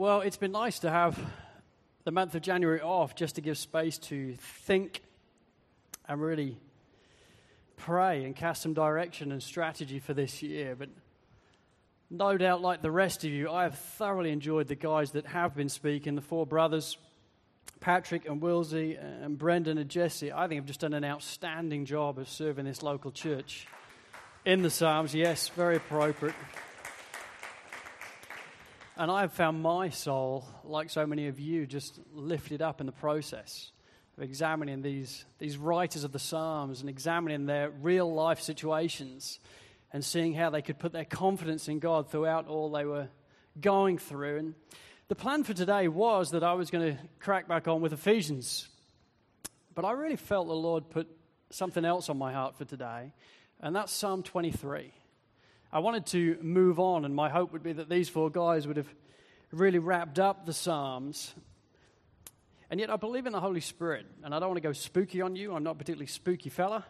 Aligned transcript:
Well, 0.00 0.22
it's 0.22 0.38
been 0.38 0.52
nice 0.52 0.78
to 0.78 0.90
have 0.90 1.20
the 2.04 2.10
month 2.10 2.34
of 2.34 2.40
January 2.40 2.80
off 2.80 3.14
just 3.14 3.34
to 3.34 3.42
give 3.42 3.58
space 3.58 3.98
to 3.98 4.34
think 4.64 5.02
and 6.08 6.22
really 6.22 6.56
pray 7.76 8.24
and 8.24 8.34
cast 8.34 8.62
some 8.62 8.72
direction 8.72 9.30
and 9.30 9.42
strategy 9.42 9.98
for 9.98 10.14
this 10.14 10.42
year. 10.42 10.74
But 10.74 10.88
no 12.08 12.38
doubt, 12.38 12.62
like 12.62 12.80
the 12.80 12.90
rest 12.90 13.24
of 13.24 13.30
you, 13.30 13.50
I 13.50 13.64
have 13.64 13.78
thoroughly 13.78 14.30
enjoyed 14.30 14.68
the 14.68 14.74
guys 14.74 15.10
that 15.10 15.26
have 15.26 15.54
been 15.54 15.68
speaking, 15.68 16.14
the 16.14 16.22
four 16.22 16.46
brothers, 16.46 16.96
Patrick 17.80 18.26
and 18.26 18.40
Wilsey 18.40 18.96
and 18.98 19.36
Brendan 19.36 19.76
and 19.76 19.90
Jesse. 19.90 20.32
I 20.32 20.48
think 20.48 20.60
have 20.60 20.66
just 20.66 20.80
done 20.80 20.94
an 20.94 21.04
outstanding 21.04 21.84
job 21.84 22.18
of 22.18 22.26
serving 22.26 22.64
this 22.64 22.82
local 22.82 23.10
church 23.10 23.66
in 24.46 24.62
the 24.62 24.70
Psalms. 24.70 25.14
Yes, 25.14 25.50
very 25.50 25.76
appropriate. 25.76 26.36
And 29.00 29.10
I 29.10 29.22
have 29.22 29.32
found 29.32 29.62
my 29.62 29.88
soul, 29.88 30.46
like 30.62 30.90
so 30.90 31.06
many 31.06 31.28
of 31.28 31.40
you, 31.40 31.66
just 31.66 31.98
lifted 32.12 32.60
up 32.60 32.80
in 32.80 32.86
the 32.86 32.92
process 32.92 33.72
of 34.18 34.22
examining 34.22 34.82
these, 34.82 35.24
these 35.38 35.56
writers 35.56 36.04
of 36.04 36.12
the 36.12 36.18
Psalms 36.18 36.82
and 36.82 36.90
examining 36.90 37.46
their 37.46 37.70
real 37.70 38.12
life 38.12 38.42
situations 38.42 39.40
and 39.90 40.04
seeing 40.04 40.34
how 40.34 40.50
they 40.50 40.60
could 40.60 40.78
put 40.78 40.92
their 40.92 41.06
confidence 41.06 41.66
in 41.66 41.78
God 41.78 42.10
throughout 42.10 42.46
all 42.46 42.70
they 42.70 42.84
were 42.84 43.08
going 43.58 43.96
through. 43.96 44.36
And 44.36 44.54
the 45.08 45.14
plan 45.14 45.44
for 45.44 45.54
today 45.54 45.88
was 45.88 46.32
that 46.32 46.44
I 46.44 46.52
was 46.52 46.70
going 46.70 46.94
to 46.94 47.02
crack 47.20 47.48
back 47.48 47.68
on 47.68 47.80
with 47.80 47.94
Ephesians. 47.94 48.68
But 49.74 49.86
I 49.86 49.92
really 49.92 50.16
felt 50.16 50.46
the 50.46 50.52
Lord 50.52 50.90
put 50.90 51.08
something 51.48 51.86
else 51.86 52.10
on 52.10 52.18
my 52.18 52.34
heart 52.34 52.58
for 52.58 52.66
today, 52.66 53.14
and 53.60 53.74
that's 53.74 53.94
Psalm 53.94 54.22
23. 54.22 54.92
I 55.72 55.78
wanted 55.78 56.06
to 56.06 56.36
move 56.42 56.80
on, 56.80 57.04
and 57.04 57.14
my 57.14 57.28
hope 57.28 57.52
would 57.52 57.62
be 57.62 57.72
that 57.74 57.88
these 57.88 58.08
four 58.08 58.28
guys 58.28 58.66
would 58.66 58.76
have 58.76 58.92
really 59.52 59.78
wrapped 59.78 60.18
up 60.18 60.44
the 60.44 60.52
Psalms. 60.52 61.32
And 62.70 62.80
yet, 62.80 62.90
I 62.90 62.96
believe 62.96 63.26
in 63.26 63.32
the 63.32 63.40
Holy 63.40 63.60
Spirit, 63.60 64.06
and 64.24 64.34
I 64.34 64.40
don't 64.40 64.48
want 64.48 64.56
to 64.56 64.68
go 64.68 64.72
spooky 64.72 65.20
on 65.20 65.36
you. 65.36 65.54
I'm 65.54 65.62
not 65.62 65.78
particularly 65.78 66.06
spooky 66.06 66.50
fella. 66.50 66.84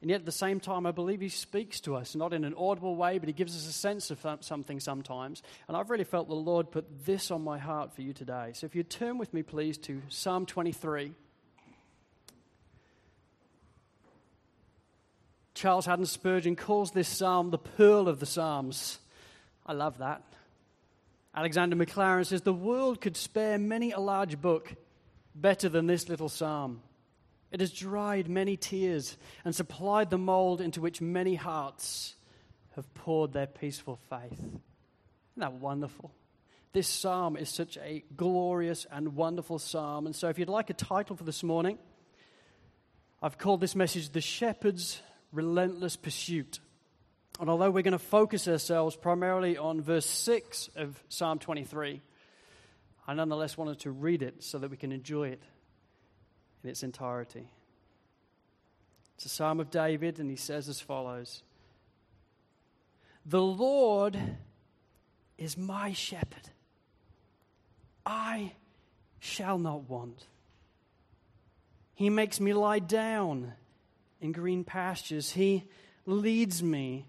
And 0.00 0.08
yet, 0.08 0.20
at 0.20 0.26
the 0.26 0.32
same 0.32 0.60
time, 0.60 0.86
I 0.86 0.92
believe 0.92 1.20
He 1.20 1.28
speaks 1.28 1.80
to 1.80 1.96
us, 1.96 2.14
not 2.14 2.32
in 2.32 2.44
an 2.44 2.54
audible 2.56 2.94
way, 2.94 3.18
but 3.18 3.28
He 3.28 3.32
gives 3.32 3.56
us 3.56 3.66
a 3.66 3.72
sense 3.72 4.12
of 4.12 4.24
something 4.40 4.78
sometimes. 4.78 5.42
And 5.66 5.76
I've 5.76 5.90
really 5.90 6.04
felt 6.04 6.28
the 6.28 6.34
Lord 6.34 6.70
put 6.70 7.04
this 7.04 7.32
on 7.32 7.42
my 7.42 7.58
heart 7.58 7.94
for 7.94 8.02
you 8.02 8.12
today. 8.12 8.52
So, 8.54 8.64
if 8.64 8.76
you 8.76 8.84
turn 8.84 9.18
with 9.18 9.34
me, 9.34 9.42
please, 9.42 9.76
to 9.78 10.00
Psalm 10.08 10.46
23. 10.46 11.14
Charles 15.54 15.86
Haddon 15.86 16.06
Spurgeon 16.06 16.56
calls 16.56 16.92
this 16.92 17.08
psalm 17.08 17.50
the 17.50 17.58
pearl 17.58 18.08
of 18.08 18.20
the 18.20 18.26
Psalms. 18.26 18.98
I 19.66 19.72
love 19.72 19.98
that. 19.98 20.22
Alexander 21.34 21.76
Maclaren 21.76 22.26
says 22.26 22.42
the 22.42 22.52
world 22.52 23.00
could 23.00 23.16
spare 23.16 23.58
many 23.58 23.92
a 23.92 24.00
large 24.00 24.40
book 24.40 24.74
better 25.34 25.68
than 25.68 25.86
this 25.86 26.08
little 26.08 26.28
psalm. 26.28 26.82
It 27.52 27.60
has 27.60 27.72
dried 27.72 28.28
many 28.28 28.56
tears 28.56 29.16
and 29.44 29.54
supplied 29.54 30.10
the 30.10 30.18
mold 30.18 30.60
into 30.60 30.80
which 30.80 31.00
many 31.00 31.34
hearts 31.34 32.14
have 32.76 32.92
poured 32.94 33.32
their 33.32 33.46
peaceful 33.46 33.98
faith. 34.08 34.32
Isn't 34.38 34.60
that 35.36 35.54
wonderful? 35.54 36.12
This 36.72 36.86
psalm 36.86 37.36
is 37.36 37.48
such 37.48 37.76
a 37.78 38.04
glorious 38.16 38.86
and 38.90 39.16
wonderful 39.16 39.58
psalm. 39.58 40.06
And 40.06 40.14
so, 40.14 40.28
if 40.28 40.38
you'd 40.38 40.48
like 40.48 40.70
a 40.70 40.74
title 40.74 41.16
for 41.16 41.24
this 41.24 41.42
morning, 41.42 41.78
I've 43.20 43.38
called 43.38 43.60
this 43.60 43.74
message 43.74 44.10
The 44.10 44.20
Shepherd's 44.20 45.02
relentless 45.32 45.96
pursuit. 45.96 46.60
And 47.38 47.48
although 47.48 47.70
we're 47.70 47.82
going 47.82 47.92
to 47.92 47.98
focus 47.98 48.48
ourselves 48.48 48.96
primarily 48.96 49.56
on 49.56 49.80
verse 49.80 50.06
6 50.06 50.70
of 50.76 51.02
Psalm 51.08 51.38
23, 51.38 52.02
I 53.06 53.14
nonetheless 53.14 53.56
wanted 53.56 53.80
to 53.80 53.90
read 53.90 54.22
it 54.22 54.42
so 54.42 54.58
that 54.58 54.70
we 54.70 54.76
can 54.76 54.92
enjoy 54.92 55.28
it 55.28 55.42
in 56.62 56.70
its 56.70 56.82
entirety. 56.82 57.48
It's 59.16 59.26
a 59.26 59.28
psalm 59.28 59.60
of 59.60 59.70
David, 59.70 60.18
and 60.18 60.30
he 60.30 60.36
says 60.36 60.68
as 60.68 60.80
follows 60.80 61.42
The 63.26 63.42
Lord 63.42 64.18
is 65.38 65.56
my 65.56 65.92
shepherd. 65.92 66.50
I 68.04 68.52
shall 69.18 69.58
not 69.58 69.88
want. 69.88 70.26
He 71.94 72.08
makes 72.08 72.40
me 72.40 72.54
lie 72.54 72.78
down 72.78 73.52
in 74.20 74.32
green 74.32 74.64
pastures. 74.64 75.32
He 75.32 75.64
leads 76.06 76.62
me 76.62 77.06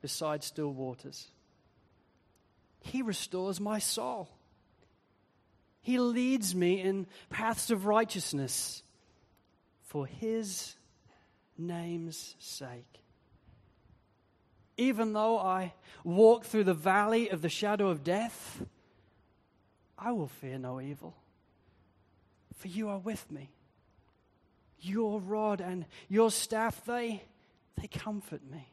beside 0.00 0.42
still 0.42 0.72
waters. 0.72 1.28
He 2.80 3.02
restores 3.02 3.60
my 3.60 3.78
soul. 3.78 4.28
He 5.80 5.98
leads 5.98 6.54
me 6.54 6.80
in 6.80 7.06
paths 7.30 7.70
of 7.70 7.86
righteousness 7.86 8.82
for 9.82 10.06
his 10.06 10.74
name's 11.56 12.34
sake. 12.38 13.00
Even 14.76 15.12
though 15.12 15.38
I 15.38 15.74
walk 16.04 16.44
through 16.44 16.64
the 16.64 16.74
valley 16.74 17.30
of 17.30 17.40
the 17.40 17.48
shadow 17.48 17.88
of 17.88 18.04
death, 18.04 18.62
I 19.98 20.12
will 20.12 20.28
fear 20.28 20.58
no 20.58 20.80
evil, 20.80 21.16
for 22.56 22.68
you 22.68 22.88
are 22.88 22.98
with 22.98 23.30
me 23.30 23.50
your 24.80 25.20
rod 25.20 25.60
and 25.60 25.86
your 26.08 26.30
staff, 26.30 26.84
they, 26.84 27.22
they 27.80 27.88
comfort 27.88 28.42
me. 28.50 28.68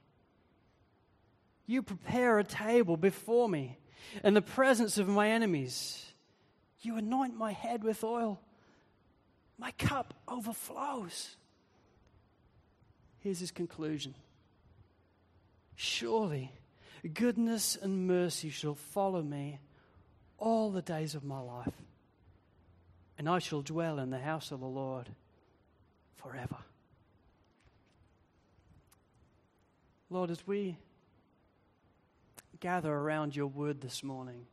You 1.66 1.82
prepare 1.82 2.40
a 2.40 2.44
table 2.44 2.98
before 2.98 3.48
me 3.48 3.78
in 4.24 4.34
the 4.34 4.42
presence 4.42 4.98
of 4.98 5.08
my 5.08 5.30
enemies. 5.30 6.06
You 6.82 6.98
anoint 6.98 7.38
my 7.38 7.54
head 7.54 7.84
with 7.84 8.04
oil. 8.04 8.40
My 9.58 9.72
cup 9.72 10.14
overflows. 10.28 11.38
Here's 13.20 13.40
his 13.40 13.52
conclusion 13.52 14.16
Surely 15.76 16.52
goodness 17.14 17.78
and 17.82 18.08
mercy 18.08 18.50
shall 18.50 18.76
follow 18.76 19.22
me 19.22 19.60
all 20.38 20.72
the 20.72 20.82
days 20.82 21.16
of 21.16 21.24
my 21.24 21.40
life, 21.40 21.74
and 23.18 23.30
I 23.30 23.40
shall 23.40 23.62
dwell 23.62 24.00
in 24.00 24.10
the 24.10 24.20
house 24.20 24.52
of 24.52 24.60
the 24.60 24.66
Lord 24.66 25.10
forever. 26.24 26.58
Lord, 30.10 30.32
as 30.32 30.46
we 30.48 30.78
gather 32.60 32.92
around 32.94 33.36
your 33.36 33.48
word 33.48 33.82
this 33.82 34.04
morning, 34.04 34.46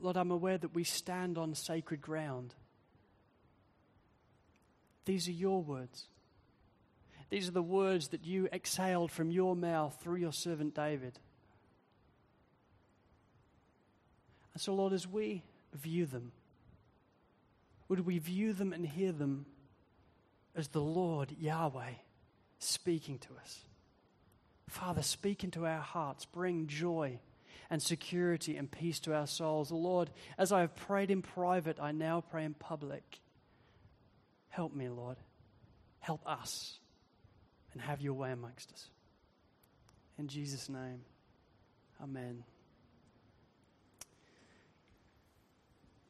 Lord, 0.00 0.16
I'm 0.16 0.30
aware 0.30 0.58
that 0.58 0.74
we 0.74 0.84
stand 0.84 1.38
on 1.38 1.54
sacred 1.54 2.00
ground. 2.00 2.54
These 5.04 5.28
are 5.28 5.32
your 5.32 5.62
words. 5.62 6.06
These 7.28 7.48
are 7.48 7.52
the 7.52 7.62
words 7.62 8.08
that 8.08 8.24
you 8.24 8.48
exhaled 8.52 9.12
from 9.12 9.30
your 9.30 9.54
mouth 9.54 9.96
through 10.02 10.16
your 10.16 10.32
servant 10.32 10.74
David. 10.74 11.18
And 14.54 14.60
so, 14.60 14.74
Lord, 14.74 14.92
as 14.92 15.06
we 15.06 15.44
view 15.74 16.06
them, 16.06 16.32
would 17.88 18.00
we 18.00 18.18
view 18.18 18.52
them 18.52 18.72
and 18.72 18.86
hear 18.86 19.12
them 19.12 19.46
as 20.54 20.68
the 20.68 20.80
Lord 20.80 21.32
Yahweh 21.38 21.94
speaking 22.58 23.18
to 23.18 23.28
us. 23.40 23.60
Father, 24.68 25.02
speak 25.02 25.42
into 25.44 25.66
our 25.66 25.80
hearts, 25.80 26.24
bring 26.26 26.66
joy 26.66 27.18
and 27.70 27.82
security 27.82 28.56
and 28.56 28.70
peace 28.70 29.00
to 29.00 29.14
our 29.14 29.26
souls. 29.26 29.70
Lord, 29.70 30.10
as 30.38 30.52
I 30.52 30.60
have 30.60 30.74
prayed 30.74 31.10
in 31.10 31.22
private, 31.22 31.78
I 31.80 31.92
now 31.92 32.20
pray 32.20 32.44
in 32.44 32.54
public. 32.54 33.20
Help 34.48 34.74
me, 34.74 34.88
Lord. 34.88 35.16
Help 36.00 36.20
us 36.26 36.78
and 37.72 37.80
have 37.80 38.00
your 38.00 38.14
way 38.14 38.32
amongst 38.32 38.72
us. 38.72 38.88
In 40.18 40.28
Jesus' 40.28 40.68
name, 40.68 41.00
amen. 42.02 42.44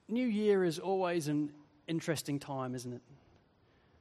New 0.09 0.27
Year 0.27 0.65
is 0.65 0.79
always 0.79 1.29
an 1.29 1.53
interesting 1.87 2.39
time, 2.39 2.75
isn't 2.75 2.93
it? 2.93 3.03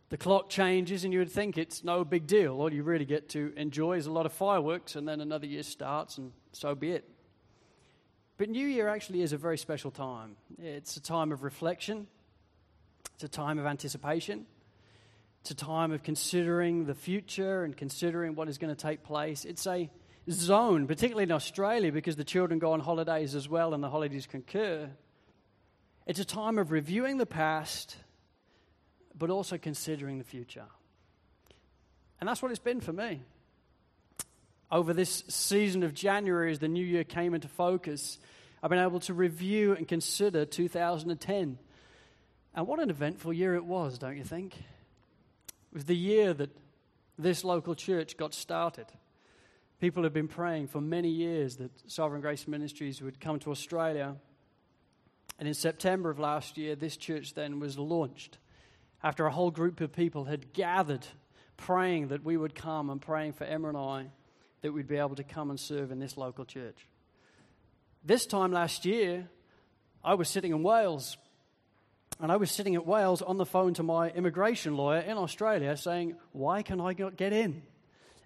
The 0.10 0.18
clock 0.18 0.50
changes 0.50 1.04
and 1.04 1.14
you 1.14 1.20
would 1.20 1.32
think 1.32 1.58
it's 1.58 1.84
no 1.84 2.04
big 2.04 2.26
deal. 2.26 2.60
All 2.60 2.74
you 2.74 2.84
really 2.84 3.06
get 3.06 3.30
to 3.30 3.54
enjoy 3.56 3.98
is 3.98 4.08
a 4.08 4.12
lot 4.12 4.26
of 4.26 4.34
fireworks 4.34 4.96
and 4.96 5.08
then 5.08 5.22
another 5.22 5.46
year 5.46 5.64
starts 5.64 6.18
and 6.18 6.32
so 6.52 6.74
be 6.76 6.92
it. 6.92 7.08
But 8.38 8.50
New 8.50 8.66
Year 8.66 8.88
actually 8.88 9.22
is 9.22 9.34
a 9.34 9.38
very 9.38 9.58
special 9.58 9.92
time. 9.92 10.36
It's 10.58 10.98
a 10.98 11.02
time 11.02 11.32
of 11.32 11.44
reflection, 11.44 12.08
it's 13.14 13.24
a 13.24 13.28
time 13.28 13.60
of 13.60 13.66
anticipation, 13.66 14.46
it's 15.42 15.52
a 15.52 15.56
time 15.56 15.92
of 15.92 16.04
considering 16.04 16.86
the 16.86 16.96
future 16.96 17.64
and 17.64 17.76
considering 17.76 18.36
what 18.36 18.50
is 18.50 18.58
going 18.58 18.74
to 18.74 18.82
take 18.82 19.04
place. 19.04 19.46
It's 19.46 19.68
a 19.68 19.90
zone, 20.32 20.88
particularly 20.88 21.24
in 21.24 21.32
Australia, 21.32 21.92
because 21.92 22.16
the 22.16 22.24
children 22.24 22.60
go 22.60 22.72
on 22.72 22.80
holidays 22.80 23.36
as 23.36 23.48
well 23.48 23.74
and 23.74 23.84
the 23.84 23.90
holidays 23.90 24.26
concur. 24.26 24.90
It's 26.08 26.20
a 26.20 26.26
time 26.26 26.58
of 26.58 26.72
reviewing 26.72 27.18
the 27.18 27.26
past 27.26 27.98
but 29.20 29.30
also 29.30 29.58
considering 29.58 30.18
the 30.18 30.24
future. 30.24 30.66
And 32.20 32.28
that's 32.28 32.42
what 32.42 32.52
it's 32.52 32.60
been 32.60 32.82
for 32.82 32.94
me. 32.94 33.22
Over 34.72 34.94
this 34.94 35.24
season 35.28 35.84
of 35.84 35.94
January, 35.94 36.52
as 36.52 36.60
the 36.60 36.68
new 36.68 36.86
year 36.86 37.04
came 37.04 37.34
into 37.34 37.48
focus, 37.48 38.18
I've 38.64 38.70
been 38.70 38.80
able 38.80 39.00
to 39.02 39.14
review 39.14 39.74
and 39.74 39.88
consider 39.88 40.46
2010. 40.46 41.58
And 42.56 42.68
what 42.68 42.80
an 42.80 42.90
eventful 42.90 43.34
year 43.34 43.56
it 43.56 43.66
was, 43.66 44.00
don't 44.00 44.18
you 44.18 44.24
think? 44.24 44.56
It 44.58 45.74
was 45.74 45.86
the 45.86 45.96
year 45.96 46.34
that 46.34 46.50
this 47.18 47.44
local 47.44 47.76
church 47.76 48.16
got 48.16 48.34
started. 48.34 48.86
People 49.80 50.04
have 50.04 50.14
been 50.14 50.28
praying 50.28 50.68
for 50.68 50.82
many 50.82 51.10
years 51.10 51.58
that 51.58 51.72
Sovereign 51.90 52.22
Grace 52.22 52.48
Ministries 52.48 53.02
would 53.02 53.20
come 53.20 53.40
to 53.40 53.52
Australia. 53.52 54.16
And 55.40 55.48
in 55.48 55.54
September 55.54 56.10
of 56.10 56.20
last 56.20 56.58
year, 56.58 56.76
this 56.76 56.98
church 56.98 57.34
then 57.34 57.60
was 57.60 57.78
launched 57.78 58.38
after 59.04 59.26
a 59.26 59.32
whole 59.32 59.52
group 59.52 59.82
of 59.82 59.94
people 59.94 60.26
had 60.26 60.54
gathered 60.54 61.06
praying 61.58 62.10
that 62.10 62.24
we 62.24 62.38
would 62.38 62.56
come 62.56 62.90
and 62.90 63.02
praying 63.02 63.34
for 63.34 63.44
Emma 63.44 63.70
and 63.70 63.78
I 63.78 64.06
that 64.62 64.74
we'd 64.74 64.88
be 64.88 64.98
able 64.98 65.16
to 65.16 65.24
come 65.24 65.50
and 65.50 65.60
serve 65.60 65.92
in 65.92 66.00
this 66.00 66.18
local 66.18 66.46
church. 66.46 66.88
This 68.04 68.26
time 68.26 68.52
last 68.52 68.86
year, 68.86 69.30
I 70.04 70.16
was 70.16 70.30
sitting 70.30 70.52
in 70.52 70.64
Wales. 70.64 71.18
And 72.22 72.32
I 72.32 72.36
was 72.36 72.52
sitting 72.52 72.76
at 72.76 72.86
Wales 72.86 73.22
on 73.22 73.38
the 73.38 73.46
phone 73.46 73.74
to 73.76 73.84
my 73.84 74.10
immigration 74.10 74.76
lawyer 74.76 75.00
in 75.00 75.18
Australia 75.18 75.78
saying, 75.78 76.16
Why 76.34 76.64
can 76.64 76.82
I 76.82 76.94
not 76.98 77.16
get 77.16 77.32
in? 77.32 77.62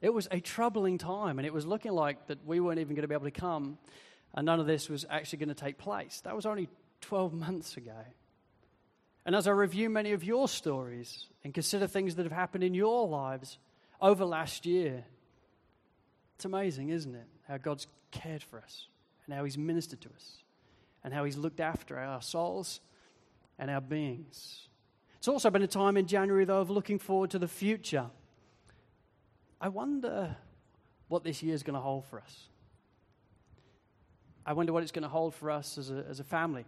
It 0.01 0.11
was 0.11 0.27
a 0.31 0.39
troubling 0.39 0.97
time, 0.97 1.37
and 1.37 1.45
it 1.45 1.53
was 1.53 1.65
looking 1.65 1.91
like 1.91 2.27
that 2.27 2.45
we 2.45 2.59
weren't 2.59 2.79
even 2.79 2.95
going 2.95 3.03
to 3.03 3.07
be 3.07 3.13
able 3.13 3.25
to 3.25 3.31
come, 3.31 3.77
and 4.33 4.45
none 4.45 4.59
of 4.59 4.65
this 4.65 4.89
was 4.89 5.05
actually 5.09 5.39
going 5.39 5.49
to 5.49 5.55
take 5.55 5.77
place. 5.77 6.21
That 6.21 6.35
was 6.35 6.45
only 6.45 6.69
12 7.01 7.33
months 7.33 7.77
ago. 7.77 7.95
And 9.25 9.35
as 9.35 9.47
I 9.47 9.51
review 9.51 9.89
many 9.89 10.11
of 10.11 10.23
your 10.23 10.47
stories 10.47 11.27
and 11.43 11.53
consider 11.53 11.87
things 11.87 12.15
that 12.15 12.23
have 12.23 12.31
happened 12.31 12.63
in 12.63 12.73
your 12.73 13.07
lives 13.07 13.57
over 14.01 14.25
last 14.25 14.65
year, 14.65 15.05
it's 16.35 16.45
amazing, 16.45 16.89
isn't 16.89 17.15
it? 17.15 17.27
How 17.47 17.57
God's 17.57 17.87
cared 18.11 18.43
for 18.43 18.59
us 18.59 18.87
and 19.25 19.33
how 19.33 19.43
He's 19.43 19.57
ministered 19.57 20.01
to 20.01 20.09
us 20.09 20.43
and 21.03 21.13
how 21.13 21.23
He's 21.23 21.37
looked 21.37 21.59
after 21.59 21.97
our 21.97 22.21
souls 22.21 22.81
and 23.57 23.71
our 23.71 23.81
beings. 23.81 24.67
It's 25.17 25.27
also 25.29 25.49
been 25.49 25.61
a 25.61 25.67
time 25.67 25.95
in 25.95 26.05
January, 26.05 26.43
though, 26.43 26.59
of 26.59 26.69
looking 26.69 26.99
forward 26.99 27.31
to 27.31 27.39
the 27.39 27.47
future. 27.47 28.07
I 29.61 29.69
wonder 29.69 30.35
what 31.07 31.23
this 31.23 31.41
year 31.41 31.53
is 31.53 31.63
going 31.63 31.75
to 31.75 31.79
hold 31.79 32.05
for 32.05 32.19
us. 32.19 32.49
I 34.45 34.51
wonder 34.51 34.73
what 34.73 34.83
it's 34.83 34.91
going 34.91 35.03
to 35.03 35.09
hold 35.09 35.33
for 35.33 35.49
us 35.49 35.77
as 35.77 35.89
a, 35.89 36.05
as 36.09 36.19
a 36.19 36.25
family, 36.25 36.65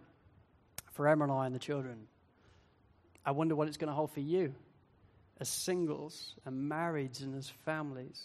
for 0.92 1.06
Emma 1.06 1.24
and 1.24 1.32
I 1.32 1.44
and 1.44 1.54
the 1.54 1.58
children. 1.58 2.06
I 3.26 3.32
wonder 3.32 3.56
what 3.56 3.66
it's 3.66 3.76
going 3.76 3.88
to 3.88 3.94
hold 3.94 4.12
for 4.12 4.20
you 4.20 4.54
as 5.38 5.48
singles 5.48 6.34
and 6.46 6.70
marrieds 6.70 7.22
and 7.22 7.34
as 7.34 7.50
families. 7.64 8.24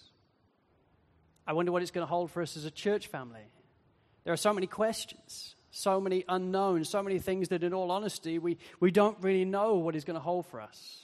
I 1.45 1.53
wonder 1.53 1.71
what 1.71 1.81
it's 1.81 1.91
going 1.91 2.05
to 2.05 2.09
hold 2.09 2.31
for 2.31 2.41
us 2.41 2.55
as 2.55 2.65
a 2.65 2.71
church 2.71 3.07
family. 3.07 3.41
There 4.23 4.31
are 4.31 4.37
so 4.37 4.53
many 4.53 4.67
questions, 4.67 5.55
so 5.71 5.99
many 5.99 6.23
unknowns, 6.29 6.87
so 6.87 7.01
many 7.01 7.17
things 7.17 7.49
that, 7.49 7.63
in 7.63 7.73
all 7.73 7.89
honesty, 7.91 8.37
we, 8.37 8.59
we 8.79 8.91
don't 8.91 9.17
really 9.21 9.43
know 9.43 9.75
what 9.75 9.95
is 9.95 10.05
going 10.05 10.15
to 10.15 10.21
hold 10.21 10.45
for 10.45 10.61
us. 10.61 11.01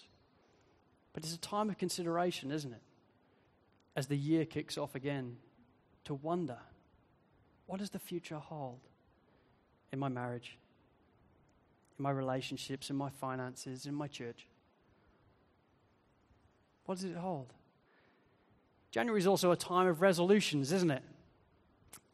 But 1.14 1.24
it's 1.24 1.34
a 1.34 1.40
time 1.40 1.70
of 1.70 1.80
consideration, 1.80 2.52
isn't 2.52 2.72
it? 2.72 2.82
As 3.96 4.06
the 4.06 4.16
year 4.16 4.46
kicks 4.46 4.78
off 4.78 4.94
again, 4.94 5.38
to 6.06 6.14
wonder 6.14 6.60
what 7.66 7.80
does 7.80 7.90
the 7.90 8.00
future 8.00 8.38
hold 8.38 8.80
in 9.92 9.98
my 9.98 10.08
marriage, 10.08 10.58
in 11.98 12.04
my 12.04 12.12
relationships, 12.12 12.90
in 12.90 12.96
my 12.96 13.10
finances, 13.10 13.86
in 13.86 13.96
my 13.96 14.08
church? 14.08 14.48
What 16.86 16.96
does 16.96 17.06
it 17.06 17.16
hold? 17.16 17.54
January 18.92 19.20
is 19.20 19.28
also 19.28 19.52
a 19.52 19.58
time 19.58 19.88
of 19.88 20.02
resolutions, 20.02 20.72
isn't 20.72 20.92
it? 20.92 21.04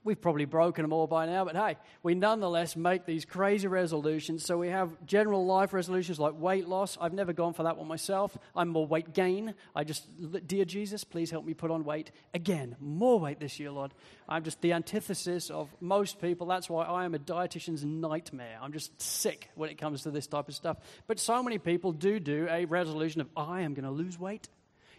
We've 0.06 0.20
probably 0.20 0.44
broken 0.44 0.84
them 0.84 0.92
all 0.92 1.08
by 1.08 1.26
now, 1.28 1.46
but 1.46 1.56
hey, 1.56 1.78
we 2.02 2.14
nonetheless 2.14 2.76
make 2.76 3.06
these 3.06 3.24
crazy 3.24 3.70
resolutions. 3.70 4.46
So 4.46 4.58
we 4.58 4.68
have 4.68 4.90
general 5.06 5.46
life 5.46 5.72
resolutions 5.72 6.20
like 6.20 6.38
weight 6.38 6.68
loss. 6.68 6.98
I've 7.00 7.14
never 7.14 7.32
gone 7.32 7.54
for 7.54 7.64
that 7.64 7.78
one 7.78 7.88
myself. 7.88 8.38
I'm 8.54 8.68
more 8.68 8.86
weight 8.86 9.14
gain. 9.14 9.54
I 9.74 9.86
just, 9.86 10.06
dear 10.46 10.66
Jesus, 10.66 11.06
please 11.06 11.32
help 11.32 11.46
me 11.46 11.54
put 11.54 11.72
on 11.72 11.86
weight 11.86 12.12
again. 12.34 12.76
More 12.82 13.18
weight 13.18 13.40
this 13.40 13.62
year, 13.62 13.72
Lord. 13.72 13.94
I'm 14.28 14.44
just 14.44 14.60
the 14.60 14.74
antithesis 14.74 15.50
of 15.50 15.70
most 15.80 16.20
people. 16.20 16.48
That's 16.48 16.70
why 16.70 16.84
I 16.84 17.06
am 17.06 17.16
a 17.16 17.20
dietitian's 17.20 17.86
nightmare. 17.86 18.58
I'm 18.62 18.74
just 18.74 19.02
sick 19.02 19.50
when 19.56 19.70
it 19.70 19.78
comes 19.78 20.04
to 20.04 20.12
this 20.12 20.28
type 20.28 20.50
of 20.50 20.56
stuff. 20.56 20.78
But 21.08 21.18
so 21.18 21.42
many 21.42 21.60
people 21.60 21.94
do 21.94 22.20
do 22.20 22.48
a 22.50 22.66
resolution 22.66 23.22
of, 23.22 23.30
I 23.38 23.62
am 23.62 23.74
going 23.74 23.86
to 23.86 23.92
lose 23.92 24.20
weight 24.20 24.50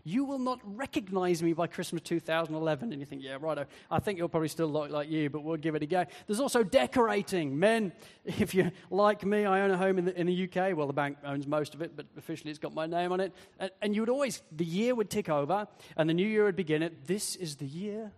you 0.05 0.25
will 0.25 0.39
not 0.39 0.61
recognize 0.65 1.43
me 1.43 1.55
by 1.55 1.67
Christmas 1.67 2.03
2011. 2.03 2.93
And 2.93 3.01
you 3.01 3.06
think, 3.06 3.23
yeah, 3.23 3.39
right, 3.41 3.67
I 3.91 3.99
think 3.99 4.19
you'll 4.19 4.29
probably 4.29 4.49
still 4.49 4.69
look 4.69 4.91
like 4.91 5.09
you, 5.09 5.31
but 5.31 5.43
we'll 5.43 5.56
give 5.56 5.75
it 5.75 5.83
a 5.83 5.87
go. 5.87 6.05
There's 6.27 6.41
also 6.41 6.62
decorating. 6.62 7.59
Men, 7.59 7.93
if 8.25 8.55
you're 8.55 8.71
like 8.91 9.25
me, 9.25 9.47
I 9.47 9.62
own 9.62 9.71
a 9.71 9.79
home 9.79 9.99
in 9.99 10.05
the, 10.05 10.21
in 10.21 10.27
the 10.27 10.45
UK. 10.45 10.77
Well, 10.77 10.87
the 10.87 10.93
bank 10.93 11.17
owns 11.25 11.47
most 11.47 11.75
of 11.75 11.81
it, 11.81 11.97
but 11.97 12.06
officially 12.19 12.51
it's 12.51 12.59
got 12.59 12.75
my 12.75 12.87
name 12.87 13.12
on 13.12 13.21
it. 13.21 13.33
And, 13.59 13.71
and 13.81 13.95
you 13.95 14.03
would 14.03 14.11
always, 14.11 14.43
the 14.53 14.65
year 14.65 14.95
would 14.95 15.09
tick 15.09 15.31
over, 15.31 15.67
and 15.97 16.09
the 16.09 16.15
new 16.15 16.29
year 16.29 16.45
would 16.45 16.56
begin 16.56 16.83
it. 16.83 17.06
This 17.06 17.35
is 17.35 17.56
the 17.56 17.67
year 17.67 18.12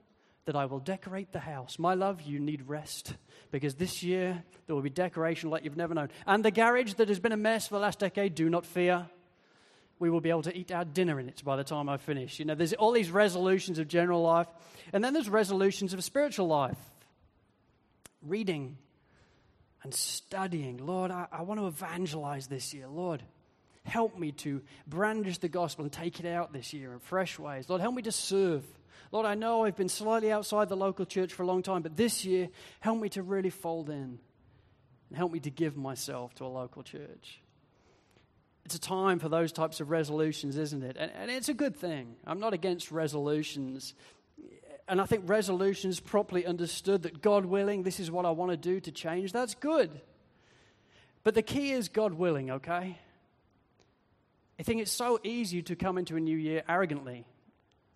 that 0.46 0.56
I 0.56 0.66
will 0.66 0.78
decorate 0.78 1.32
the 1.32 1.40
house. 1.40 1.78
My 1.78 1.94
love, 1.94 2.22
you 2.22 2.38
need 2.38 2.68
rest 2.68 3.14
because 3.50 3.74
this 3.74 4.02
year 4.02 4.44
there 4.66 4.74
will 4.74 4.82
be 4.82 4.90
decoration 4.90 5.50
like 5.50 5.64
you've 5.64 5.76
never 5.76 5.94
known. 5.94 6.08
And 6.26 6.44
the 6.44 6.52
garage 6.52 6.94
that 6.94 7.08
has 7.08 7.18
been 7.18 7.32
a 7.32 7.36
mess 7.36 7.68
for 7.68 7.74
the 7.74 7.80
last 7.80 7.98
decade, 7.98 8.34
do 8.34 8.48
not 8.48 8.64
fear 8.64 9.08
we 9.98 10.10
will 10.10 10.20
be 10.20 10.30
able 10.30 10.42
to 10.42 10.56
eat 10.56 10.70
our 10.72 10.84
dinner 10.84 11.18
in 11.18 11.28
it 11.28 11.42
by 11.44 11.56
the 11.56 11.64
time 11.64 11.88
I 11.88 11.96
finish. 11.96 12.38
You 12.38 12.44
know, 12.44 12.54
there's 12.54 12.72
all 12.74 12.92
these 12.92 13.10
resolutions 13.10 13.78
of 13.78 13.88
general 13.88 14.22
life, 14.22 14.48
and 14.92 15.02
then 15.02 15.12
there's 15.12 15.28
resolutions 15.28 15.94
of 15.94 16.04
spiritual 16.04 16.46
life. 16.46 16.78
Reading 18.22 18.76
and 19.82 19.94
studying. 19.94 20.84
Lord, 20.84 21.10
I, 21.10 21.26
I 21.30 21.42
want 21.42 21.60
to 21.60 21.66
evangelize 21.66 22.48
this 22.48 22.74
year. 22.74 22.88
Lord, 22.88 23.22
help 23.84 24.18
me 24.18 24.32
to 24.32 24.62
brandish 24.86 25.38
the 25.38 25.48
gospel 25.48 25.84
and 25.84 25.92
take 25.92 26.18
it 26.20 26.26
out 26.26 26.52
this 26.52 26.72
year 26.72 26.92
in 26.92 26.98
fresh 26.98 27.38
ways. 27.38 27.68
Lord, 27.68 27.80
help 27.80 27.94
me 27.94 28.02
to 28.02 28.12
serve. 28.12 28.64
Lord, 29.12 29.26
I 29.26 29.34
know 29.34 29.64
I've 29.64 29.76
been 29.76 29.88
slightly 29.88 30.32
outside 30.32 30.68
the 30.68 30.76
local 30.76 31.06
church 31.06 31.32
for 31.32 31.44
a 31.44 31.46
long 31.46 31.62
time, 31.62 31.82
but 31.82 31.96
this 31.96 32.24
year, 32.24 32.48
help 32.80 33.00
me 33.00 33.08
to 33.10 33.22
really 33.22 33.50
fold 33.50 33.88
in 33.88 34.18
and 35.08 35.16
help 35.16 35.32
me 35.32 35.40
to 35.40 35.50
give 35.50 35.76
myself 35.76 36.34
to 36.34 36.44
a 36.44 36.48
local 36.48 36.82
church. 36.82 37.40
It's 38.66 38.74
a 38.74 38.80
time 38.80 39.20
for 39.20 39.28
those 39.28 39.52
types 39.52 39.78
of 39.78 39.90
resolutions, 39.90 40.56
isn't 40.56 40.82
it? 40.82 40.96
And, 40.98 41.12
and 41.16 41.30
it's 41.30 41.48
a 41.48 41.54
good 41.54 41.76
thing. 41.76 42.16
I'm 42.26 42.40
not 42.40 42.52
against 42.52 42.90
resolutions. 42.90 43.94
And 44.88 45.00
I 45.00 45.06
think 45.06 45.22
resolutions 45.28 46.00
properly 46.00 46.44
understood 46.44 47.02
that 47.04 47.22
God 47.22 47.44
willing, 47.44 47.84
this 47.84 48.00
is 48.00 48.10
what 48.10 48.26
I 48.26 48.32
want 48.32 48.50
to 48.50 48.56
do 48.56 48.80
to 48.80 48.90
change, 48.90 49.30
that's 49.30 49.54
good. 49.54 50.00
But 51.22 51.36
the 51.36 51.42
key 51.42 51.70
is 51.70 51.88
God 51.88 52.14
willing, 52.14 52.50
okay? 52.50 52.98
I 54.58 54.62
think 54.64 54.82
it's 54.82 54.90
so 54.90 55.20
easy 55.22 55.62
to 55.62 55.76
come 55.76 55.96
into 55.96 56.16
a 56.16 56.20
new 56.20 56.36
year 56.36 56.64
arrogantly. 56.68 57.24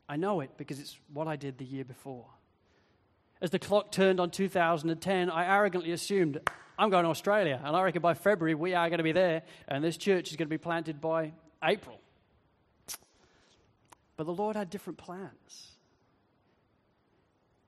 I 0.09 0.18
know 0.18 0.40
it 0.40 0.50
because 0.56 0.78
it's 0.78 0.97
what 1.12 1.26
I 1.26 1.35
did 1.35 1.59
the 1.59 1.64
year 1.64 1.85
before. 1.85 2.26
As 3.42 3.50
the 3.50 3.59
clock 3.59 3.90
turned 3.90 4.20
on 4.20 4.30
2010, 4.30 5.30
I 5.30 5.47
arrogantly 5.47 5.92
assumed 5.92 6.38
I'm 6.78 6.90
going 6.90 7.04
to 7.04 7.11
Australia, 7.11 7.61
and 7.64 7.75
I 7.75 7.82
reckon 7.82 8.02
by 8.02 8.14
February 8.14 8.54
we 8.54 8.75
are 8.75 8.88
going 8.88 8.99
to 8.99 9.04
be 9.04 9.12
there, 9.12 9.42
and 9.68 9.82
this 9.82 9.97
church 9.97 10.30
is 10.30 10.37
going 10.37 10.49
to 10.49 10.50
be 10.50 10.59
planted 10.59 11.00
by 11.00 11.32
April. 11.62 12.00
But 14.16 14.25
the 14.25 14.32
Lord 14.32 14.56
had 14.56 14.68
different 14.68 14.99
plans. 14.99 15.73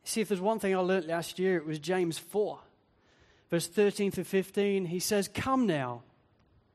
See, 0.05 0.21
if 0.21 0.29
there's 0.29 0.41
one 0.41 0.59
thing 0.59 0.75
I 0.75 0.79
learned 0.79 1.07
last 1.07 1.39
year, 1.39 1.57
it 1.57 1.65
was 1.65 1.79
James 1.79 2.19
4, 2.19 2.59
verse 3.51 3.67
13 3.67 4.11
to 4.13 4.25
15. 4.25 4.87
He 4.87 4.99
says, 4.99 5.29
Come 5.29 5.67
now, 5.67 6.03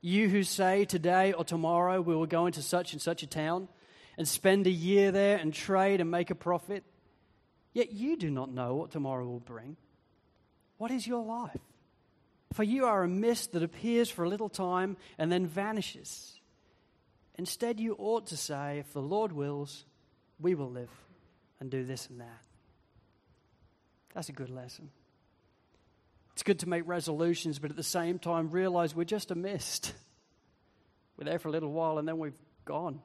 you 0.00 0.28
who 0.28 0.42
say 0.42 0.84
today 0.84 1.32
or 1.32 1.44
tomorrow 1.44 2.00
we 2.00 2.16
will 2.16 2.26
go 2.26 2.46
into 2.46 2.62
such 2.62 2.92
and 2.92 3.02
such 3.02 3.22
a 3.22 3.26
town 3.26 3.68
and 4.16 4.26
spend 4.26 4.66
a 4.66 4.70
year 4.70 5.12
there 5.12 5.36
and 5.36 5.54
trade 5.54 6.00
and 6.00 6.10
make 6.10 6.30
a 6.30 6.34
profit. 6.34 6.82
Yet 7.72 7.92
you 7.92 8.16
do 8.16 8.30
not 8.30 8.52
know 8.52 8.74
what 8.74 8.90
tomorrow 8.90 9.26
will 9.26 9.40
bring. 9.40 9.76
What 10.78 10.90
is 10.90 11.06
your 11.06 11.24
life? 11.24 11.60
For 12.52 12.62
you 12.62 12.86
are 12.86 13.02
a 13.02 13.08
mist 13.08 13.52
that 13.52 13.62
appears 13.62 14.08
for 14.08 14.24
a 14.24 14.28
little 14.28 14.48
time 14.48 14.96
and 15.18 15.30
then 15.30 15.46
vanishes. 15.46 16.40
Instead, 17.36 17.78
you 17.78 17.94
ought 17.98 18.26
to 18.28 18.36
say, 18.36 18.78
If 18.78 18.92
the 18.92 19.02
Lord 19.02 19.32
wills, 19.32 19.84
we 20.40 20.54
will 20.54 20.70
live 20.70 20.90
and 21.60 21.70
do 21.70 21.84
this 21.84 22.08
and 22.08 22.20
that. 22.20 22.42
That's 24.14 24.28
a 24.28 24.32
good 24.32 24.50
lesson. 24.50 24.90
It's 26.32 26.42
good 26.42 26.60
to 26.60 26.68
make 26.68 26.84
resolutions, 26.86 27.58
but 27.58 27.70
at 27.70 27.76
the 27.76 27.82
same 27.82 28.18
time, 28.18 28.50
realize 28.50 28.94
we're 28.94 29.04
just 29.04 29.30
a 29.30 29.34
mist. 29.34 29.92
We're 31.16 31.24
there 31.24 31.40
for 31.40 31.48
a 31.48 31.52
little 31.52 31.72
while 31.72 31.98
and 31.98 32.06
then 32.06 32.18
we've 32.18 32.38
gone. 32.64 33.00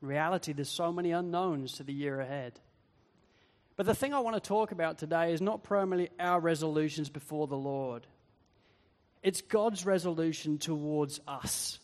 In 0.00 0.08
reality, 0.08 0.52
there's 0.52 0.70
so 0.70 0.92
many 0.92 1.10
unknowns 1.10 1.72
to 1.74 1.82
the 1.82 1.92
year 1.92 2.20
ahead. 2.20 2.60
But 3.76 3.86
the 3.86 3.94
thing 3.94 4.14
I 4.14 4.20
want 4.20 4.36
to 4.36 4.40
talk 4.40 4.72
about 4.72 4.98
today 4.98 5.32
is 5.32 5.42
not 5.42 5.62
primarily 5.62 6.08
our 6.18 6.40
resolutions 6.40 7.10
before 7.10 7.46
the 7.46 7.56
Lord. 7.56 8.06
It's 9.22 9.42
God's 9.42 9.84
resolution 9.84 10.58
towards 10.58 11.20
us. 11.28 11.78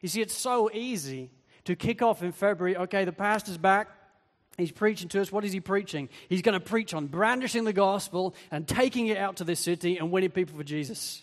You 0.00 0.08
see, 0.08 0.20
it's 0.20 0.34
so 0.36 0.70
easy 0.72 1.30
to 1.64 1.76
kick 1.76 2.02
off 2.02 2.22
in 2.22 2.32
February 2.32 2.76
okay, 2.76 3.04
the 3.04 3.12
pastor's 3.12 3.58
back. 3.58 3.88
He's 4.56 4.72
preaching 4.72 5.08
to 5.10 5.20
us. 5.20 5.30
What 5.30 5.44
is 5.44 5.52
he 5.52 5.60
preaching? 5.60 6.08
He's 6.28 6.42
going 6.42 6.58
to 6.58 6.64
preach 6.64 6.92
on 6.92 7.06
brandishing 7.06 7.62
the 7.62 7.72
gospel 7.72 8.34
and 8.50 8.66
taking 8.66 9.06
it 9.06 9.16
out 9.16 9.36
to 9.36 9.44
this 9.44 9.60
city 9.60 9.98
and 9.98 10.10
winning 10.10 10.30
people 10.30 10.56
for 10.56 10.64
Jesus. 10.64 11.22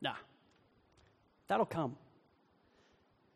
Nah, 0.00 0.14
that'll 1.48 1.66
come. 1.66 1.96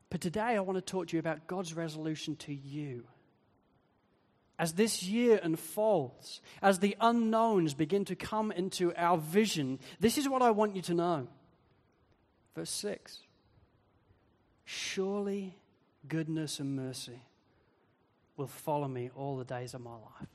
But 0.08 0.20
today 0.20 0.40
I 0.40 0.60
want 0.60 0.76
to 0.76 0.80
talk 0.80 1.08
to 1.08 1.16
you 1.16 1.18
about 1.18 1.48
God's 1.48 1.74
resolution 1.74 2.36
to 2.36 2.54
you. 2.54 3.02
As 4.58 4.74
this 4.74 5.02
year 5.02 5.40
unfolds, 5.42 6.40
as 6.62 6.78
the 6.78 6.96
unknowns 7.00 7.74
begin 7.74 8.04
to 8.04 8.14
come 8.14 8.52
into 8.52 8.94
our 8.94 9.18
vision, 9.18 9.80
this 9.98 10.16
is 10.16 10.28
what 10.28 10.42
I 10.42 10.52
want 10.52 10.76
you 10.76 10.82
to 10.82 10.94
know. 10.94 11.28
Verse 12.54 12.70
6 12.70 13.18
Surely 14.64 15.56
goodness 16.06 16.60
and 16.60 16.76
mercy 16.76 17.20
will 18.36 18.46
follow 18.46 18.88
me 18.88 19.10
all 19.14 19.36
the 19.36 19.44
days 19.44 19.74
of 19.74 19.80
my 19.80 19.92
life. 19.92 20.28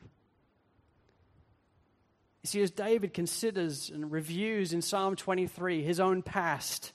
You 2.44 2.48
see, 2.48 2.62
as 2.62 2.72
David 2.72 3.14
considers 3.14 3.90
and 3.90 4.12
reviews 4.12 4.72
in 4.72 4.82
Psalm 4.82 5.16
23 5.16 5.84
his 5.84 6.00
own 6.00 6.22
past, 6.22 6.94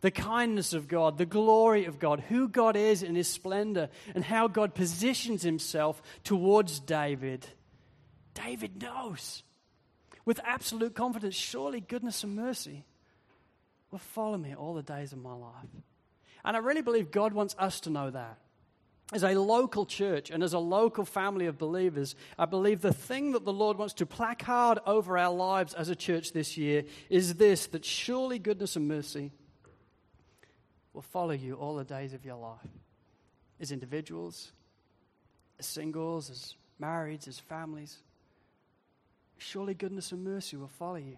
the 0.00 0.10
kindness 0.10 0.74
of 0.74 0.86
God, 0.88 1.18
the 1.18 1.26
glory 1.26 1.86
of 1.86 1.98
God, 1.98 2.20
who 2.20 2.48
God 2.48 2.76
is 2.76 3.02
in 3.02 3.14
his 3.14 3.28
splendor, 3.28 3.88
and 4.14 4.24
how 4.24 4.46
God 4.46 4.74
positions 4.74 5.42
himself 5.42 6.00
towards 6.24 6.80
David, 6.80 7.46
David 8.34 8.80
knows. 8.80 9.42
With 10.24 10.40
absolute 10.44 10.94
confidence 10.94 11.34
surely 11.34 11.80
goodness 11.80 12.22
and 12.22 12.36
mercy 12.36 12.84
will 13.90 13.98
follow 13.98 14.36
me 14.36 14.54
all 14.54 14.74
the 14.74 14.82
days 14.82 15.12
of 15.12 15.18
my 15.18 15.32
life. 15.32 15.70
And 16.44 16.56
I 16.56 16.60
really 16.60 16.82
believe 16.82 17.10
God 17.10 17.32
wants 17.32 17.56
us 17.58 17.80
to 17.80 17.90
know 17.90 18.10
that. 18.10 18.38
As 19.10 19.24
a 19.24 19.32
local 19.40 19.86
church 19.86 20.30
and 20.30 20.42
as 20.42 20.52
a 20.52 20.58
local 20.58 21.06
family 21.06 21.46
of 21.46 21.56
believers, 21.56 22.14
I 22.38 22.44
believe 22.44 22.82
the 22.82 22.92
thing 22.92 23.32
that 23.32 23.46
the 23.46 23.52
Lord 23.54 23.78
wants 23.78 23.94
to 23.94 24.06
placard 24.06 24.80
over 24.86 25.16
our 25.16 25.32
lives 25.32 25.72
as 25.72 25.88
a 25.88 25.96
church 25.96 26.32
this 26.32 26.58
year 26.58 26.84
is 27.08 27.34
this 27.34 27.66
that 27.68 27.86
surely 27.86 28.38
goodness 28.38 28.76
and 28.76 28.86
mercy 28.86 29.32
will 30.98 31.02
follow 31.02 31.30
you 31.30 31.54
all 31.54 31.76
the 31.76 31.84
days 31.84 32.12
of 32.12 32.24
your 32.24 32.34
life. 32.34 32.58
As 33.60 33.70
individuals, 33.70 34.50
as 35.60 35.64
singles, 35.64 36.28
as 36.28 36.56
marrieds, 36.82 37.28
as 37.28 37.38
families. 37.38 37.98
Surely 39.36 39.74
goodness 39.74 40.10
and 40.10 40.24
mercy 40.24 40.56
will 40.56 40.66
follow 40.66 40.96
you 40.96 41.16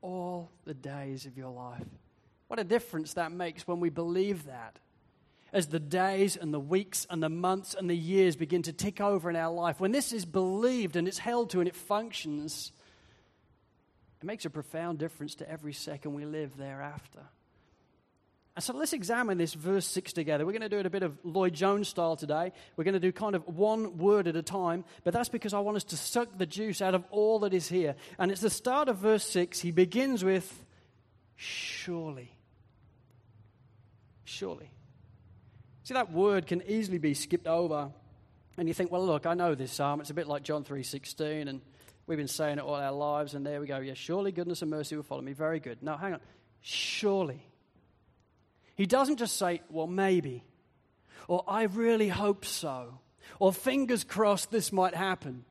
all 0.00 0.48
the 0.64 0.72
days 0.72 1.26
of 1.26 1.36
your 1.36 1.50
life. 1.50 1.84
What 2.48 2.58
a 2.58 2.64
difference 2.64 3.12
that 3.12 3.32
makes 3.32 3.68
when 3.68 3.80
we 3.80 3.90
believe 3.90 4.46
that 4.46 4.78
as 5.52 5.66
the 5.66 5.78
days 5.78 6.38
and 6.38 6.54
the 6.54 6.58
weeks 6.58 7.06
and 7.10 7.22
the 7.22 7.28
months 7.28 7.74
and 7.74 7.90
the 7.90 7.94
years 7.94 8.34
begin 8.34 8.62
to 8.62 8.72
tick 8.72 9.02
over 9.02 9.28
in 9.28 9.36
our 9.36 9.52
life, 9.52 9.78
when 9.78 9.92
this 9.92 10.10
is 10.10 10.24
believed 10.24 10.96
and 10.96 11.06
it's 11.06 11.18
held 11.18 11.50
to 11.50 11.60
and 11.60 11.68
it 11.68 11.76
functions, 11.76 12.72
it 14.22 14.24
makes 14.24 14.46
a 14.46 14.50
profound 14.50 14.98
difference 14.98 15.34
to 15.34 15.50
every 15.50 15.74
second 15.74 16.14
we 16.14 16.24
live 16.24 16.56
thereafter. 16.56 17.20
And 18.56 18.64
so 18.64 18.72
let's 18.72 18.94
examine 18.94 19.36
this 19.36 19.52
verse 19.52 19.86
6 19.86 20.14
together. 20.14 20.46
We're 20.46 20.52
going 20.52 20.62
to 20.62 20.68
do 20.70 20.78
it 20.78 20.86
a 20.86 20.90
bit 20.90 21.02
of 21.02 21.18
Lloyd 21.22 21.52
Jones 21.52 21.88
style 21.88 22.16
today. 22.16 22.52
We're 22.76 22.84
going 22.84 22.94
to 22.94 23.00
do 23.00 23.12
kind 23.12 23.34
of 23.34 23.46
one 23.46 23.98
word 23.98 24.26
at 24.26 24.34
a 24.34 24.42
time, 24.42 24.84
but 25.04 25.12
that's 25.12 25.28
because 25.28 25.52
I 25.52 25.60
want 25.60 25.76
us 25.76 25.84
to 25.84 25.96
suck 25.96 26.38
the 26.38 26.46
juice 26.46 26.80
out 26.80 26.94
of 26.94 27.04
all 27.10 27.40
that 27.40 27.52
is 27.52 27.68
here. 27.68 27.96
And 28.18 28.32
it's 28.32 28.40
the 28.40 28.48
start 28.48 28.88
of 28.88 28.96
verse 28.96 29.24
6. 29.24 29.60
He 29.60 29.72
begins 29.72 30.24
with, 30.24 30.64
Surely. 31.36 32.32
Surely. 34.24 34.70
See, 35.84 35.94
that 35.94 36.10
word 36.10 36.46
can 36.46 36.62
easily 36.66 36.98
be 36.98 37.14
skipped 37.14 37.46
over. 37.46 37.90
And 38.56 38.68
you 38.68 38.74
think, 38.74 38.90
well, 38.90 39.04
look, 39.04 39.26
I 39.26 39.34
know 39.34 39.54
this 39.54 39.70
psalm. 39.70 40.00
It's 40.00 40.10
a 40.10 40.14
bit 40.14 40.26
like 40.26 40.42
John 40.42 40.64
3.16, 40.64 41.46
and 41.46 41.60
we've 42.06 42.16
been 42.16 42.26
saying 42.26 42.58
it 42.58 42.64
all 42.64 42.74
our 42.74 42.90
lives, 42.90 43.34
and 43.34 43.44
there 43.44 43.60
we 43.60 43.66
go. 43.66 43.78
Yeah, 43.78 43.92
surely 43.94 44.32
goodness 44.32 44.62
and 44.62 44.70
mercy 44.70 44.96
will 44.96 45.02
follow 45.02 45.20
me. 45.20 45.34
Very 45.34 45.60
good. 45.60 45.82
Now, 45.82 45.98
hang 45.98 46.14
on. 46.14 46.20
Surely. 46.62 47.46
He 48.76 48.86
doesn't 48.86 49.16
just 49.16 49.36
say, 49.36 49.62
well, 49.70 49.86
maybe, 49.86 50.44
or 51.28 51.42
I 51.48 51.64
really 51.64 52.08
hope 52.08 52.44
so, 52.44 53.00
or 53.38 53.52
fingers 53.52 54.04
crossed 54.04 54.50
this 54.50 54.72
might 54.72 54.94
happen. 54.94 55.44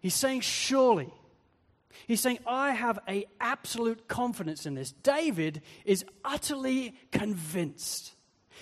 He's 0.00 0.14
saying, 0.14 0.40
surely. 0.40 1.12
He's 2.06 2.20
saying, 2.20 2.40
I 2.46 2.72
have 2.72 2.98
a 3.08 3.26
absolute 3.40 4.08
confidence 4.08 4.66
in 4.66 4.74
this. 4.74 4.92
David 4.92 5.62
is 5.84 6.04
utterly 6.24 6.94
convinced 7.12 8.14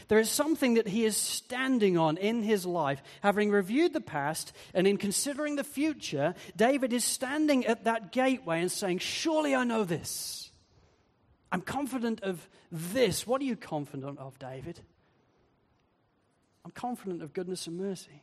there 0.09 0.19
is 0.19 0.31
something 0.31 0.75
that 0.75 0.88
he 0.88 1.05
is 1.05 1.17
standing 1.17 1.97
on 1.97 2.17
in 2.17 2.43
his 2.43 2.67
life. 2.67 3.02
Having 3.23 3.50
reviewed 3.50 3.93
the 3.93 4.00
past 4.00 4.52
and 4.75 4.87
in 4.87 4.97
considering 4.97 5.57
the 5.57 5.64
future, 5.64 6.35
David 6.57 6.93
is 6.93 7.05
standing 7.05 7.67
at 7.67 7.85
that 7.85 8.12
gateway 8.12 8.61
and 8.61 8.71
saying, 8.71 8.99
Surely 8.99 9.55
I 9.55 9.64
know 9.64 9.85
this. 9.85 10.50
I'm 11.52 11.61
confident 11.61 12.23
of 12.23 12.49
this. 12.73 13.26
What 13.26 13.42
are 13.42 13.44
you 13.44 13.56
confident 13.56 14.18
of, 14.18 14.38
David? 14.38 14.80
I'm 16.64 16.71
confident 16.71 17.23
of 17.23 17.35
goodness 17.35 17.66
and 17.66 17.76
mercy. 17.76 18.23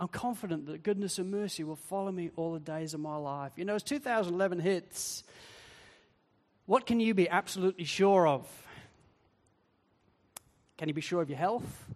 I'm 0.00 0.08
confident 0.08 0.66
that 0.66 0.82
goodness 0.82 1.18
and 1.18 1.30
mercy 1.30 1.62
will 1.62 1.76
follow 1.76 2.10
me 2.10 2.30
all 2.36 2.54
the 2.54 2.60
days 2.60 2.94
of 2.94 3.00
my 3.00 3.16
life. 3.16 3.52
You 3.56 3.66
know, 3.66 3.74
as 3.74 3.82
2011 3.82 4.60
hits, 4.60 5.24
what 6.64 6.86
can 6.86 7.00
you 7.00 7.12
be 7.12 7.28
absolutely 7.28 7.84
sure 7.84 8.26
of? 8.26 8.48
Can 10.78 10.88
you 10.88 10.94
be 10.94 11.00
sure 11.02 11.20
of 11.20 11.28
your 11.28 11.38
health? 11.38 11.86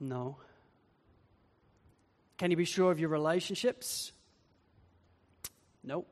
No. 0.00 0.36
Can 2.38 2.50
you 2.50 2.56
be 2.56 2.64
sure 2.64 2.90
of 2.90 2.98
your 2.98 3.08
relationships? 3.08 4.12
No. 5.84 6.06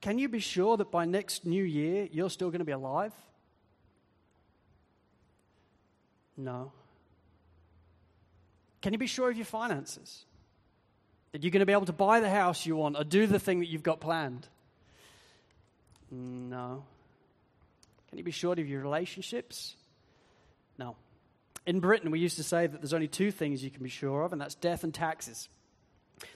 Can 0.00 0.18
you 0.18 0.28
be 0.28 0.38
sure 0.38 0.76
that 0.76 0.90
by 0.90 1.04
next 1.04 1.44
new 1.44 1.62
year 1.62 2.08
you're 2.10 2.30
still 2.30 2.50
going 2.50 2.60
to 2.60 2.64
be 2.64 2.72
alive? 2.72 3.12
No. 6.36 6.72
Can 8.80 8.92
you 8.92 8.98
be 8.98 9.08
sure 9.08 9.28
of 9.28 9.36
your 9.36 9.44
finances? 9.44 10.24
That 11.32 11.42
you're 11.42 11.50
going 11.50 11.60
to 11.60 11.66
be 11.66 11.72
able 11.72 11.86
to 11.86 11.92
buy 11.92 12.20
the 12.20 12.30
house 12.30 12.64
you 12.64 12.76
want 12.76 12.96
or 12.96 13.04
do 13.04 13.26
the 13.26 13.40
thing 13.40 13.58
that 13.60 13.66
you've 13.66 13.82
got 13.82 14.00
planned? 14.00 14.46
No. 16.10 16.84
Can 18.08 18.18
you 18.18 18.24
be 18.24 18.30
sure 18.30 18.52
of 18.52 18.58
your 18.68 18.80
relationships? 18.80 19.74
No. 20.78 20.96
In 21.66 21.80
Britain, 21.80 22.10
we 22.10 22.20
used 22.20 22.36
to 22.36 22.44
say 22.44 22.66
that 22.66 22.80
there's 22.80 22.94
only 22.94 23.08
two 23.08 23.30
things 23.30 23.62
you 23.62 23.70
can 23.70 23.82
be 23.82 23.90
sure 23.90 24.22
of, 24.22 24.32
and 24.32 24.40
that's 24.40 24.54
death 24.54 24.84
and 24.84 24.94
taxes. 24.94 25.48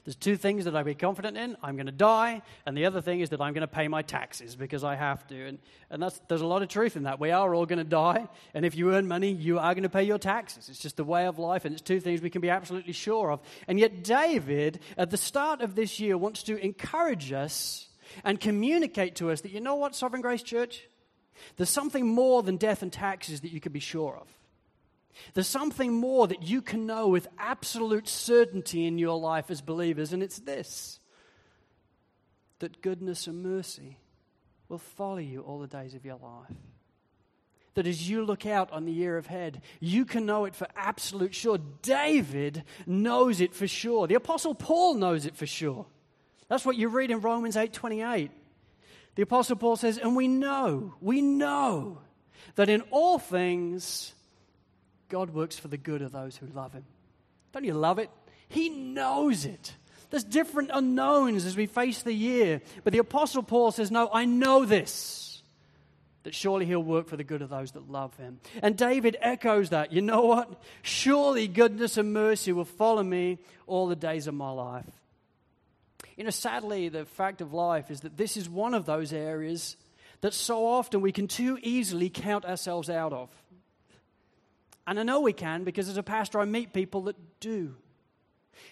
There's 0.04 0.16
two 0.16 0.36
things 0.36 0.64
that 0.64 0.76
I 0.76 0.82
be 0.82 0.94
confident 0.94 1.36
in. 1.36 1.56
I'm 1.62 1.76
going 1.76 1.86
to 1.86 1.92
die, 1.92 2.42
and 2.66 2.76
the 2.76 2.86
other 2.86 3.00
thing 3.00 3.20
is 3.20 3.30
that 3.30 3.40
I'm 3.40 3.52
going 3.52 3.62
to 3.62 3.66
pay 3.66 3.88
my 3.88 4.02
taxes 4.02 4.56
because 4.56 4.84
I 4.84 4.94
have 4.96 5.26
to. 5.28 5.46
And, 5.46 5.58
and 5.90 6.02
that's, 6.02 6.20
there's 6.28 6.40
a 6.40 6.46
lot 6.46 6.62
of 6.62 6.68
truth 6.68 6.96
in 6.96 7.04
that. 7.04 7.20
We 7.20 7.30
are 7.30 7.54
all 7.54 7.66
going 7.66 7.78
to 7.78 7.84
die, 7.84 8.28
and 8.54 8.64
if 8.64 8.76
you 8.76 8.94
earn 8.94 9.08
money, 9.08 9.30
you 9.30 9.58
are 9.58 9.74
going 9.74 9.82
to 9.84 9.88
pay 9.88 10.04
your 10.04 10.18
taxes. 10.18 10.68
It's 10.68 10.78
just 10.78 10.96
the 10.96 11.04
way 11.04 11.26
of 11.26 11.38
life, 11.38 11.64
and 11.64 11.72
it's 11.72 11.82
two 11.82 12.00
things 12.00 12.20
we 12.20 12.30
can 12.30 12.40
be 12.40 12.50
absolutely 12.50 12.92
sure 12.92 13.30
of. 13.30 13.40
And 13.68 13.78
yet, 13.78 14.04
David, 14.04 14.80
at 14.96 15.10
the 15.10 15.16
start 15.16 15.60
of 15.60 15.74
this 15.74 16.00
year, 16.00 16.16
wants 16.18 16.42
to 16.44 16.56
encourage 16.56 17.32
us 17.32 17.88
and 18.24 18.38
communicate 18.38 19.16
to 19.16 19.30
us 19.30 19.40
that, 19.42 19.52
you 19.52 19.60
know 19.60 19.76
what, 19.76 19.94
Sovereign 19.94 20.22
Grace 20.22 20.42
Church? 20.42 20.86
There's 21.56 21.70
something 21.70 22.06
more 22.06 22.42
than 22.42 22.56
death 22.56 22.82
and 22.82 22.92
taxes 22.92 23.40
that 23.40 23.52
you 23.52 23.60
can 23.60 23.72
be 23.72 23.80
sure 23.80 24.16
of. 24.20 24.28
There's 25.34 25.48
something 25.48 25.92
more 25.92 26.26
that 26.26 26.42
you 26.42 26.62
can 26.62 26.86
know 26.86 27.08
with 27.08 27.28
absolute 27.38 28.08
certainty 28.08 28.86
in 28.86 28.98
your 28.98 29.18
life 29.18 29.50
as 29.50 29.60
believers, 29.60 30.12
and 30.12 30.22
it's 30.22 30.38
this 30.38 30.98
that 32.58 32.80
goodness 32.80 33.26
and 33.26 33.42
mercy 33.42 33.98
will 34.68 34.78
follow 34.78 35.18
you 35.18 35.40
all 35.40 35.58
the 35.58 35.66
days 35.66 35.94
of 35.94 36.04
your 36.04 36.16
life. 36.16 36.56
That 37.74 37.88
as 37.88 38.08
you 38.08 38.24
look 38.24 38.46
out 38.46 38.70
on 38.70 38.84
the 38.84 38.92
year 38.92 39.18
ahead, 39.18 39.62
you 39.80 40.04
can 40.04 40.26
know 40.26 40.44
it 40.44 40.54
for 40.54 40.68
absolute 40.76 41.34
sure. 41.34 41.58
David 41.82 42.62
knows 42.86 43.40
it 43.40 43.52
for 43.52 43.66
sure. 43.66 44.06
The 44.06 44.14
Apostle 44.14 44.54
Paul 44.54 44.94
knows 44.94 45.26
it 45.26 45.36
for 45.36 45.46
sure. 45.46 45.86
That's 46.48 46.64
what 46.64 46.76
you 46.76 46.88
read 46.88 47.10
in 47.10 47.20
Romans 47.20 47.56
8 47.56 47.72
28. 47.72 48.30
The 49.14 49.22
Apostle 49.22 49.56
Paul 49.56 49.76
says, 49.76 49.98
and 49.98 50.16
we 50.16 50.28
know, 50.28 50.94
we 51.00 51.20
know 51.20 51.98
that 52.54 52.68
in 52.68 52.82
all 52.90 53.18
things, 53.18 54.14
God 55.12 55.34
works 55.34 55.58
for 55.58 55.68
the 55.68 55.76
good 55.76 56.00
of 56.00 56.10
those 56.10 56.38
who 56.38 56.46
love 56.46 56.72
him. 56.72 56.84
Don't 57.52 57.64
you 57.64 57.74
love 57.74 57.98
it? 57.98 58.08
He 58.48 58.70
knows 58.70 59.44
it. 59.44 59.74
There's 60.08 60.24
different 60.24 60.70
unknowns 60.72 61.44
as 61.44 61.54
we 61.54 61.66
face 61.66 62.02
the 62.02 62.14
year. 62.14 62.62
But 62.82 62.94
the 62.94 62.98
Apostle 62.98 63.42
Paul 63.42 63.72
says, 63.72 63.90
No, 63.90 64.08
I 64.10 64.24
know 64.24 64.64
this, 64.64 65.42
that 66.22 66.34
surely 66.34 66.64
he'll 66.64 66.82
work 66.82 67.08
for 67.08 67.18
the 67.18 67.24
good 67.24 67.42
of 67.42 67.50
those 67.50 67.72
that 67.72 67.90
love 67.90 68.16
him. 68.16 68.40
And 68.62 68.74
David 68.74 69.18
echoes 69.20 69.68
that. 69.68 69.92
You 69.92 70.00
know 70.00 70.22
what? 70.22 70.62
Surely 70.80 71.46
goodness 71.46 71.98
and 71.98 72.14
mercy 72.14 72.52
will 72.52 72.64
follow 72.64 73.02
me 73.02 73.36
all 73.66 73.88
the 73.88 73.96
days 73.96 74.26
of 74.26 74.34
my 74.34 74.50
life. 74.50 74.86
You 76.16 76.24
know, 76.24 76.30
sadly, 76.30 76.88
the 76.88 77.04
fact 77.04 77.42
of 77.42 77.52
life 77.52 77.90
is 77.90 78.00
that 78.00 78.16
this 78.16 78.38
is 78.38 78.48
one 78.48 78.72
of 78.72 78.86
those 78.86 79.12
areas 79.12 79.76
that 80.22 80.32
so 80.32 80.66
often 80.66 81.02
we 81.02 81.12
can 81.12 81.28
too 81.28 81.58
easily 81.62 82.08
count 82.08 82.46
ourselves 82.46 82.88
out 82.88 83.12
of. 83.12 83.28
And 84.86 84.98
I 84.98 85.02
know 85.02 85.20
we 85.20 85.32
can 85.32 85.64
because 85.64 85.88
as 85.88 85.96
a 85.96 86.02
pastor, 86.02 86.40
I 86.40 86.44
meet 86.44 86.72
people 86.72 87.02
that 87.02 87.16
do. 87.40 87.76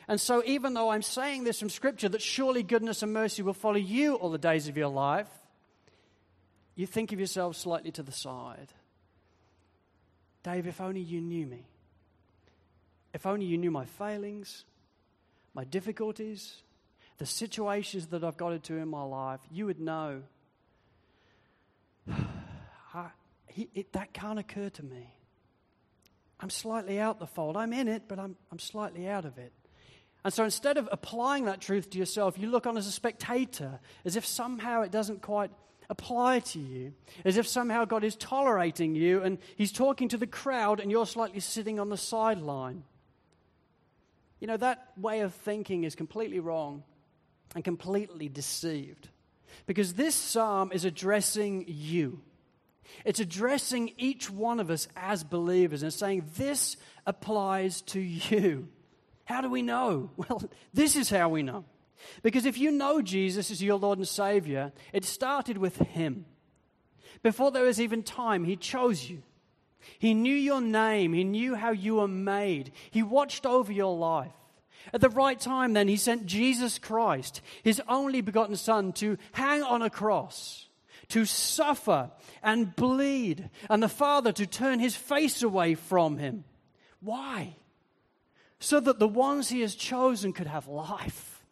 And 0.08 0.20
so, 0.20 0.42
even 0.44 0.74
though 0.74 0.90
I'm 0.90 1.02
saying 1.02 1.44
this 1.44 1.58
from 1.58 1.70
Scripture 1.70 2.08
that 2.08 2.22
surely 2.22 2.62
goodness 2.62 3.02
and 3.02 3.12
mercy 3.12 3.42
will 3.42 3.54
follow 3.54 3.76
you 3.76 4.14
all 4.16 4.30
the 4.30 4.38
days 4.38 4.68
of 4.68 4.76
your 4.76 4.88
life, 4.88 5.28
you 6.74 6.86
think 6.86 7.12
of 7.12 7.20
yourself 7.20 7.56
slightly 7.56 7.90
to 7.92 8.02
the 8.02 8.12
side. 8.12 8.72
Dave, 10.42 10.66
if 10.66 10.80
only 10.80 11.00
you 11.00 11.20
knew 11.20 11.46
me. 11.46 11.66
If 13.12 13.26
only 13.26 13.46
you 13.46 13.58
knew 13.58 13.70
my 13.70 13.84
failings, 13.84 14.64
my 15.54 15.64
difficulties, 15.64 16.62
the 17.18 17.26
situations 17.26 18.06
that 18.08 18.24
I've 18.24 18.36
got 18.36 18.52
into 18.52 18.76
in 18.76 18.88
my 18.88 19.02
life, 19.02 19.40
you 19.50 19.66
would 19.66 19.80
know. 19.80 20.22
I, 22.94 23.08
he, 23.46 23.68
it, 23.74 23.92
that 23.92 24.12
can't 24.12 24.38
occur 24.38 24.70
to 24.70 24.82
me. 24.84 25.12
I'm 26.40 26.50
slightly 26.50 26.98
out 26.98 27.18
the 27.18 27.26
fold. 27.26 27.56
I'm 27.56 27.72
in 27.72 27.86
it, 27.86 28.04
but 28.08 28.18
I'm, 28.18 28.34
I'm 28.50 28.58
slightly 28.58 29.06
out 29.06 29.24
of 29.24 29.38
it. 29.38 29.52
And 30.24 30.32
so 30.32 30.44
instead 30.44 30.76
of 30.76 30.88
applying 30.90 31.44
that 31.46 31.60
truth 31.60 31.90
to 31.90 31.98
yourself, 31.98 32.38
you 32.38 32.48
look 32.48 32.66
on 32.66 32.76
as 32.76 32.86
a 32.86 32.92
spectator, 32.92 33.80
as 34.04 34.16
if 34.16 34.26
somehow 34.26 34.82
it 34.82 34.90
doesn't 34.90 35.22
quite 35.22 35.50
apply 35.88 36.40
to 36.40 36.58
you, 36.58 36.92
as 37.24 37.36
if 37.36 37.46
somehow 37.46 37.84
God 37.84 38.04
is 38.04 38.16
tolerating 38.16 38.94
you 38.94 39.22
and 39.22 39.38
He's 39.56 39.72
talking 39.72 40.08
to 40.08 40.16
the 40.16 40.26
crowd 40.26 40.80
and 40.80 40.90
you're 40.90 41.06
slightly 41.06 41.40
sitting 41.40 41.80
on 41.80 41.88
the 41.88 41.96
sideline. 41.96 42.84
You 44.40 44.46
know, 44.46 44.56
that 44.56 44.92
way 44.96 45.20
of 45.20 45.34
thinking 45.34 45.84
is 45.84 45.94
completely 45.94 46.40
wrong 46.40 46.84
and 47.54 47.64
completely 47.64 48.28
deceived. 48.28 49.08
Because 49.66 49.94
this 49.94 50.14
psalm 50.14 50.70
is 50.72 50.84
addressing 50.84 51.64
you. 51.66 52.22
It's 53.04 53.20
addressing 53.20 53.92
each 53.96 54.30
one 54.30 54.60
of 54.60 54.70
us 54.70 54.88
as 54.96 55.24
believers 55.24 55.82
and 55.82 55.92
saying, 55.92 56.24
This 56.36 56.76
applies 57.06 57.82
to 57.82 58.00
you. 58.00 58.68
How 59.24 59.40
do 59.40 59.48
we 59.48 59.62
know? 59.62 60.10
Well, 60.16 60.42
this 60.74 60.96
is 60.96 61.10
how 61.10 61.28
we 61.28 61.42
know. 61.42 61.64
Because 62.22 62.46
if 62.46 62.58
you 62.58 62.70
know 62.70 63.02
Jesus 63.02 63.50
as 63.50 63.62
your 63.62 63.78
Lord 63.78 63.98
and 63.98 64.08
Savior, 64.08 64.72
it 64.92 65.04
started 65.04 65.58
with 65.58 65.76
Him. 65.76 66.24
Before 67.22 67.50
there 67.50 67.64
was 67.64 67.80
even 67.80 68.02
time, 68.02 68.44
He 68.44 68.56
chose 68.56 69.08
you. 69.08 69.22
He 69.98 70.14
knew 70.14 70.34
your 70.34 70.60
name, 70.60 71.12
He 71.12 71.24
knew 71.24 71.54
how 71.54 71.70
you 71.70 71.96
were 71.96 72.08
made, 72.08 72.72
He 72.90 73.02
watched 73.02 73.46
over 73.46 73.72
your 73.72 73.96
life. 73.96 74.32
At 74.94 75.02
the 75.02 75.10
right 75.10 75.38
time, 75.38 75.74
then, 75.74 75.88
He 75.88 75.96
sent 75.96 76.26
Jesus 76.26 76.78
Christ, 76.78 77.42
His 77.62 77.82
only 77.88 78.22
begotten 78.22 78.56
Son, 78.56 78.92
to 78.94 79.18
hang 79.32 79.62
on 79.62 79.82
a 79.82 79.90
cross 79.90 80.69
to 81.10 81.24
suffer 81.24 82.10
and 82.42 82.74
bleed, 82.74 83.50
and 83.68 83.82
the 83.82 83.88
Father 83.88 84.32
to 84.32 84.46
turn 84.46 84.80
his 84.80 84.96
face 84.96 85.42
away 85.42 85.74
from 85.74 86.18
him. 86.18 86.44
Why? 87.00 87.56
So 88.58 88.80
that 88.80 88.98
the 88.98 89.08
ones 89.08 89.48
he 89.48 89.60
has 89.60 89.74
chosen 89.74 90.32
could 90.32 90.46
have 90.46 90.68
life. 90.68 91.44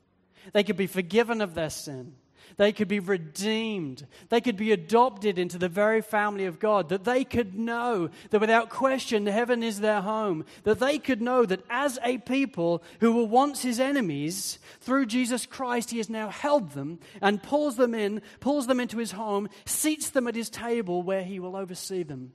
They 0.52 0.64
could 0.64 0.76
be 0.76 0.86
forgiven 0.86 1.40
of 1.40 1.54
their 1.54 1.70
sin. 1.70 2.14
They 2.56 2.72
could 2.72 2.88
be 2.88 3.00
redeemed. 3.00 4.06
They 4.28 4.40
could 4.40 4.56
be 4.56 4.72
adopted 4.72 5.38
into 5.38 5.58
the 5.58 5.68
very 5.68 6.00
family 6.00 6.46
of 6.46 6.58
God. 6.58 6.88
That 6.88 7.04
they 7.04 7.24
could 7.24 7.54
know 7.58 8.10
that 8.30 8.40
without 8.40 8.70
question 8.70 9.26
heaven 9.26 9.62
is 9.62 9.80
their 9.80 10.00
home. 10.00 10.44
That 10.64 10.80
they 10.80 10.98
could 10.98 11.20
know 11.20 11.44
that 11.44 11.64
as 11.70 11.98
a 12.02 12.18
people 12.18 12.82
who 13.00 13.12
were 13.12 13.26
once 13.26 13.62
his 13.62 13.78
enemies, 13.78 14.58
through 14.80 15.06
Jesus 15.06 15.46
Christ, 15.46 15.90
he 15.90 15.98
has 15.98 16.10
now 16.10 16.28
held 16.28 16.72
them 16.72 16.98
and 17.20 17.42
pulls 17.42 17.76
them 17.76 17.94
in, 17.94 18.22
pulls 18.40 18.66
them 18.66 18.80
into 18.80 18.98
his 18.98 19.12
home, 19.12 19.48
seats 19.64 20.10
them 20.10 20.26
at 20.26 20.34
his 20.34 20.50
table 20.50 21.02
where 21.02 21.22
he 21.22 21.40
will 21.40 21.56
oversee 21.56 22.02
them 22.02 22.32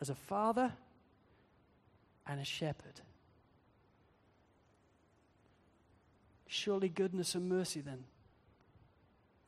as 0.00 0.10
a 0.10 0.14
father 0.14 0.72
and 2.26 2.40
a 2.40 2.44
shepherd. 2.44 3.00
Surely 6.46 6.88
goodness 6.88 7.34
and 7.34 7.48
mercy 7.48 7.80
then 7.80 8.04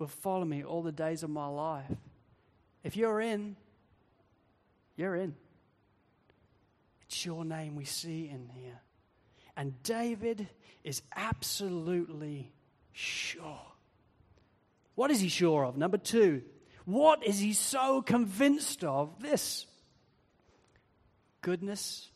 will 0.01 0.09
follow 0.09 0.45
me 0.45 0.65
all 0.65 0.83
the 0.83 0.91
days 0.91 1.23
of 1.23 1.31
my 1.31 1.47
life. 1.47 1.93
If 2.83 2.97
you're 2.97 3.21
in, 3.21 3.55
you're 4.97 5.15
in. 5.15 5.37
It's 7.03 7.25
your 7.27 7.45
name 7.45 7.77
we 7.77 7.85
see 7.85 8.29
in 8.29 8.49
here. 8.49 8.81
And 9.57 9.81
David 9.83 10.49
is 10.83 11.03
absolutely 11.15 12.51
sure. 12.93 13.61
What 14.95 15.11
is 15.11 15.21
he 15.21 15.29
sure 15.29 15.65
of? 15.65 15.77
Number 15.77 15.99
two, 15.99 16.43
what 16.87 17.25
is 17.25 17.39
he 17.39 17.53
so 17.53 18.01
convinced 18.01 18.83
of? 18.83 19.21
This 19.21 19.67
goodness 21.43 22.09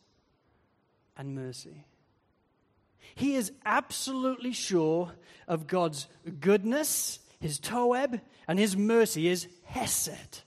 and 1.19 1.35
mercy. 1.35 1.85
He 3.15 3.35
is 3.35 3.53
absolutely 3.67 4.53
sure 4.53 5.13
of 5.47 5.67
God's 5.67 6.09
goodness 6.41 7.19
his 7.45 7.59
Toab, 7.59 8.23
and 8.49 8.59
his 8.59 8.75
mercy 8.75 9.29
is 9.29 9.49
Hesed. 9.65 10.41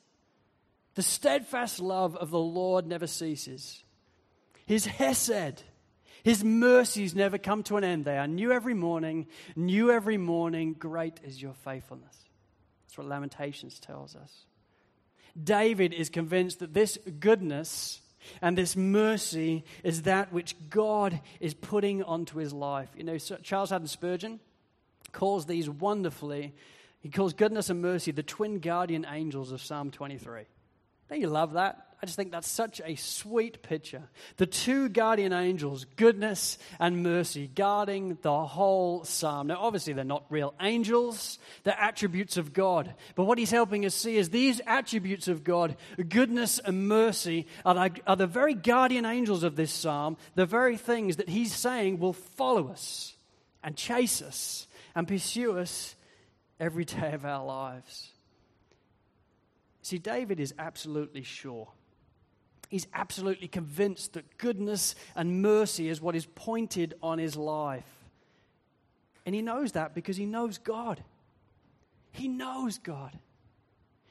The 0.96 1.04
steadfast 1.04 1.80
love 1.80 2.16
of 2.16 2.32
the 2.32 2.40
Lord 2.40 2.88
never 2.88 3.06
ceases. 3.06 3.84
His 4.66 4.88
Hesed, 4.88 5.62
his 6.24 6.44
mercies 6.44 7.14
never 7.14 7.38
come 7.38 7.62
to 7.66 7.78
an 7.78 7.84
end. 7.84 8.04
They 8.04 8.18
are 8.18 8.26
new 8.26 8.52
every 8.52 8.74
morning, 8.74 9.28
new 9.56 9.92
every 9.92 10.18
morning. 10.18 10.74
Great 10.74 11.20
is 11.24 11.40
your 11.40 11.54
faithfulness. 11.54 12.18
That's 12.88 12.98
what 12.98 13.06
Lamentations 13.06 13.80
tells 13.80 14.16
us. 14.16 14.46
David 15.42 15.94
is 15.94 16.10
convinced 16.10 16.58
that 16.62 16.74
this 16.74 16.98
goodness 17.20 18.02
and 18.42 18.58
this 18.58 18.76
mercy 18.76 19.66
is 19.84 20.02
that 20.02 20.34
which 20.34 20.56
God 20.72 21.22
is 21.40 21.54
putting 21.54 22.02
onto 22.02 22.40
his 22.40 22.54
life. 22.54 22.90
You 22.98 23.04
know, 23.04 23.20
Charles 23.20 23.70
Haddon 23.70 23.86
Spurgeon 23.86 24.40
calls 25.12 25.46
these 25.46 25.70
wonderfully 25.70 26.56
he 27.08 27.12
calls 27.12 27.32
goodness 27.32 27.70
and 27.70 27.82
mercy 27.82 28.12
the 28.12 28.22
twin 28.22 28.60
guardian 28.60 29.06
angels 29.10 29.54
of 29.54 29.62
Psalm 29.62 29.92
23. 29.92 30.42
Don't 31.10 31.22
you 31.22 31.30
love 31.30 31.54
that? 31.54 31.88
I 32.04 32.06
just 32.06 32.18
think 32.18 32.34
that's 32.34 32.50
such 32.50 32.82
a 32.84 32.96
sweet 32.96 33.64
picture. 33.64 34.04
The 34.36 34.46
two 34.46 34.90
guardian 34.90 35.32
angels, 35.32 35.86
goodness 35.96 36.58
and 36.82 37.04
mercy, 37.04 37.48
guarding 37.48 38.18
the 38.24 38.44
whole 38.44 39.06
psalm. 39.06 39.48
Now, 39.48 39.60
obviously, 39.62 39.94
they're 39.94 40.04
not 40.04 40.26
real 40.30 40.54
angels, 40.60 41.40
they're 41.64 41.80
attributes 41.80 42.36
of 42.36 42.52
God. 42.52 42.94
But 43.16 43.24
what 43.24 43.38
he's 43.38 43.52
helping 43.52 43.86
us 43.86 43.96
see 43.96 44.18
is 44.18 44.30
these 44.30 44.60
attributes 44.68 45.30
of 45.30 45.46
God, 45.46 45.78
goodness 46.10 46.60
and 46.60 46.90
mercy, 46.90 47.48
are 47.64 47.74
the, 47.74 48.02
are 48.06 48.18
the 48.18 48.28
very 48.28 48.54
guardian 48.54 49.06
angels 49.06 49.44
of 49.44 49.56
this 49.56 49.72
psalm, 49.72 50.18
the 50.36 50.46
very 50.46 50.76
things 50.76 51.16
that 51.16 51.30
he's 51.30 51.56
saying 51.56 52.00
will 52.00 52.12
follow 52.12 52.68
us 52.68 53.16
and 53.64 53.78
chase 53.78 54.22
us 54.22 54.68
and 54.94 55.08
pursue 55.08 55.58
us 55.58 55.96
every 56.60 56.86
day 56.86 57.14
of 57.14 57.26
our 57.26 57.46
lives. 57.46 58.12
See, 59.82 59.98
David 59.98 60.40
is 60.40 60.54
absolutely 60.60 61.24
sure. 61.24 61.70
He's 62.70 62.88
absolutely 62.94 63.48
convinced 63.48 64.14
that 64.14 64.38
goodness 64.38 64.96
and 65.16 65.42
mercy 65.42 65.88
is 65.88 66.02
what 66.02 66.16
is 66.16 66.26
pointed 66.26 66.94
on 67.02 67.20
his 67.20 67.38
life. 67.38 67.88
And 69.26 69.34
he 69.34 69.42
knows 69.42 69.74
that 69.74 69.96
because 69.96 70.18
he 70.18 70.26
knows 70.26 70.58
God. 70.58 71.02
He 72.12 72.28
knows 72.28 72.78
God. 72.78 73.18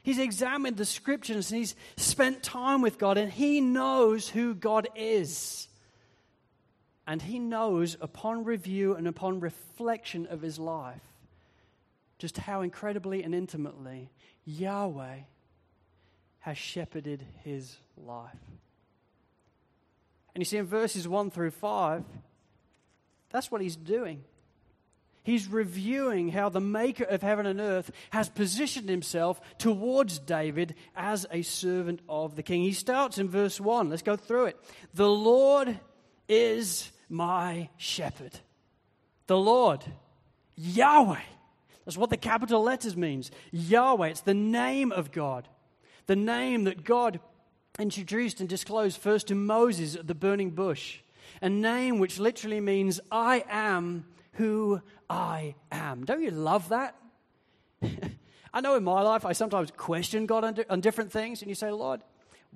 He's 0.02 0.18
examined 0.18 0.76
the 0.76 0.84
scriptures 0.84 1.50
and 1.50 1.58
he's 1.58 1.74
spent 1.96 2.42
time 2.42 2.80
with 2.80 2.96
God 2.96 3.18
and 3.18 3.30
he 3.30 3.60
knows 3.60 4.28
who 4.28 4.54
God 4.54 4.88
is. 4.94 5.68
And 7.06 7.20
he 7.20 7.38
knows 7.38 7.96
upon 8.00 8.44
review 8.44 8.94
and 8.94 9.06
upon 9.06 9.40
reflection 9.40 10.26
of 10.26 10.40
his 10.40 10.58
life 10.58 11.02
just 12.18 12.38
how 12.38 12.62
incredibly 12.62 13.22
and 13.22 13.34
intimately 13.34 14.10
Yahweh 14.44 15.18
has 16.40 16.56
shepherded 16.56 17.24
his 17.42 17.76
life. 17.96 18.30
And 20.34 20.40
you 20.40 20.44
see, 20.44 20.58
in 20.58 20.66
verses 20.66 21.08
1 21.08 21.30
through 21.30 21.50
5, 21.50 22.04
that's 23.30 23.50
what 23.50 23.60
he's 23.60 23.76
doing. 23.76 24.22
He's 25.22 25.48
reviewing 25.48 26.28
how 26.28 26.50
the 26.50 26.60
maker 26.60 27.02
of 27.02 27.20
heaven 27.20 27.46
and 27.46 27.60
earth 27.60 27.90
has 28.10 28.28
positioned 28.28 28.88
himself 28.88 29.40
towards 29.58 30.20
David 30.20 30.76
as 30.94 31.26
a 31.32 31.42
servant 31.42 32.00
of 32.08 32.36
the 32.36 32.44
king. 32.44 32.62
He 32.62 32.72
starts 32.72 33.18
in 33.18 33.28
verse 33.28 33.60
1. 33.60 33.90
Let's 33.90 34.02
go 34.02 34.14
through 34.14 34.46
it. 34.46 34.56
The 34.94 35.08
Lord 35.08 35.80
is 36.28 36.92
my 37.08 37.70
shepherd. 37.76 38.38
The 39.26 39.36
Lord, 39.36 39.84
Yahweh, 40.54 41.18
that's 41.86 41.96
what 41.96 42.10
the 42.10 42.16
capital 42.16 42.62
letters 42.62 42.96
means. 42.96 43.30
Yahweh, 43.52 44.08
it's 44.08 44.20
the 44.20 44.34
name 44.34 44.92
of 44.92 45.12
God. 45.12 45.48
The 46.06 46.16
name 46.16 46.64
that 46.64 46.84
God 46.84 47.20
introduced 47.78 48.40
and 48.40 48.48
disclosed 48.48 48.98
first 49.00 49.28
to 49.28 49.34
Moses 49.34 49.94
at 49.94 50.06
the 50.06 50.14
burning 50.14 50.50
bush. 50.50 50.98
A 51.40 51.48
name 51.48 51.98
which 51.98 52.18
literally 52.18 52.60
means, 52.60 53.00
I 53.10 53.44
am 53.48 54.04
who 54.32 54.82
I 55.08 55.54
am. 55.70 56.04
Don't 56.04 56.22
you 56.22 56.30
love 56.30 56.68
that? 56.70 56.96
I 58.52 58.60
know 58.60 58.74
in 58.74 58.84
my 58.84 59.02
life 59.02 59.24
I 59.24 59.32
sometimes 59.32 59.70
question 59.70 60.26
God 60.26 60.44
on, 60.44 60.56
on 60.68 60.80
different 60.80 61.12
things, 61.12 61.40
and 61.40 61.48
you 61.48 61.54
say, 61.54 61.70
Lord, 61.70 62.00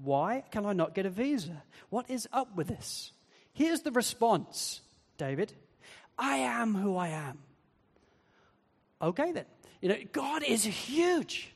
Why 0.03 0.45
can 0.51 0.66
I 0.66 0.73
not 0.73 0.95
get 0.95 1.07
a 1.07 1.11
visa? 1.11 1.62
What 1.90 2.09
is 2.11 2.29
up 2.33 2.57
with 2.57 2.69
this? 2.69 3.12
Here's 3.53 3.83
the 3.83 3.93
response, 3.93 4.81
David 5.19 5.53
I 6.19 6.38
am 6.38 6.75
who 6.75 6.97
I 6.97 7.09
am. 7.09 7.38
Okay, 9.02 9.32
then. 9.32 9.46
You 9.80 9.88
know, 9.88 9.96
God 10.12 10.42
is 10.42 10.64
huge. 10.64 11.52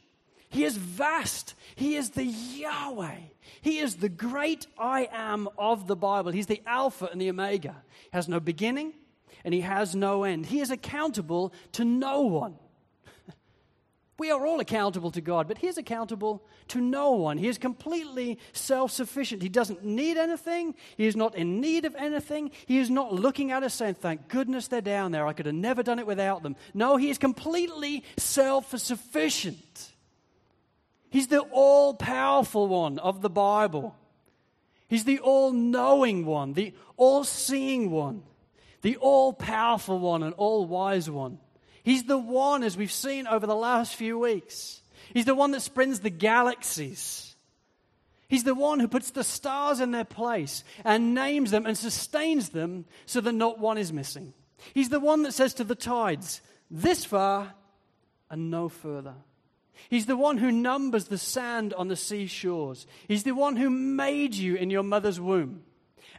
He 0.48 0.64
is 0.64 0.76
vast. 0.76 1.54
He 1.74 1.96
is 1.96 2.10
the 2.10 2.24
Yahweh. 2.24 3.16
He 3.60 3.78
is 3.78 3.96
the 3.96 4.08
great 4.08 4.66
I 4.78 5.08
am 5.12 5.48
of 5.58 5.86
the 5.86 5.96
Bible. 5.96 6.32
He's 6.32 6.46
the 6.46 6.62
Alpha 6.64 7.08
and 7.10 7.20
the 7.20 7.28
Omega. 7.28 7.82
He 8.02 8.10
has 8.12 8.28
no 8.28 8.40
beginning 8.40 8.94
and 9.44 9.52
he 9.52 9.62
has 9.62 9.94
no 9.94 10.24
end. 10.24 10.46
He 10.46 10.60
is 10.60 10.70
accountable 10.70 11.52
to 11.72 11.84
no 11.84 12.22
one. 12.22 12.56
We 14.16 14.30
are 14.30 14.46
all 14.46 14.60
accountable 14.60 15.10
to 15.10 15.20
God, 15.20 15.48
but 15.48 15.58
He's 15.58 15.76
accountable 15.76 16.44
to 16.68 16.80
no 16.80 17.12
one. 17.12 17.36
He 17.36 17.48
is 17.48 17.58
completely 17.58 18.38
self 18.52 18.92
sufficient. 18.92 19.42
He 19.42 19.48
doesn't 19.48 19.84
need 19.84 20.16
anything. 20.16 20.74
He 20.96 21.06
is 21.06 21.16
not 21.16 21.34
in 21.34 21.60
need 21.60 21.84
of 21.84 21.96
anything. 21.96 22.52
He 22.66 22.78
is 22.78 22.90
not 22.90 23.12
looking 23.12 23.50
at 23.50 23.64
us 23.64 23.74
saying, 23.74 23.94
Thank 23.94 24.28
goodness 24.28 24.68
they're 24.68 24.80
down 24.80 25.10
there. 25.10 25.26
I 25.26 25.32
could 25.32 25.46
have 25.46 25.54
never 25.54 25.82
done 25.82 25.98
it 25.98 26.06
without 26.06 26.44
them. 26.44 26.54
No, 26.74 26.96
He 26.96 27.10
is 27.10 27.18
completely 27.18 28.04
self 28.16 28.76
sufficient. 28.78 29.92
He's 31.10 31.28
the 31.28 31.40
all 31.40 31.94
powerful 31.94 32.68
one 32.68 32.98
of 32.98 33.20
the 33.20 33.30
Bible. 33.30 33.96
He's 34.88 35.04
the 35.04 35.18
all 35.18 35.52
knowing 35.52 36.24
one, 36.24 36.52
the 36.52 36.74
all 36.96 37.24
seeing 37.24 37.90
one, 37.90 38.22
the 38.82 38.96
all 38.96 39.32
powerful 39.32 39.98
one, 39.98 40.22
and 40.22 40.34
all 40.34 40.66
wise 40.66 41.10
one. 41.10 41.38
He's 41.84 42.04
the 42.04 42.18
one, 42.18 42.64
as 42.64 42.76
we've 42.76 42.90
seen 42.90 43.28
over 43.28 43.46
the 43.46 43.54
last 43.54 43.94
few 43.94 44.18
weeks, 44.18 44.80
He's 45.12 45.26
the 45.26 45.34
one 45.34 45.50
that 45.50 45.62
spins 45.62 46.00
the 46.00 46.10
galaxies. 46.10 47.34
He's 48.28 48.44
the 48.44 48.54
one 48.54 48.80
who 48.80 48.88
puts 48.88 49.10
the 49.10 49.24
stars 49.24 49.80
in 49.80 49.90
their 49.90 50.04
place 50.04 50.64
and 50.84 51.14
names 51.14 51.50
them 51.50 51.66
and 51.66 51.76
sustains 51.76 52.50
them 52.50 52.86
so 53.06 53.20
that 53.20 53.32
not 53.32 53.58
one 53.58 53.76
is 53.76 53.92
missing. 53.92 54.32
He's 54.72 54.88
the 54.88 55.00
one 55.00 55.22
that 55.22 55.32
says 55.32 55.54
to 55.54 55.64
the 55.64 55.74
tides, 55.74 56.40
this 56.70 57.04
far 57.04 57.54
and 58.30 58.50
no 58.50 58.68
further. 58.68 59.14
He's 59.90 60.06
the 60.06 60.16
one 60.16 60.38
who 60.38 60.50
numbers 60.50 61.06
the 61.06 61.18
sand 61.18 61.74
on 61.74 61.88
the 61.88 61.96
seashores. 61.96 62.86
He's 63.06 63.24
the 63.24 63.32
one 63.32 63.56
who 63.56 63.68
made 63.68 64.34
you 64.34 64.56
in 64.56 64.70
your 64.70 64.82
mother's 64.82 65.20
womb 65.20 65.62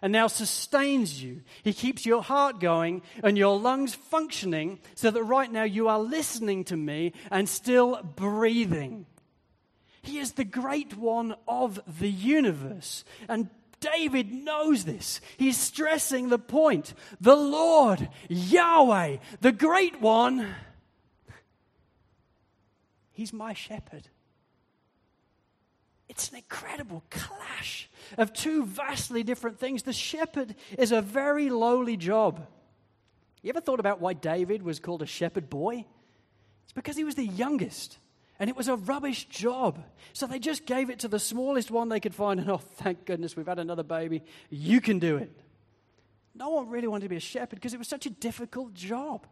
and 0.02 0.12
now 0.12 0.28
sustains 0.28 1.24
you. 1.24 1.42
He 1.64 1.74
keeps 1.74 2.06
your 2.06 2.24
heart 2.24 2.60
going 2.60 3.02
and 3.24 3.38
your 3.38 3.60
lungs 3.60 3.96
functioning 3.96 4.80
so 4.96 5.12
that 5.12 5.24
right 5.24 5.52
now 5.52 5.64
you 5.64 5.88
are 5.88 6.00
listening 6.00 6.64
to 6.66 6.78
me 6.78 7.14
and 7.32 7.48
still 7.48 8.02
breathing. 8.04 9.06
He 10.02 10.20
is 10.20 10.34
the 10.34 10.46
great 10.46 10.96
one 10.96 11.36
of 11.48 11.80
the 12.00 12.10
universe. 12.10 13.04
And 13.28 13.50
David 13.80 14.32
knows 14.32 14.86
this. 14.86 15.22
He's 15.38 15.58
stressing 15.58 16.30
the 16.30 16.40
point. 16.40 16.94
The 17.20 17.36
Lord, 17.36 18.10
Yahweh, 18.30 19.18
the 19.42 19.52
great 19.52 20.02
one, 20.02 20.56
He's 23.16 23.32
my 23.32 23.54
shepherd. 23.54 24.10
It's 26.16 26.30
an 26.30 26.38
incredible 26.38 27.04
clash 27.10 27.90
of 28.18 28.32
two 28.32 28.64
vastly 28.66 29.22
different 29.22 29.60
things. 29.60 29.84
The 29.84 29.92
shepherd 29.92 30.56
is 30.78 30.94
a 30.94 31.02
very 31.02 31.50
lowly 31.50 31.98
job. 31.98 32.48
You 33.42 33.50
ever 33.50 33.60
thought 33.60 33.82
about 33.82 34.00
why 34.00 34.14
David 34.14 34.64
was 34.64 34.80
called 34.80 35.02
a 35.02 35.06
shepherd 35.06 35.50
boy? 35.50 35.86
It's 36.64 36.74
because 36.74 36.96
he 36.96 37.04
was 37.04 37.16
the 37.16 37.28
youngest. 37.28 37.98
And 38.40 38.50
it 38.50 38.56
was 38.56 38.70
a 38.70 38.78
rubbish 38.78 39.26
job. 39.26 39.84
So 40.14 40.26
they 40.26 40.40
just 40.40 40.66
gave 40.66 40.90
it 40.90 41.00
to 41.00 41.10
the 41.10 41.20
smallest 41.20 41.70
one 41.70 41.90
they 41.90 42.00
could 42.00 42.16
find. 42.16 42.40
And 42.40 42.50
oh, 42.50 42.58
thank 42.60 43.04
goodness 43.04 43.36
we've 43.36 43.46
had 43.46 43.60
another 43.60 43.84
baby. 43.84 44.24
You 44.50 44.80
can 44.80 45.00
do 45.00 45.18
it. 45.18 45.38
No 46.34 46.50
one 46.52 46.70
really 46.70 46.88
wanted 46.88 47.04
to 47.04 47.10
be 47.10 47.18
a 47.18 47.22
shepherd 47.22 47.56
because 47.56 47.74
it 47.74 47.78
was 47.78 47.90
such 47.90 48.06
a 48.06 48.10
difficult 48.10 48.74
job. 48.74 49.28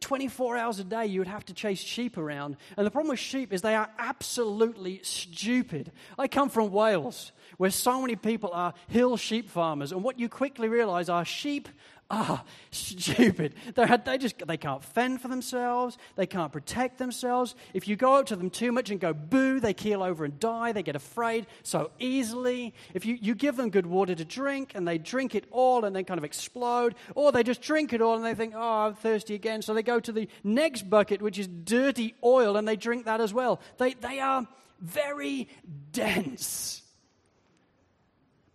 24 0.00 0.56
hours 0.56 0.78
a 0.78 0.84
day 0.84 1.06
you 1.06 1.20
would 1.20 1.28
have 1.28 1.44
to 1.46 1.54
chase 1.54 1.80
sheep 1.80 2.16
around. 2.16 2.56
And 2.76 2.86
the 2.86 2.90
problem 2.90 3.10
with 3.10 3.18
sheep 3.18 3.52
is 3.52 3.62
they 3.62 3.74
are 3.74 3.90
absolutely 3.98 5.00
stupid. 5.02 5.92
I 6.16 6.28
come 6.28 6.48
from 6.48 6.70
Wales, 6.70 7.32
where 7.56 7.70
so 7.70 8.00
many 8.00 8.16
people 8.16 8.50
are 8.52 8.74
hill 8.88 9.16
sheep 9.16 9.50
farmers. 9.50 9.92
And 9.92 10.04
what 10.04 10.18
you 10.18 10.28
quickly 10.28 10.68
realize 10.68 11.08
are 11.08 11.24
sheep 11.24 11.68
are 12.10 12.42
stupid. 12.70 13.54
They're, 13.74 13.98
they 13.98 14.16
just 14.16 14.36
they 14.46 14.56
can't 14.56 14.82
fend 14.82 15.20
for 15.20 15.28
themselves. 15.28 15.98
They 16.16 16.26
can't 16.26 16.50
protect 16.50 16.98
themselves. 16.98 17.54
If 17.74 17.86
you 17.86 17.96
go 17.96 18.14
up 18.14 18.26
to 18.26 18.36
them 18.36 18.48
too 18.48 18.72
much 18.72 18.90
and 18.90 18.98
go 18.98 19.12
boo, 19.12 19.60
they 19.60 19.74
keel 19.74 20.02
over 20.02 20.24
and 20.24 20.40
die. 20.40 20.72
They 20.72 20.82
get 20.82 20.96
afraid 20.96 21.46
so 21.62 21.90
easily. 21.98 22.72
If 22.94 23.04
you, 23.04 23.18
you 23.20 23.34
give 23.34 23.56
them 23.56 23.68
good 23.68 23.86
water 23.86 24.14
to 24.14 24.24
drink 24.24 24.72
and 24.74 24.88
they 24.88 24.96
drink 24.96 25.34
it 25.34 25.44
all 25.50 25.84
and 25.84 25.94
then 25.94 26.04
kind 26.04 26.18
of 26.18 26.24
explode, 26.24 26.94
or 27.14 27.30
they 27.30 27.42
just 27.42 27.60
drink 27.60 27.92
it 27.92 28.00
all 28.00 28.16
and 28.16 28.24
they 28.24 28.34
think, 28.34 28.54
oh, 28.56 28.86
I'm 28.86 28.94
thirsty 28.94 29.34
again. 29.34 29.60
So 29.60 29.74
they 29.74 29.82
go 29.82 30.00
to 30.00 30.12
the 30.12 30.28
next 30.42 30.88
bucket, 30.88 31.20
which 31.20 31.38
is 31.38 31.46
dirty 31.46 32.14
oil, 32.24 32.56
and 32.56 32.66
they 32.66 32.76
drink 32.76 33.04
that 33.04 33.20
as 33.20 33.34
well. 33.34 33.60
They, 33.76 33.92
they 33.94 34.20
are 34.20 34.46
very 34.80 35.48
dense. 35.92 36.82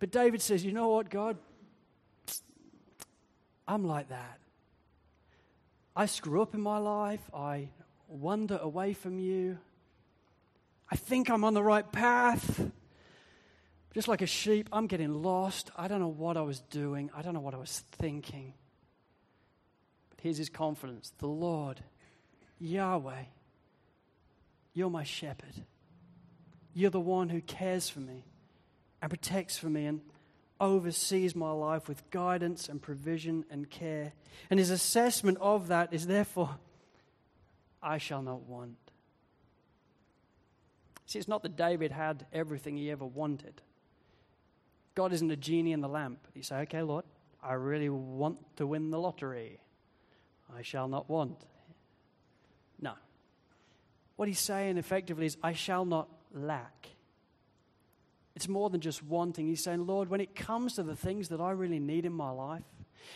But 0.00 0.10
David 0.10 0.42
says, 0.42 0.64
you 0.64 0.72
know 0.72 0.88
what, 0.88 1.08
God? 1.08 1.38
I'm 3.66 3.86
like 3.86 4.08
that. 4.08 4.38
I 5.96 6.06
screw 6.06 6.42
up 6.42 6.54
in 6.54 6.60
my 6.60 6.78
life. 6.78 7.22
I 7.32 7.68
wander 8.08 8.58
away 8.60 8.92
from 8.92 9.18
you. 9.18 9.58
I 10.90 10.96
think 10.96 11.30
I'm 11.30 11.44
on 11.44 11.54
the 11.54 11.62
right 11.62 11.90
path. 11.90 12.70
Just 13.94 14.08
like 14.08 14.22
a 14.22 14.26
sheep, 14.26 14.68
I'm 14.72 14.88
getting 14.88 15.22
lost. 15.22 15.70
I 15.76 15.86
don't 15.86 16.00
know 16.00 16.08
what 16.08 16.36
I 16.36 16.42
was 16.42 16.60
doing. 16.60 17.10
I 17.16 17.22
don't 17.22 17.32
know 17.32 17.40
what 17.40 17.54
I 17.54 17.58
was 17.58 17.84
thinking. 17.92 18.54
But 20.10 20.20
here's 20.20 20.36
his 20.36 20.48
confidence 20.48 21.12
the 21.18 21.28
Lord, 21.28 21.80
Yahweh, 22.58 23.24
you're 24.74 24.90
my 24.90 25.04
shepherd. 25.04 25.54
You're 26.76 26.90
the 26.90 26.98
one 26.98 27.28
who 27.28 27.40
cares 27.40 27.88
for 27.88 28.00
me 28.00 28.24
and 29.00 29.08
protects 29.08 29.56
for 29.56 29.68
me 29.68 29.86
and 29.86 30.00
oversees 30.60 31.34
my 31.34 31.50
life 31.50 31.88
with 31.88 32.08
guidance 32.10 32.68
and 32.68 32.80
provision 32.80 33.44
and 33.50 33.68
care. 33.68 34.12
And 34.50 34.58
his 34.58 34.70
assessment 34.70 35.38
of 35.40 35.68
that 35.68 35.92
is 35.92 36.06
therefore, 36.06 36.56
I 37.82 37.98
shall 37.98 38.22
not 38.22 38.42
want. 38.42 38.76
See, 41.06 41.18
it's 41.18 41.28
not 41.28 41.42
that 41.42 41.56
David 41.56 41.92
had 41.92 42.26
everything 42.32 42.76
he 42.76 42.90
ever 42.90 43.04
wanted. 43.04 43.60
God 44.94 45.12
isn't 45.12 45.30
a 45.30 45.36
genie 45.36 45.72
in 45.72 45.80
the 45.80 45.88
lamp. 45.88 46.18
You 46.34 46.42
say, 46.42 46.56
okay, 46.60 46.82
Lord, 46.82 47.04
I 47.42 47.54
really 47.54 47.88
want 47.88 48.38
to 48.56 48.66
win 48.66 48.90
the 48.90 48.98
lottery. 48.98 49.58
I 50.56 50.62
shall 50.62 50.88
not 50.88 51.10
want. 51.10 51.44
No. 52.80 52.94
What 54.16 54.28
he's 54.28 54.38
saying 54.38 54.78
effectively 54.78 55.26
is, 55.26 55.36
I 55.42 55.52
shall 55.52 55.84
not 55.84 56.08
lack. 56.32 56.88
It's 58.36 58.48
more 58.48 58.70
than 58.70 58.80
just 58.80 59.02
wanting. 59.02 59.46
He's 59.46 59.62
saying, 59.62 59.86
Lord, 59.86 60.10
when 60.10 60.20
it 60.20 60.34
comes 60.34 60.74
to 60.74 60.82
the 60.82 60.96
things 60.96 61.28
that 61.28 61.40
I 61.40 61.52
really 61.52 61.78
need 61.78 62.04
in 62.04 62.12
my 62.12 62.30
life, 62.30 62.64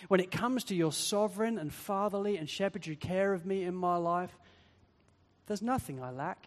when 0.08 0.20
it 0.20 0.30
comes 0.30 0.64
to 0.64 0.74
your 0.74 0.92
sovereign 0.92 1.58
and 1.58 1.72
fatherly 1.72 2.36
and 2.36 2.48
shepherdly 2.48 2.94
care 2.94 3.32
of 3.32 3.44
me 3.44 3.64
in 3.64 3.74
my 3.74 3.96
life, 3.96 4.30
there's 5.46 5.62
nothing 5.62 6.02
I 6.02 6.10
lack. 6.10 6.46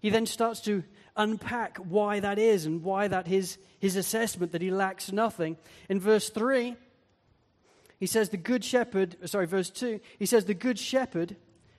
He 0.00 0.10
then 0.10 0.26
starts 0.26 0.60
to 0.62 0.84
unpack 1.16 1.78
why 1.78 2.20
that 2.20 2.38
is 2.38 2.64
and 2.66 2.82
why 2.82 3.08
that 3.08 3.28
is 3.28 3.58
his 3.78 3.96
assessment 3.96 4.52
that 4.52 4.62
he 4.62 4.70
lacks 4.70 5.12
nothing. 5.12 5.56
In 5.88 6.00
verse 6.00 6.30
3, 6.30 6.76
he 7.98 8.06
says, 8.06 8.30
The 8.30 8.38
good 8.38 8.64
shepherd, 8.64 9.16
sorry, 9.28 9.46
verse 9.46 9.68
2, 9.70 10.00
he 10.18 10.26
says, 10.26 10.44
The 10.44 10.54
good 10.54 10.78
shepherd 10.78 11.36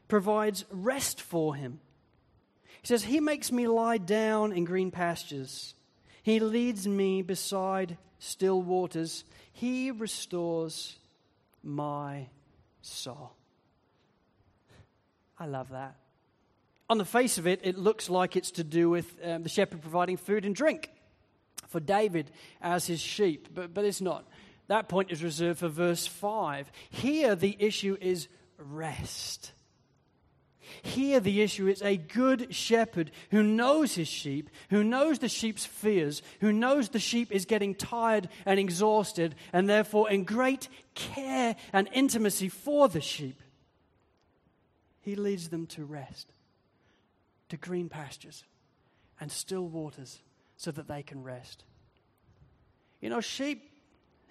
provides 0.07 0.65
rest 0.69 1.21
for 1.21 1.55
him. 1.55 1.79
He 2.81 2.87
says, 2.87 3.03
He 3.03 3.19
makes 3.19 3.51
me 3.51 3.67
lie 3.67 3.97
down 3.97 4.51
in 4.51 4.65
green 4.65 4.91
pastures. 4.91 5.73
He 6.21 6.39
leads 6.39 6.87
me 6.87 7.21
beside 7.21 7.97
still 8.19 8.61
waters. 8.61 9.23
He 9.51 9.91
restores 9.91 10.97
my 11.63 12.27
soul. 12.81 13.33
I 15.39 15.45
love 15.45 15.69
that. 15.69 15.95
On 16.89 16.97
the 16.97 17.05
face 17.05 17.37
of 17.37 17.47
it, 17.47 17.61
it 17.63 17.77
looks 17.77 18.09
like 18.09 18.35
it's 18.35 18.51
to 18.51 18.63
do 18.63 18.89
with 18.89 19.17
um, 19.23 19.43
the 19.43 19.49
shepherd 19.49 19.81
providing 19.81 20.17
food 20.17 20.45
and 20.45 20.53
drink 20.53 20.91
for 21.67 21.79
David 21.79 22.29
as 22.61 22.85
his 22.85 22.99
sheep, 22.99 23.47
but, 23.53 23.73
but 23.73 23.85
it's 23.85 24.01
not. 24.01 24.27
That 24.67 24.89
point 24.89 25.11
is 25.11 25.23
reserved 25.23 25.59
for 25.59 25.69
verse 25.69 26.05
5. 26.05 26.71
Here, 26.89 27.35
the 27.35 27.55
issue 27.59 27.97
is 27.99 28.27
rest. 28.57 29.53
Here, 30.81 31.19
the 31.19 31.41
issue 31.41 31.67
is 31.67 31.81
a 31.81 31.97
good 31.97 32.53
shepherd 32.53 33.11
who 33.31 33.43
knows 33.43 33.95
his 33.95 34.07
sheep, 34.07 34.49
who 34.69 34.83
knows 34.83 35.19
the 35.19 35.29
sheep's 35.29 35.65
fears, 35.65 36.21
who 36.39 36.53
knows 36.53 36.89
the 36.89 36.99
sheep 36.99 37.31
is 37.31 37.45
getting 37.45 37.75
tired 37.75 38.29
and 38.45 38.59
exhausted, 38.59 39.35
and 39.51 39.69
therefore 39.69 40.09
in 40.09 40.23
great 40.23 40.69
care 40.93 41.55
and 41.73 41.89
intimacy 41.93 42.49
for 42.49 42.87
the 42.87 43.01
sheep, 43.01 43.41
he 45.01 45.15
leads 45.15 45.49
them 45.49 45.65
to 45.67 45.83
rest, 45.83 46.31
to 47.49 47.57
green 47.57 47.89
pastures 47.89 48.43
and 49.19 49.31
still 49.31 49.67
waters, 49.67 50.21
so 50.57 50.71
that 50.71 50.87
they 50.87 51.01
can 51.01 51.23
rest. 51.23 51.63
You 53.01 53.09
know, 53.09 53.21
sheep 53.21 53.69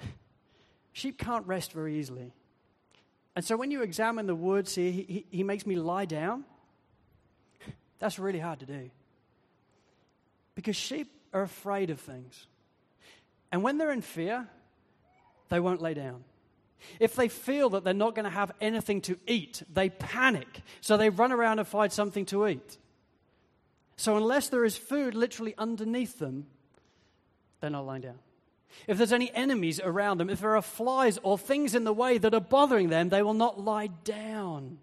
sheep 0.93 1.19
can't 1.19 1.47
rest 1.47 1.73
very 1.73 1.99
easily. 1.99 2.33
And 3.37 3.45
so 3.45 3.57
when 3.57 3.71
you 3.71 3.83
examine 3.83 4.27
the 4.27 4.35
words 4.35 4.75
here, 4.75 4.91
he, 4.91 5.03
he, 5.03 5.27
he 5.31 5.43
makes 5.43 5.67
me 5.67 5.77
lie 5.77 6.05
down. 6.05 6.45
That's 7.99 8.19
really 8.19 8.41
hard 8.41 8.61
to 8.61 8.67
do. 8.67 8.91
Because 10.55 10.77
sheep 10.77 11.11
are 11.33 11.43
afraid 11.43 11.91
of 11.91 12.01
things. 12.01 12.47
And 13.53 13.63
when 13.63 13.79
they're 13.79 13.93
in 13.93 14.03
fear, 14.03 14.49
they 15.49 15.61
won't 15.61 15.83
lay 15.83 15.95
down. 15.95 16.25
If 16.99 17.15
they 17.15 17.29
feel 17.29 17.71
that 17.71 17.85
they're 17.85 17.95
not 17.95 18.15
going 18.15 18.25
to 18.25 18.31
have 18.31 18.53
anything 18.61 19.03
to 19.03 19.19
eat, 19.27 19.63
they 19.73 19.91
panic. 19.91 20.63
So 20.81 20.97
they 20.97 21.11
run 21.11 21.31
around 21.31 21.59
and 21.59 21.69
find 21.69 21.93
something 21.93 22.25
to 22.27 22.47
eat. 22.49 22.79
So 23.97 24.17
unless 24.17 24.49
there 24.49 24.65
is 24.65 24.77
food 24.77 25.15
literally 25.15 25.55
underneath 25.59 26.19
them, 26.19 26.47
they're 27.61 27.71
not 27.71 27.85
lying 27.85 28.03
down. 28.03 28.19
If 28.87 28.99
there's 28.99 29.13
any 29.13 29.33
enemies 29.35 29.81
around 29.81 30.19
them, 30.19 30.31
if 30.31 30.41
there 30.41 30.57
are 30.57 30.63
flies 30.63 31.19
or 31.23 31.37
things 31.37 31.75
in 31.75 31.85
the 31.85 31.93
way 31.93 32.19
that 32.19 32.35
are 32.35 32.41
bothering 32.41 32.89
them, 32.89 33.09
they 33.09 33.23
will 33.23 33.35
not 33.35 33.61
lie 33.61 33.89
down. 34.05 34.79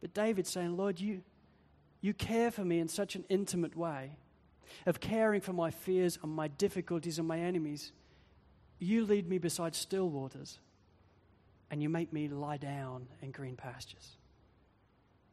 But 0.00 0.14
David's 0.14 0.50
saying, 0.50 0.76
Lord, 0.76 1.00
you, 1.00 1.22
you 2.00 2.14
care 2.14 2.50
for 2.50 2.64
me 2.64 2.80
in 2.80 2.88
such 2.88 3.14
an 3.14 3.24
intimate 3.28 3.76
way 3.76 4.16
of 4.86 5.00
caring 5.00 5.40
for 5.40 5.52
my 5.52 5.70
fears 5.70 6.18
and 6.22 6.32
my 6.32 6.48
difficulties 6.48 7.18
and 7.18 7.28
my 7.28 7.38
enemies. 7.38 7.92
You 8.78 9.04
lead 9.04 9.28
me 9.28 9.38
beside 9.38 9.74
still 9.74 10.08
waters 10.08 10.58
and 11.70 11.82
you 11.82 11.88
make 11.88 12.12
me 12.12 12.28
lie 12.28 12.56
down 12.56 13.06
in 13.22 13.30
green 13.30 13.56
pastures. 13.56 14.16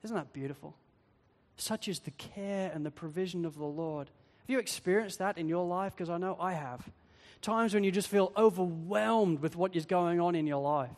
Isn't 0.03 0.15
that 0.15 0.33
beautiful? 0.33 0.75
Such 1.57 1.87
is 1.87 1.99
the 1.99 2.11
care 2.11 2.71
and 2.73 2.85
the 2.85 2.91
provision 2.91 3.45
of 3.45 3.57
the 3.57 3.65
Lord. 3.65 4.09
Have 4.49 4.53
you 4.55 4.59
experienced 4.59 5.19
that 5.19 5.37
in 5.37 5.47
your 5.47 5.63
life? 5.63 5.93
Because 5.95 6.09
I 6.09 6.17
know 6.17 6.35
I 6.39 6.53
have. 6.53 6.83
Times 7.39 7.75
when 7.75 7.83
you 7.83 7.91
just 7.91 8.07
feel 8.07 8.33
overwhelmed 8.35 9.41
with 9.41 9.55
what 9.55 9.75
is 9.75 9.85
going 9.85 10.19
on 10.19 10.33
in 10.33 10.47
your 10.47 10.59
life. 10.59 10.89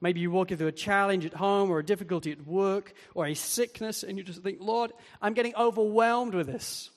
Maybe 0.00 0.18
you 0.18 0.32
walk 0.32 0.48
through 0.48 0.66
a 0.66 0.72
challenge 0.72 1.24
at 1.24 1.34
home 1.34 1.70
or 1.70 1.78
a 1.78 1.84
difficulty 1.84 2.32
at 2.32 2.44
work 2.44 2.92
or 3.14 3.26
a 3.26 3.34
sickness, 3.34 4.02
and 4.02 4.18
you 4.18 4.24
just 4.24 4.42
think, 4.42 4.58
Lord, 4.60 4.90
I'm 5.22 5.34
getting 5.34 5.54
overwhelmed 5.54 6.34
with 6.34 6.48
this. 6.48 6.90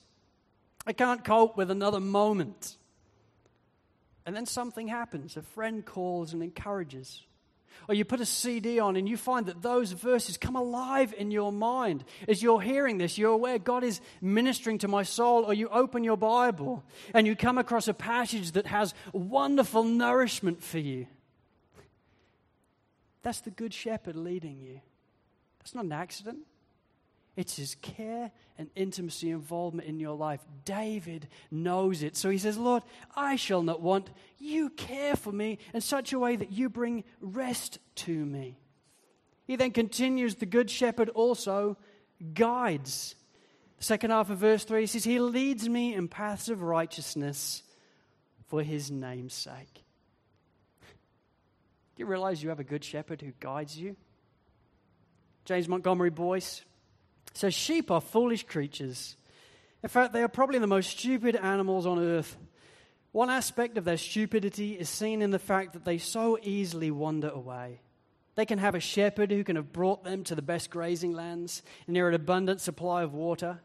I 0.87 0.93
can't 0.93 1.23
cope 1.23 1.57
with 1.57 1.69
another 1.69 1.99
moment. 1.99 2.75
And 4.25 4.35
then 4.35 4.47
something 4.47 4.87
happens. 4.87 5.37
A 5.37 5.43
friend 5.43 5.85
calls 5.85 6.33
and 6.33 6.41
encourages. 6.41 7.21
Or 7.87 7.95
you 7.95 8.05
put 8.05 8.21
a 8.21 8.25
CD 8.25 8.79
on 8.79 8.95
and 8.95 9.07
you 9.07 9.17
find 9.17 9.45
that 9.47 9.61
those 9.61 9.91
verses 9.91 10.37
come 10.37 10.55
alive 10.55 11.13
in 11.17 11.31
your 11.31 11.51
mind. 11.51 12.03
As 12.27 12.41
you're 12.41 12.61
hearing 12.61 12.97
this, 12.97 13.17
you're 13.17 13.31
aware 13.31 13.59
God 13.59 13.83
is 13.83 14.01
ministering 14.21 14.77
to 14.79 14.87
my 14.87 15.03
soul. 15.03 15.43
Or 15.43 15.53
you 15.53 15.69
open 15.69 16.03
your 16.03 16.17
Bible 16.17 16.83
and 17.13 17.27
you 17.27 17.35
come 17.35 17.57
across 17.57 17.87
a 17.87 17.93
passage 17.93 18.51
that 18.53 18.67
has 18.67 18.93
wonderful 19.11 19.83
nourishment 19.83 20.63
for 20.63 20.79
you. 20.79 21.07
That's 23.21 23.41
the 23.41 23.51
Good 23.51 23.73
Shepherd 23.73 24.15
leading 24.15 24.61
you. 24.61 24.81
That's 25.59 25.73
not 25.73 25.85
an 25.85 25.93
accident. 25.93 26.39
It's 27.35 27.55
his 27.55 27.75
care 27.81 28.31
and 28.57 28.69
intimacy 28.75 29.31
involvement 29.31 29.87
in 29.87 29.99
your 29.99 30.15
life. 30.15 30.41
David 30.65 31.27
knows 31.49 32.03
it. 32.03 32.15
So 32.15 32.29
he 32.29 32.37
says, 32.37 32.57
Lord, 32.57 32.83
I 33.15 33.37
shall 33.37 33.63
not 33.63 33.81
want. 33.81 34.11
You 34.37 34.69
care 34.69 35.15
for 35.15 35.31
me 35.31 35.57
in 35.73 35.81
such 35.81 36.13
a 36.13 36.19
way 36.19 36.35
that 36.35 36.51
you 36.51 36.69
bring 36.69 37.03
rest 37.21 37.79
to 37.95 38.13
me. 38.13 38.59
He 39.45 39.55
then 39.55 39.71
continues, 39.71 40.35
the 40.35 40.45
good 40.45 40.69
shepherd 40.69 41.09
also 41.09 41.75
guides. 42.33 43.15
The 43.79 43.83
second 43.83 44.11
half 44.11 44.29
of 44.29 44.37
verse 44.37 44.63
3 44.63 44.85
says, 44.85 45.03
He 45.03 45.19
leads 45.19 45.67
me 45.67 45.95
in 45.95 46.07
paths 46.07 46.49
of 46.49 46.61
righteousness 46.61 47.63
for 48.47 48.61
his 48.61 48.91
name's 48.91 49.33
sake. 49.33 49.83
Do 51.95 52.01
you 52.01 52.05
realize 52.05 52.41
you 52.41 52.49
have 52.49 52.59
a 52.59 52.63
good 52.63 52.83
shepherd 52.83 53.21
who 53.21 53.33
guides 53.39 53.77
you? 53.77 53.95
James 55.45 55.67
Montgomery 55.67 56.09
Boice 56.11 56.63
so, 57.33 57.49
sheep 57.49 57.89
are 57.89 58.01
foolish 58.01 58.43
creatures. 58.43 59.17
In 59.81 59.89
fact, 59.89 60.13
they 60.13 60.21
are 60.21 60.27
probably 60.27 60.59
the 60.59 60.67
most 60.67 60.91
stupid 60.91 61.35
animals 61.35 61.85
on 61.85 61.99
earth. 61.99 62.37
One 63.11 63.29
aspect 63.29 63.77
of 63.77 63.85
their 63.85 63.97
stupidity 63.97 64.73
is 64.73 64.87
seen 64.87 65.21
in 65.21 65.31
the 65.31 65.39
fact 65.39 65.73
that 65.73 65.83
they 65.83 65.97
so 65.97 66.37
easily 66.41 66.91
wander 66.91 67.29
away. 67.29 67.81
They 68.35 68.45
can 68.45 68.59
have 68.59 68.75
a 68.75 68.79
shepherd 68.79 69.31
who 69.31 69.43
can 69.43 69.55
have 69.55 69.73
brought 69.73 70.03
them 70.03 70.23
to 70.25 70.35
the 70.35 70.41
best 70.41 70.69
grazing 70.69 71.13
lands 71.13 71.61
near 71.87 72.07
an 72.07 72.15
abundant 72.15 72.61
supply 72.61 73.03
of 73.03 73.13
water, 73.13 73.59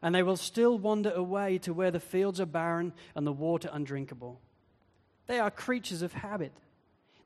and 0.00 0.14
they 0.14 0.22
will 0.22 0.36
still 0.36 0.78
wander 0.78 1.10
away 1.10 1.58
to 1.58 1.74
where 1.74 1.90
the 1.90 2.00
fields 2.00 2.40
are 2.40 2.46
barren 2.46 2.92
and 3.14 3.26
the 3.26 3.32
water 3.32 3.68
undrinkable. 3.72 4.40
They 5.26 5.38
are 5.38 5.50
creatures 5.50 6.02
of 6.02 6.12
habit. 6.12 6.52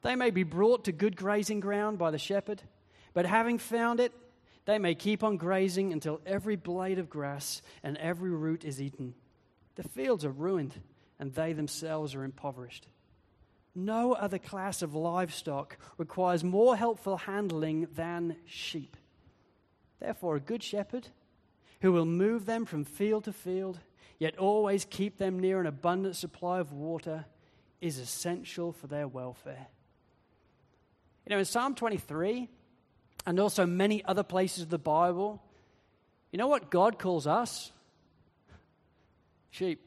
They 0.03 0.17
may 0.17 0.31
be 0.31 0.45
brought 0.45 0.85
to 0.85 0.93
good 0.93 1.17
grazing 1.17 1.61
ground 1.61 1.99
by 1.99 2.11
the 2.11 2.19
shepherd, 2.19 2.63
but 3.15 3.27
having 3.27 3.59
found 3.59 4.01
it, 4.01 4.13
they 4.69 4.79
may 4.79 4.95
keep 4.95 5.25
on 5.25 5.39
grazing 5.39 5.95
until 5.95 6.21
every 6.27 6.55
blade 6.55 6.99
of 6.99 7.09
grass 7.09 7.63
and 7.83 7.97
every 7.97 8.29
root 8.29 8.67
is 8.67 8.83
eaten. 8.83 9.15
The 9.77 9.83
fields 9.83 10.27
are 10.27 10.31
ruined, 10.31 10.75
and 11.19 11.33
they 11.33 11.55
themselves 11.55 12.15
are 12.15 12.23
impoverished. 12.23 12.87
No 13.75 14.13
other 14.13 14.39
class 14.39 14.83
of 14.83 14.95
livestock 14.95 15.79
requires 15.97 16.45
more 16.45 16.77
helpful 16.77 17.17
handling 17.17 17.89
than 17.95 18.37
sheep. 18.45 18.99
Therefore, 20.01 20.37
a 20.37 20.41
good 20.41 20.63
shepherd 20.63 21.09
who 21.81 21.91
will 21.91 22.05
move 22.05 22.45
them 22.45 22.67
from 22.67 22.85
field 22.85 23.25
to 23.25 23.33
field, 23.33 23.81
yet 24.19 24.37
always 24.37 24.85
keep 24.85 25.17
them 25.17 25.41
near 25.41 25.61
an 25.61 25.67
abundant 25.67 26.15
supply 26.15 26.61
of 26.61 26.75
water, 26.75 27.25
is 27.81 27.97
essential 27.97 28.73
for 28.73 28.87
their 28.87 29.09
welfare. 29.09 29.69
You 31.25 31.31
know, 31.31 31.39
in 31.39 31.47
Psalm 31.47 31.75
23, 31.75 32.51
and 33.29 33.39
also 33.39 33.67
many 33.67 34.03
other 34.07 34.23
places 34.23 34.63
of 34.63 34.71
the 34.71 34.79
Bible, 34.79 35.43
you 36.33 36.39
know 36.39 36.47
what 36.47 36.71
God 36.71 36.99
calls 36.99 37.27
us? 37.27 37.71
Sheep. 39.51 39.85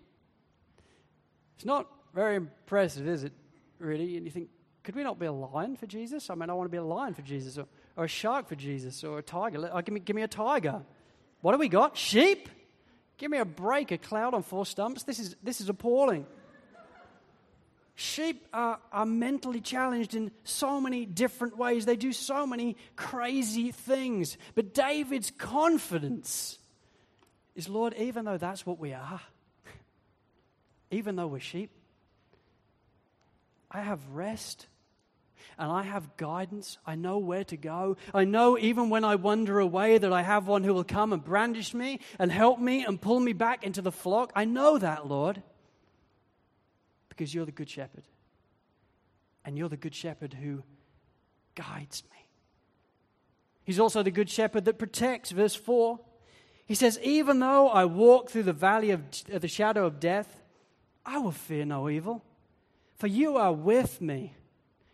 It's 1.56 1.65
not 1.65 1.88
very 2.13 2.36
impressive, 2.36 3.08
is 3.08 3.23
it, 3.23 3.34
really? 3.80 4.15
And 4.15 4.27
you 4.27 4.32
think, 4.32 4.49
could 4.84 4.95
we 4.95 5.01
not 5.01 5.17
be 5.17 5.25
a 5.25 5.32
lion 5.32 5.75
for 5.75 5.88
Jesus? 5.88 6.30
I 6.30 6.36
mean, 6.36 6.51
I 6.51 6.54
want 6.54 6.67
to 6.67 6.71
be 6.71 6.77
a 6.77 6.84
lion 6.84 7.15
for 7.15 7.23
Jesus, 7.23 7.58
or, 7.58 7.65
or 7.97 8.06
a 8.06 8.08
shark 8.08 8.47
for 8.47 8.56
Jesus, 8.56 9.04
or 9.04 9.17
a 9.17 9.23
tiger. 9.23 9.71
Oh, 9.73 9.82
give, 9.82 9.93
me, 9.93 10.01
give 10.01 10.15
me 10.15 10.21
a 10.21 10.27
tiger. 10.27 10.84
What 11.41 11.54
do 11.54 11.58
we 11.58 11.67
got? 11.67 11.97
Sheep? 11.97 12.47
Give 13.17 13.32
me 13.32 13.39
a 13.39 13.45
break, 13.45 13.89
a 13.89 13.97
cloud 13.97 14.36
on 14.36 14.43
four 14.43 14.67
stumps. 14.67 15.01
This 15.01 15.17
is, 15.17 15.36
this 15.41 15.62
is 15.62 15.67
appalling. 15.67 16.27
Sheep 18.01 18.47
are, 18.51 18.79
are 18.91 19.05
mentally 19.05 19.61
challenged 19.61 20.15
in 20.15 20.31
so 20.43 20.81
many 20.81 21.05
different 21.05 21.55
ways. 21.55 21.85
They 21.85 21.95
do 21.95 22.11
so 22.11 22.47
many 22.47 22.75
crazy 22.95 23.71
things. 23.71 24.39
But 24.55 24.73
David's 24.73 25.29
confidence 25.29 26.57
is 27.55 27.69
Lord, 27.69 27.93
even 27.93 28.25
though 28.25 28.39
that's 28.39 28.65
what 28.65 28.79
we 28.79 28.91
are, 28.93 29.21
even 30.91 31.15
though 31.15 31.27
we're 31.27 31.39
sheep, 31.39 31.69
I 33.69 33.81
have 33.81 33.99
rest 34.11 34.65
and 35.59 35.71
I 35.71 35.83
have 35.83 36.17
guidance. 36.17 36.79
I 36.87 36.95
know 36.95 37.19
where 37.19 37.43
to 37.43 37.55
go. 37.55 37.97
I 38.15 38.23
know 38.23 38.57
even 38.57 38.89
when 38.89 39.03
I 39.03 39.13
wander 39.13 39.59
away 39.59 39.99
that 39.99 40.11
I 40.11 40.23
have 40.23 40.47
one 40.47 40.63
who 40.63 40.73
will 40.73 40.83
come 40.83 41.13
and 41.13 41.23
brandish 41.23 41.75
me 41.75 41.99
and 42.17 42.31
help 42.31 42.59
me 42.59 42.83
and 42.83 42.99
pull 42.99 43.19
me 43.19 43.33
back 43.33 43.63
into 43.63 43.83
the 43.83 43.91
flock. 43.91 44.31
I 44.35 44.45
know 44.45 44.79
that, 44.79 45.05
Lord 45.05 45.43
because 47.12 47.34
you're 47.34 47.45
the 47.45 47.52
good 47.52 47.69
shepherd. 47.69 48.04
And 49.43 49.58
you're 49.58 49.67
the 49.67 49.76
good 49.76 49.93
shepherd 49.93 50.34
who 50.34 50.63
guides 51.56 52.04
me. 52.10 52.28
He's 53.65 53.80
also 53.80 54.02
the 54.02 54.12
good 54.12 54.30
shepherd 54.30 54.63
that 54.65 54.80
protects. 54.80 55.32
Verse 55.32 55.54
4. 55.56 56.00
He 56.65 56.74
says, 56.74 56.97
Even 57.04 57.39
though 57.39 57.67
I 57.67 57.84
walk 57.84 58.30
through 58.30 58.43
the 58.43 58.54
valley 58.54 58.91
of 58.91 59.02
the 59.28 59.50
shadow 59.50 59.86
of 59.86 60.00
death, 60.00 60.41
I 61.06 61.17
will 61.17 61.32
fear 61.32 61.65
no 61.65 61.89
evil. 61.89 62.24
For 62.95 63.08
you 63.08 63.36
are 63.36 63.52
with 63.52 64.00
me. 64.00 64.34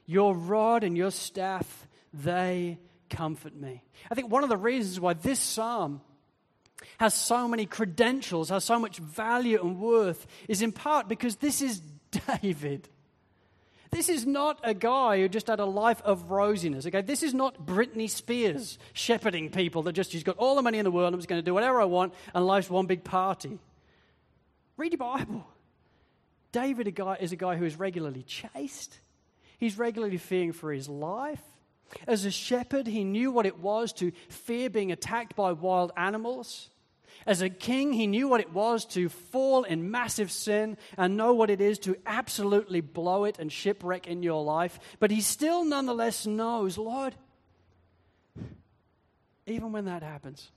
Your 0.08 0.36
rod 0.36 0.84
and 0.84 0.98
your 0.98 1.12
staff, 1.12 1.88
they 2.14 2.80
comfort 3.12 3.56
me. 3.56 3.84
I 4.10 4.16
think 4.16 4.32
one 4.32 4.44
of 4.44 4.50
the 4.50 4.58
reasons 4.58 5.00
why 5.00 5.14
this 5.14 5.40
psalm 5.40 6.02
has 7.00 7.14
so 7.14 7.48
many 7.48 7.66
credentials, 7.66 8.50
has 8.50 8.64
so 8.64 8.80
much 8.80 8.98
value 8.98 9.62
and 9.62 9.80
worth, 9.80 10.26
is 10.48 10.62
in 10.62 10.72
part 10.72 11.08
because 11.08 11.38
this 11.38 11.62
is 11.62 11.82
David. 12.12 12.90
This 13.90 14.10
is 14.10 14.26
not 14.26 14.60
a 14.64 14.74
guy 14.74 15.20
who 15.20 15.30
just 15.30 15.48
had 15.48 15.60
a 15.60 15.66
life 15.66 16.02
of 16.04 16.30
rosiness. 16.30 16.86
Okay, 16.86 17.02
this 17.02 17.24
is 17.24 17.34
not 17.34 17.66
Britney 17.66 18.10
Spears 18.10 18.78
shepherding 18.94 19.50
people 19.50 19.84
that 19.84 19.94
just 19.94 20.12
she's 20.12 20.24
got 20.24 20.38
all 20.38 20.56
the 20.56 20.62
money 20.62 20.78
in 20.78 20.84
the 20.84 20.92
world. 20.92 21.14
I'm 21.14 21.20
just 21.20 21.30
going 21.30 21.42
to 21.42 21.46
do 21.46 21.54
whatever 21.54 21.80
I 21.82 21.86
want, 21.86 22.14
and 22.34 22.46
life's 22.46 22.70
one 22.70 22.86
big 22.86 23.04
party. 23.04 23.60
Read 24.76 24.92
your 24.92 25.00
Bible. 25.00 25.48
David 26.52 26.88
a 26.88 26.92
guy, 26.92 27.18
is 27.20 27.32
a 27.32 27.36
guy 27.36 27.56
who 27.56 27.66
is 27.66 27.78
regularly 27.78 28.24
chased. 28.24 29.00
He's 29.58 29.78
regularly 29.78 30.18
fearing 30.18 30.54
for 30.54 30.72
his 30.72 30.88
life. 30.90 31.42
As 32.06 32.26
a 32.26 32.32
shepherd, 32.32 32.88
he 32.88 33.04
knew 33.04 33.32
what 33.32 33.46
it 33.46 33.60
was 33.60 33.94
to 33.94 34.12
fear 34.30 34.70
being 34.70 34.92
attacked 34.92 35.36
by 35.36 35.54
wild 35.54 35.92
animals. 35.96 36.70
As 37.28 37.42
a 37.42 37.50
king, 37.50 37.92
he 37.92 38.08
knew 38.08 38.30
what 38.30 38.40
it 38.40 38.54
was 38.54 38.86
to 38.86 39.10
fall 39.10 39.66
in 39.66 39.92
massive 39.92 40.32
sin 40.32 40.78
and 40.98 41.18
know 41.18 41.34
what 41.34 41.50
it 41.50 41.60
is 41.60 41.78
to 41.80 41.98
absolutely 42.06 42.80
blow 42.80 43.26
it 43.26 43.38
and 43.38 43.52
shipwreck 43.52 44.08
in 44.08 44.24
your 44.24 44.42
life. 44.46 44.80
But 45.02 45.12
he 45.12 45.20
still 45.20 45.66
nonetheless 45.66 46.26
knows, 46.26 46.78
Lord, 46.78 47.14
even 49.46 49.74
when 49.74 49.86
that 49.86 50.04
happens, 50.04 50.50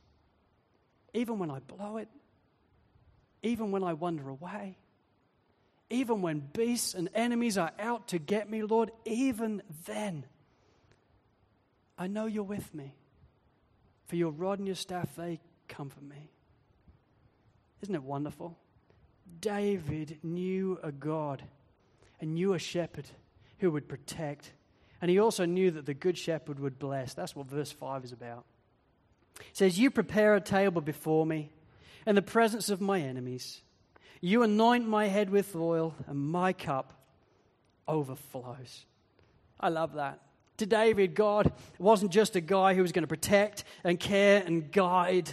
even 1.13 1.41
when 1.41 1.51
I 1.51 1.59
blow 1.59 1.97
it, 1.97 2.09
even 3.43 3.73
when 3.73 3.83
I 3.83 3.95
wander 3.95 4.29
away, 4.29 4.79
even 5.91 6.23
when 6.23 6.39
beasts 6.39 6.95
and 6.95 7.09
enemies 7.17 7.59
are 7.59 7.73
out 7.81 8.09
to 8.09 8.21
get 8.21 8.49
me, 8.49 8.63
Lord, 8.63 8.93
even 9.05 9.61
then, 9.87 10.25
I 11.99 12.07
know 12.07 12.27
you're 12.27 12.45
with 12.45 12.73
me. 12.73 12.95
For 14.07 14.15
your 14.15 14.31
rod 14.31 14.59
and 14.59 14.69
your 14.69 14.77
staff, 14.77 15.17
they 15.17 15.41
comfort 15.67 16.05
me. 16.05 16.31
Isn't 17.83 17.95
it 17.95 18.03
wonderful? 18.03 18.57
David 19.41 20.19
knew 20.23 20.79
a 20.83 20.93
God 20.93 21.43
and 22.21 22.35
knew 22.35 22.53
a 22.53 22.59
shepherd 22.59 23.07
who 23.59 23.71
would 23.71 23.89
protect. 23.89 24.53
And 25.01 25.11
he 25.11 25.19
also 25.19 25.47
knew 25.47 25.71
that 25.71 25.87
the 25.87 25.95
good 25.95 26.19
shepherd 26.19 26.59
would 26.59 26.79
bless. 26.79 27.15
That's 27.15 27.35
what 27.35 27.47
verse 27.47 27.73
5 27.73 28.05
is 28.05 28.13
about. 28.13 28.45
It 29.39 29.57
says, 29.57 29.79
You 29.79 29.91
prepare 29.91 30.35
a 30.35 30.41
table 30.41 30.83
before 30.83 31.25
me 31.25 31.51
in 32.07 32.15
the 32.15 32.23
presence 32.23 32.69
of 32.69 32.81
my 32.81 33.01
enemies. 33.01 33.63
You 34.21 34.43
anoint 34.43 34.87
my 34.87 35.07
head 35.07 35.31
with 35.31 35.57
oil, 35.57 35.95
and 36.07 36.19
my 36.19 36.53
cup 36.53 36.93
overflows. 37.89 38.85
I 39.59 39.71
love 39.71 39.95
that. 39.95 40.21
To 40.59 40.67
David, 40.67 41.15
God 41.15 41.53
wasn't 41.79 42.13
just 42.13 42.37
a 42.37 42.41
guy 42.41 42.75
who 42.75 42.83
was 42.83 42.93
going 42.93 43.03
to 43.03 43.09
protect 43.09 43.65
and 43.83 43.99
care 43.99 44.43
and 44.45 44.71
guide. 44.71 45.31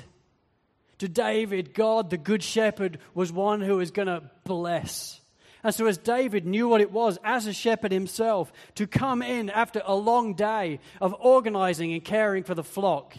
To 0.99 1.07
David, 1.07 1.73
God, 1.73 2.09
the 2.09 2.17
good 2.17 2.41
shepherd, 2.41 2.97
was 3.13 3.31
one 3.31 3.61
who 3.61 3.77
was 3.77 3.91
going 3.91 4.07
to 4.07 4.23
bless. 4.43 5.21
And 5.63 5.73
so, 5.73 5.85
as 5.85 5.97
David 5.97 6.45
knew 6.45 6.67
what 6.67 6.81
it 6.81 6.91
was 6.91 7.19
as 7.23 7.45
a 7.45 7.53
shepherd 7.53 7.91
himself 7.91 8.51
to 8.75 8.87
come 8.87 9.21
in 9.21 9.49
after 9.49 9.81
a 9.85 9.95
long 9.95 10.33
day 10.33 10.79
of 11.01 11.15
organizing 11.19 11.93
and 11.93 12.03
caring 12.03 12.43
for 12.43 12.55
the 12.55 12.63
flock, 12.63 13.15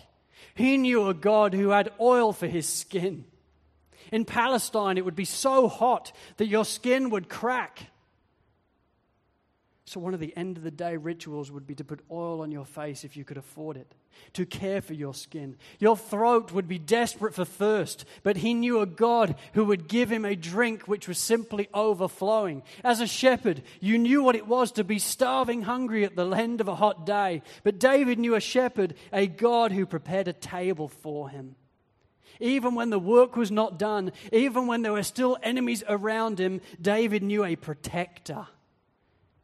he 0.55 0.77
knew 0.77 1.09
a 1.09 1.15
God 1.15 1.55
who 1.55 1.71
had 1.71 1.93
oil 2.01 2.33
for 2.33 2.47
his 2.47 2.69
skin. 2.69 3.25
In 4.11 4.25
Palestine, 4.25 4.99
it 4.99 5.05
would 5.05 5.17
be 5.17 5.25
so 5.25 5.69
hot 5.69 6.13
that 6.39 6.47
your 6.47 6.65
skin 6.65 7.11
would 7.11 7.29
crack. 7.29 7.91
So, 9.85 10.01
one 10.01 10.15
of 10.15 10.21
the 10.21 10.37
end 10.37 10.57
of 10.57 10.63
the 10.63 10.71
day 10.71 10.97
rituals 10.97 11.51
would 11.51 11.67
be 11.67 11.75
to 11.77 11.85
put 11.85 12.01
oil 12.11 12.41
on 12.41 12.51
your 12.51 12.65
face 12.65 13.05
if 13.05 13.17
you 13.17 13.25
could 13.25 13.37
afford 13.37 13.77
it, 13.77 13.95
to 14.35 14.47
care 14.47 14.81
for 14.81 14.95
your 14.95 15.15
skin. 15.15 15.57
Your 15.79 15.97
throat 15.97 16.53
would 16.53 16.69
be 16.69 16.79
desperate 16.79 17.35
for 17.35 17.45
thirst, 17.45 18.05
but 18.23 18.37
he 18.39 18.55
knew 18.55 18.81
a 18.81 18.87
God 18.87 19.37
who 19.55 19.65
would 19.65 19.89
give 19.89 20.11
him 20.11 20.25
a 20.25 20.37
drink 20.37 20.87
which 20.87 21.09
was 21.09 21.19
simply 21.19 21.69
overflowing. 21.73 22.63
As 22.85 23.01
a 23.01 23.07
shepherd, 23.07 23.63
you 23.81 23.99
knew 23.99 24.23
what 24.23 24.37
it 24.37 24.47
was 24.47 24.73
to 24.73 24.85
be 24.85 24.99
starving 24.99 25.63
hungry 25.63 26.05
at 26.05 26.17
the 26.17 26.29
end 26.31 26.61
of 26.61 26.69
a 26.69 26.75
hot 26.75 27.07
day, 27.07 27.43
but 27.65 27.79
David 27.79 28.19
knew 28.19 28.35
a 28.35 28.41
shepherd, 28.41 28.95
a 29.13 29.27
God 29.27 29.73
who 29.73 29.87
prepared 29.87 30.29
a 30.29 30.33
table 30.33 30.89
for 30.89 31.29
him. 31.29 31.57
Even 32.41 32.75
when 32.75 32.91
the 32.91 33.01
work 33.01 33.37
was 33.37 33.51
not 33.51 33.79
done, 33.79 34.13
even 34.33 34.67
when 34.67 34.83
there 34.83 34.93
were 34.93 35.03
still 35.03 35.37
enemies 35.43 35.83
around 35.89 36.39
him, 36.39 36.61
David 36.81 37.23
knew 37.23 37.45
a 37.45 37.57
protector 37.57 38.47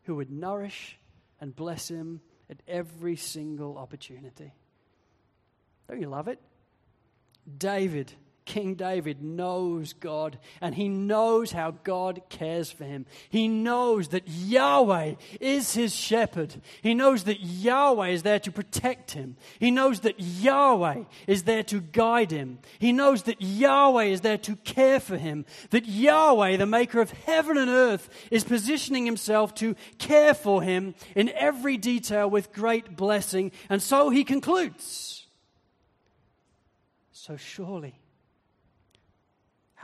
who 0.05 0.15
would 0.17 0.31
nourish 0.31 0.97
and 1.41 1.57
bless 1.57 1.89
him 1.89 2.21
at 2.51 2.59
every 2.69 3.17
single 3.17 3.79
opportunity. 3.79 4.53
Don't 5.89 6.01
you 6.01 6.09
love 6.09 6.29
it? 6.29 6.41
David 7.59 8.13
King 8.45 8.75
David 8.75 9.23
knows 9.23 9.95
God 9.95 10.39
and 10.61 10.75
he 10.75 10.89
knows 10.89 11.53
how 11.53 11.71
God 11.83 12.23
cares 12.29 12.71
for 12.71 12.85
him. 12.85 13.07
He 13.31 13.49
knows 13.49 14.09
that 14.09 14.29
Yahweh 14.29 15.15
is 15.41 15.73
his 15.75 15.95
shepherd. 15.95 16.61
He 16.83 16.93
knows 16.93 17.25
that 17.25 17.41
Yahweh 17.41 18.09
is 18.09 18.23
there 18.23 18.39
to 18.41 18.53
protect 18.53 19.13
him. 19.13 19.37
He 19.59 19.71
knows 19.71 20.01
that 20.01 20.21
Yahweh 20.21 21.05
is 21.27 21.45
there 21.45 21.63
to 21.65 21.81
guide 21.81 22.31
him. 22.31 22.59
He 22.79 22.93
knows 22.93 23.23
that 23.23 23.41
Yahweh 23.41 24.05
is 24.05 24.21
there 24.21 24.39
to 24.39 24.57
care 24.57 25.01
for 25.01 25.17
him. 25.17 25.47
That 25.71 25.87
Yahweh, 25.87 26.59
the 26.59 26.67
maker 26.67 27.01
of 27.01 27.13
heaven 27.13 27.57
and 27.57 27.71
earth, 27.71 28.11
is 28.31 28.45
positioning 28.45 29.07
himself 29.07 29.55
to 29.57 29.75
care 29.97 30.35
for 30.35 30.63
him 30.63 30.95
in 31.17 31.31
every 31.31 31.79
detail 31.79 32.29
with 32.29 32.53
great 32.53 32.95
blessing. 32.95 33.53
And 33.71 33.83
so 33.83 34.11
he 34.11 34.23
concludes. 34.23 35.27
So 37.11 37.39
surely 37.39 38.04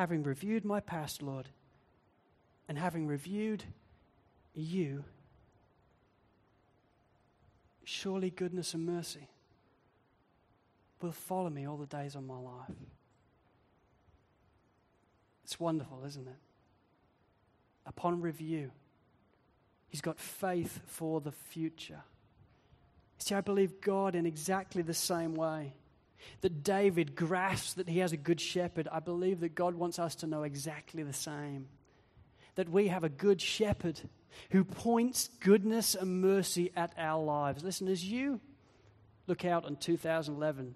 having 0.00 0.22
reviewed 0.22 0.64
my 0.64 0.80
past, 0.80 1.20
Lord, 1.20 1.50
and 2.66 2.78
having 2.78 3.06
reviewed 3.06 3.64
you, 4.54 5.04
surely 7.84 8.30
goodness 8.30 8.72
and 8.72 8.86
mercy 8.86 9.28
will 11.02 11.12
follow 11.12 11.50
me 11.50 11.68
all 11.68 11.76
the 11.76 11.84
days 11.84 12.14
of 12.14 12.24
my 12.24 12.38
life. 12.38 12.78
It's 15.44 15.60
wonderful, 15.60 16.02
isn't 16.06 16.26
it? 16.26 16.40
Upon 17.84 18.22
review, 18.22 18.70
he's 19.90 20.00
got 20.00 20.18
faith 20.18 20.80
for 20.86 21.20
the 21.20 21.32
future. 21.32 22.00
See, 23.18 23.34
I 23.34 23.42
believe 23.42 23.82
God 23.82 24.14
in 24.14 24.24
exactly 24.24 24.80
the 24.80 24.94
same 24.94 25.34
way 25.34 25.74
that 26.40 26.62
David 26.62 27.14
grasps 27.14 27.74
that 27.74 27.88
he 27.88 27.98
has 27.98 28.12
a 28.12 28.16
good 28.16 28.40
shepherd, 28.40 28.88
I 28.90 29.00
believe 29.00 29.40
that 29.40 29.54
God 29.54 29.74
wants 29.74 29.98
us 29.98 30.14
to 30.16 30.26
know 30.26 30.42
exactly 30.42 31.02
the 31.02 31.12
same. 31.12 31.68
That 32.54 32.68
we 32.68 32.88
have 32.88 33.04
a 33.04 33.08
good 33.08 33.40
shepherd 33.40 34.00
who 34.50 34.64
points 34.64 35.28
goodness 35.40 35.94
and 35.94 36.20
mercy 36.20 36.72
at 36.76 36.92
our 36.96 37.22
lives. 37.22 37.62
Listen, 37.62 37.88
as 37.88 38.04
you 38.04 38.40
look 39.26 39.44
out 39.44 39.64
on 39.64 39.76
2011, 39.76 40.74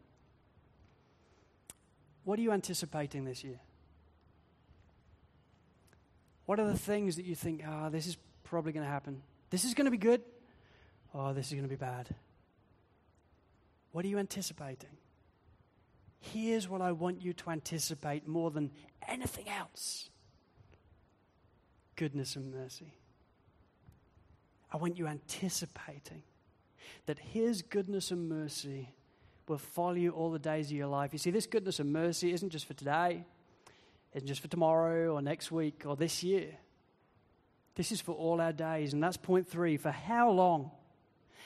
what 2.24 2.38
are 2.38 2.42
you 2.42 2.52
anticipating 2.52 3.24
this 3.24 3.44
year? 3.44 3.60
What 6.46 6.60
are 6.60 6.66
the 6.66 6.78
things 6.78 7.16
that 7.16 7.24
you 7.24 7.34
think, 7.34 7.62
ah, 7.66 7.86
oh, 7.86 7.90
this 7.90 8.06
is 8.06 8.16
probably 8.44 8.72
going 8.72 8.84
to 8.84 8.90
happen? 8.90 9.22
This 9.50 9.64
is 9.64 9.74
going 9.74 9.86
to 9.86 9.90
be 9.90 9.96
good. 9.96 10.22
Oh, 11.14 11.32
this 11.32 11.46
is 11.46 11.52
going 11.52 11.64
to 11.64 11.68
be 11.68 11.76
bad. 11.76 12.08
What 13.92 14.04
are 14.04 14.08
you 14.08 14.18
anticipating? 14.18 14.90
Here's 16.32 16.68
what 16.68 16.80
I 16.80 16.92
want 16.92 17.22
you 17.22 17.32
to 17.34 17.50
anticipate 17.50 18.26
more 18.26 18.50
than 18.50 18.70
anything 19.06 19.48
else 19.48 20.08
goodness 21.96 22.34
and 22.34 22.52
mercy. 22.52 22.94
I 24.72 24.78
want 24.78 24.98
you 24.98 25.06
anticipating 25.06 26.22
that 27.06 27.18
His 27.18 27.62
goodness 27.62 28.10
and 28.10 28.28
mercy 28.28 28.94
will 29.46 29.58
follow 29.58 29.92
you 29.92 30.10
all 30.10 30.32
the 30.32 30.38
days 30.38 30.66
of 30.66 30.72
your 30.72 30.88
life. 30.88 31.12
You 31.12 31.18
see, 31.18 31.30
this 31.30 31.46
goodness 31.46 31.78
and 31.78 31.92
mercy 31.92 32.32
isn't 32.32 32.50
just 32.50 32.66
for 32.66 32.74
today, 32.74 33.24
isn't 34.14 34.26
just 34.26 34.40
for 34.40 34.48
tomorrow 34.48 35.14
or 35.14 35.22
next 35.22 35.52
week 35.52 35.84
or 35.86 35.94
this 35.94 36.24
year. 36.24 36.48
This 37.76 37.92
is 37.92 38.00
for 38.00 38.12
all 38.12 38.40
our 38.40 38.52
days. 38.52 38.92
And 38.92 39.02
that's 39.02 39.16
point 39.16 39.48
three. 39.48 39.76
For 39.76 39.90
how 39.90 40.30
long? 40.30 40.70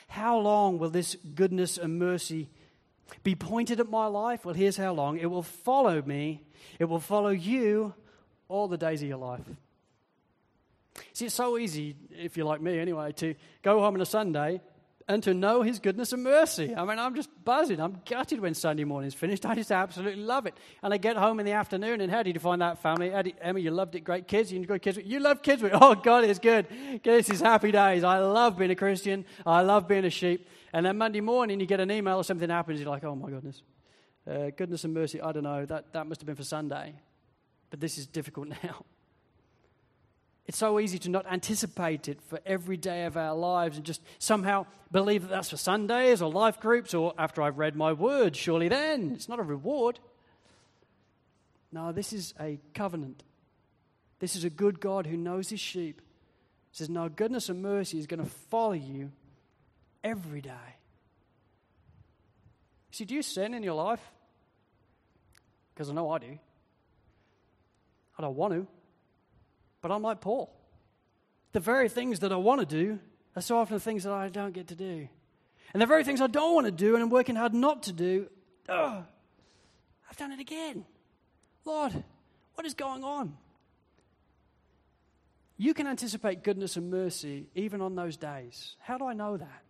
How 0.07 0.39
long 0.39 0.79
will 0.79 0.89
this 0.89 1.15
goodness 1.35 1.77
and 1.77 1.99
mercy 1.99 2.49
be 3.23 3.35
pointed 3.35 3.79
at 3.79 3.89
my 3.89 4.07
life? 4.07 4.45
Well, 4.45 4.55
here's 4.55 4.77
how 4.77 4.93
long. 4.93 5.17
It 5.17 5.27
will 5.27 5.43
follow 5.43 6.01
me, 6.01 6.43
it 6.79 6.85
will 6.85 6.99
follow 6.99 7.29
you 7.29 7.93
all 8.47 8.67
the 8.67 8.77
days 8.77 9.01
of 9.01 9.07
your 9.07 9.17
life. 9.17 9.45
See, 11.13 11.25
it's 11.25 11.35
so 11.35 11.57
easy, 11.57 11.95
if 12.11 12.35
you're 12.35 12.45
like 12.45 12.61
me 12.61 12.77
anyway, 12.77 13.11
to 13.13 13.35
go 13.61 13.79
home 13.79 13.95
on 13.95 14.01
a 14.01 14.05
Sunday 14.05 14.61
and 15.09 15.23
to 15.23 15.33
know 15.33 15.63
His 15.63 15.79
goodness 15.79 16.13
and 16.13 16.23
mercy. 16.23 16.75
I 16.75 16.85
mean, 16.85 16.99
I'm 16.99 17.15
just 17.15 17.29
buzzing. 17.43 17.79
I'm 17.79 17.99
gutted 18.07 18.39
when 18.39 18.53
Sunday 18.53 18.83
morning's 18.83 19.15
finished. 19.15 19.45
I 19.45 19.55
just 19.55 19.71
absolutely 19.71 20.21
love 20.21 20.45
it. 20.45 20.53
And 20.83 20.93
I 20.93 20.97
get 20.97 21.17
home 21.17 21.39
in 21.39 21.45
the 21.47 21.53
afternoon, 21.53 21.99
and 22.01 22.11
how 22.11 22.21
did 22.21 22.35
you 22.35 22.39
find 22.39 22.61
that 22.61 22.81
family? 22.81 23.09
Did, 23.09 23.33
Emma, 23.41 23.59
you 23.59 23.71
loved 23.71 23.95
it. 23.95 24.01
Great 24.01 24.27
kids. 24.27 24.51
You 24.51 24.59
enjoyed 24.59 24.81
kids. 24.83 24.99
You 25.03 25.19
love 25.19 25.41
kids. 25.41 25.63
Oh, 25.81 25.95
God, 25.95 26.25
it's 26.25 26.39
good. 26.39 26.67
This 27.03 27.29
is 27.29 27.39
happy 27.39 27.71
days. 27.71 28.03
I 28.03 28.19
love 28.19 28.57
being 28.57 28.71
a 28.71 28.75
Christian. 28.75 29.25
I 29.45 29.61
love 29.61 29.87
being 29.87 30.05
a 30.05 30.09
sheep. 30.09 30.47
And 30.73 30.85
then 30.85 30.97
Monday 30.97 31.21
morning, 31.21 31.59
you 31.59 31.65
get 31.65 31.79
an 31.79 31.91
email 31.91 32.17
or 32.17 32.23
something 32.23 32.49
happens. 32.49 32.79
You're 32.79 32.89
like, 32.89 33.03
oh, 33.03 33.15
my 33.15 33.29
goodness. 33.29 33.63
Uh, 34.29 34.51
goodness 34.55 34.83
and 34.83 34.93
mercy. 34.93 35.21
I 35.21 35.31
don't 35.31 35.43
know. 35.43 35.65
That, 35.65 35.93
that 35.93 36.07
must 36.07 36.21
have 36.21 36.25
been 36.25 36.35
for 36.35 36.43
Sunday. 36.43 36.93
But 37.69 37.79
this 37.79 37.97
is 37.97 38.07
difficult 38.07 38.49
now. 38.63 38.85
It's 40.45 40.57
so 40.57 40.79
easy 40.79 40.97
to 40.99 41.09
not 41.09 41.31
anticipate 41.31 42.07
it 42.07 42.21
for 42.23 42.39
every 42.43 42.75
day 42.75 43.05
of 43.05 43.17
our 43.17 43.35
lives 43.35 43.77
and 43.77 43.85
just 43.85 44.01
somehow 44.17 44.65
believe 44.91 45.21
that 45.21 45.29
that's 45.29 45.51
for 45.51 45.57
Sundays 45.57 46.23
or 46.23 46.31
life 46.31 46.59
groups 46.59 46.95
or 46.95 47.13
after 47.19 47.43
I've 47.43 47.59
read 47.59 47.75
my 47.75 47.93
word, 47.93 48.35
surely 48.35 48.67
then. 48.67 49.11
It's 49.13 49.29
not 49.29 49.37
a 49.37 49.43
reward. 49.43 49.99
No, 51.71 51.91
this 51.91 52.13
is 52.13 52.33
a 52.39 52.59
covenant. 52.73 53.23
This 54.17 54.35
is 54.35 54.43
a 54.43 54.49
good 54.49 54.79
God 54.79 55.05
who 55.05 55.17
knows 55.17 55.49
his 55.49 55.59
sheep. 55.59 56.01
He 56.71 56.77
says, 56.77 56.89
No, 56.89 57.09
goodness 57.09 57.49
and 57.49 57.61
mercy 57.61 57.99
is 57.99 58.07
going 58.07 58.23
to 58.23 58.29
follow 58.49 58.73
you 58.73 59.11
every 60.03 60.41
day. 60.41 60.75
See, 62.91 63.05
do 63.05 63.15
you 63.15 63.21
sin 63.21 63.53
in 63.53 63.63
your 63.63 63.75
life? 63.75 64.01
Because 65.73 65.89
I 65.89 65.93
know 65.93 66.09
I 66.09 66.17
do. 66.19 66.37
I 68.17 68.21
don't 68.21 68.35
want 68.35 68.53
to, 68.53 68.67
but 69.81 69.91
I'm 69.91 70.01
like 70.01 70.19
Paul. 70.19 70.53
The 71.53 71.61
very 71.61 71.87
things 71.87 72.19
that 72.19 72.33
I 72.33 72.35
want 72.35 72.59
to 72.59 72.65
do 72.65 72.99
are 73.35 73.41
so 73.41 73.57
often 73.57 73.75
the 73.75 73.79
things 73.79 74.03
that 74.03 74.11
I 74.11 74.27
don't 74.27 74.53
get 74.53 74.67
to 74.67 74.75
do. 74.75 75.07
And 75.73 75.81
the 75.81 75.85
very 75.85 76.03
things 76.03 76.19
I 76.19 76.27
don't 76.27 76.53
want 76.53 76.65
to 76.65 76.71
do 76.71 76.95
and 76.95 77.03
I'm 77.03 77.09
working 77.09 77.35
hard 77.35 77.53
not 77.53 77.83
to 77.83 77.93
do, 77.93 78.27
ugh, 78.67 79.05
I've 80.09 80.17
done 80.17 80.31
it 80.33 80.39
again. 80.39 80.83
Lord, 81.63 82.03
what 82.55 82.65
is 82.65 82.73
going 82.73 83.03
on? 83.03 83.37
You 85.57 85.73
can 85.73 85.87
anticipate 85.87 86.43
goodness 86.43 86.75
and 86.75 86.89
mercy 86.89 87.47
even 87.55 87.81
on 87.81 87.95
those 87.95 88.17
days. 88.17 88.75
How 88.79 88.97
do 88.97 89.05
I 89.05 89.13
know 89.13 89.37
that? 89.37 89.61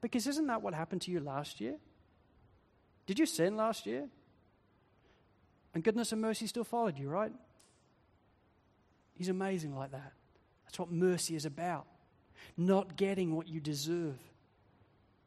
Because 0.00 0.26
isn't 0.26 0.46
that 0.46 0.62
what 0.62 0.74
happened 0.74 1.02
to 1.02 1.10
you 1.10 1.20
last 1.20 1.60
year? 1.60 1.76
Did 3.06 3.18
you 3.18 3.26
sin 3.26 3.56
last 3.56 3.86
year? 3.86 4.08
And 5.74 5.84
goodness 5.84 6.12
and 6.12 6.20
mercy 6.20 6.46
still 6.46 6.64
followed 6.64 6.98
you, 6.98 7.08
right? 7.08 7.32
He's 9.14 9.28
amazing 9.28 9.74
like 9.74 9.92
that. 9.92 10.12
That's 10.64 10.78
what 10.78 10.90
mercy 10.90 11.36
is 11.36 11.44
about. 11.44 11.86
Not 12.56 12.96
getting 12.96 13.34
what 13.34 13.48
you 13.48 13.60
deserve. 13.60 14.16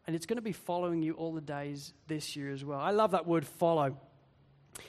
And 0.06 0.16
it's 0.16 0.26
going 0.26 0.38
to 0.38 0.42
be 0.42 0.54
following 0.54 1.02
you 1.02 1.14
all 1.14 1.34
the 1.34 1.42
days 1.42 1.94
this 2.08 2.36
year 2.36 2.52
as 2.52 2.66
well. 2.66 2.80
I 2.80 2.92
love 2.92 3.12
that 3.12 3.28
word 3.28 3.46
follow. 3.46 3.98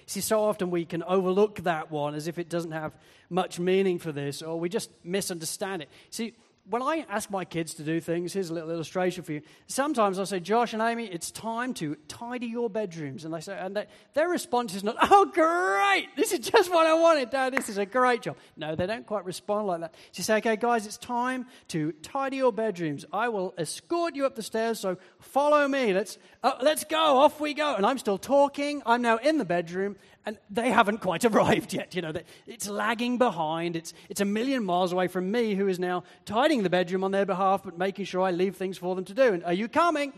See, 0.07 0.21
so 0.21 0.43
often 0.43 0.71
we 0.71 0.85
can 0.85 1.03
overlook 1.03 1.57
that 1.65 1.91
one 1.91 2.15
as 2.15 2.29
if 2.29 2.39
it 2.39 2.49
doesn't 2.49 2.73
have 2.73 2.93
much 3.29 3.59
meaning 3.59 3.99
for 3.99 4.13
this, 4.13 4.43
or 4.43 4.59
we 4.59 4.69
just 4.69 4.91
misunderstand 5.05 5.83
it. 5.83 5.89
See, 6.11 6.35
when 6.71 6.83
I 6.83 7.05
ask 7.09 7.31
my 7.31 7.45
kids 7.45 7.75
to 7.75 7.83
do 7.83 8.01
things, 8.01 8.33
here's 8.33 8.49
a 8.49 8.55
little 8.55 8.71
illustration 8.71 9.25
for 9.25 9.33
you. 9.33 9.43
Sometimes 9.67 10.21
I 10.21 10.25
say, 10.25 10.39
Josh 10.39 10.73
and 10.73 10.81
Amy, 10.81 11.07
it's 11.07 11.33
time 11.33 11.75
to 11.75 11.97
tidy 12.07 12.47
your 12.47 12.71
bedrooms. 12.71 13.25
And 13.25 13.35
they 13.35 13.41
say, 13.41 13.59
and 13.59 13.77
they, 13.77 13.87
their 14.15 14.29
response 14.29 14.75
is 14.75 14.85
not, 14.85 14.97
oh, 15.03 15.27
great, 15.27 16.09
this 16.17 16.33
is 16.33 16.39
just 16.39 16.71
what 16.71 16.87
I 16.87 16.95
wanted, 16.95 17.31
Dad, 17.31 17.53
this 17.53 17.69
is 17.69 17.77
a 17.77 17.85
great 17.85 18.23
job. 18.23 18.37
No, 18.57 18.77
they 18.77 18.87
don't 18.87 19.05
quite 19.05 19.25
respond 19.25 19.67
like 19.67 19.81
that. 19.81 19.95
So 20.13 20.21
you 20.21 20.25
say, 20.25 20.37
okay, 20.37 20.57
guys, 20.57 20.87
it's 20.87 20.97
time 20.97 21.47
to 21.69 21.91
tidy 22.03 22.37
your 22.37 22.53
bedrooms. 22.53 23.05
I 23.13 23.29
will 23.29 23.53
escort 23.59 24.15
you 24.15 24.25
up 24.25 24.37
the 24.37 24.43
stairs, 24.43 24.79
so 24.79 24.97
follow 25.19 25.67
me. 25.67 25.93
Let's, 25.93 26.19
uh, 26.45 26.53
let's 26.63 26.85
go, 26.85 27.19
off 27.19 27.41
we 27.41 27.53
go. 27.53 27.75
And 27.75 27.85
I'm 27.85 27.99
still 27.99 28.19
talking. 28.19 28.81
I'm 28.87 29.03
now 29.03 29.17
in 29.17 29.39
the 29.39 29.45
bedroom, 29.45 29.97
and 30.27 30.39
they 30.51 30.71
haven't 30.71 30.99
quite 30.99 31.25
arrived 31.27 31.73
yet. 31.73 31.95
You 31.95 32.03
know, 32.03 32.13
it's 32.47 32.69
lagging 32.69 33.19
behind. 33.19 33.77
It's, 33.77 33.93
it's 34.09 34.21
a 34.21 34.25
million 34.25 34.65
miles 34.65 34.93
away 34.93 35.09
from 35.09 35.31
me, 35.31 35.55
who 35.55 35.69
is 35.69 35.79
now 35.79 36.05
tidying 36.25 36.63
the 36.63 36.71
bedroom 36.71 37.05
on 37.05 37.11
their 37.11 37.27
behalf, 37.27 37.63
but 37.65 37.79
making 37.79 38.05
sure 38.05 38.23
I 38.23 38.31
leave 38.31 38.57
things 38.57 38.79
for 38.79 38.95
them 38.95 39.05
to 39.07 39.15
do. 39.15 39.33
And 39.33 39.45
are 39.45 39.53
you 39.53 39.69
coming? 39.69 40.13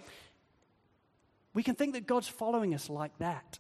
We 1.55 1.63
can 1.63 1.75
think 1.75 1.95
that 1.95 2.07
God's 2.07 2.29
following 2.29 2.75
us 2.75 2.89
like 2.89 3.17
that. 3.19 3.59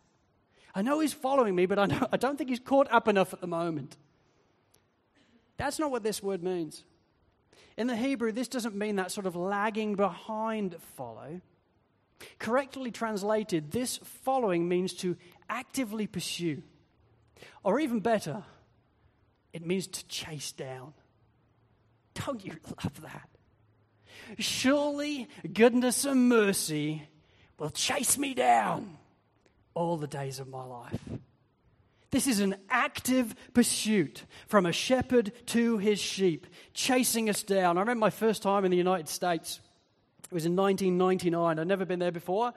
I 0.74 0.82
know 0.82 1.01
He's 1.01 1.12
following 1.12 1.55
me, 1.55 1.66
but 1.66 1.78
I, 1.78 1.86
know, 1.86 2.09
I 2.12 2.16
don't 2.16 2.36
think 2.36 2.51
He's 2.51 2.61
caught 2.61 2.90
up 2.90 3.09
enough 3.09 3.32
at 3.32 3.40
the 3.40 3.47
moment. 3.47 3.97
That's 5.59 5.78
not 5.78 5.90
what 5.90 6.03
this 6.03 6.22
word 6.22 6.43
means. 6.43 6.84
In 7.76 7.86
the 7.86 7.97
Hebrew, 7.97 8.32
this 8.32 8.49
doesn't 8.49 8.74
mean 8.74 8.97
that 8.97 9.11
sort 9.12 9.26
of 9.26 9.36
lagging 9.36 9.95
behind 9.95 10.76
follow. 10.97 11.40
Correctly 12.43 12.90
translated, 12.90 13.70
this 13.70 13.99
following 14.24 14.68
means 14.68 14.95
to 14.95 15.16
actively 15.49 16.09
pursue. 16.09 16.64
Or 17.62 17.78
even 17.78 18.01
better, 18.01 18.43
it 19.53 19.64
means 19.64 19.86
to 19.86 20.05
chase 20.09 20.51
down. 20.51 20.93
Don't 22.14 22.45
you 22.45 22.57
love 22.82 23.01
that? 23.03 23.28
Surely 24.40 25.28
goodness 25.53 26.05
and 26.05 26.28
mercy 26.28 27.09
will 27.61 27.70
chase 27.70 28.18
me 28.18 28.34
down 28.34 28.99
all 29.74 29.97
the 29.97 30.09
days 30.09 30.40
of 30.40 30.49
my 30.49 30.64
life. 30.64 30.99
This 32.11 32.26
is 32.26 32.40
an 32.40 32.57
active 32.68 33.36
pursuit 33.55 34.24
from 34.49 34.66
a 34.66 34.72
shepherd 34.72 35.30
to 35.47 35.78
his 35.78 36.01
sheep, 36.01 36.49
chasing 36.74 37.30
us 37.30 37.45
down. 37.45 37.78
I 37.78 37.82
remember 37.82 38.01
my 38.01 38.11
first 38.11 38.43
time 38.43 38.64
in 38.64 38.72
the 38.72 38.76
United 38.76 39.09
States. 39.09 39.61
It 40.33 40.35
was 40.35 40.47
in 40.47 40.57
1999. 40.57 41.59
I'd 41.59 41.66
never 41.66 41.85
been 41.85 41.99
there 41.99 42.11
before. 42.11 42.55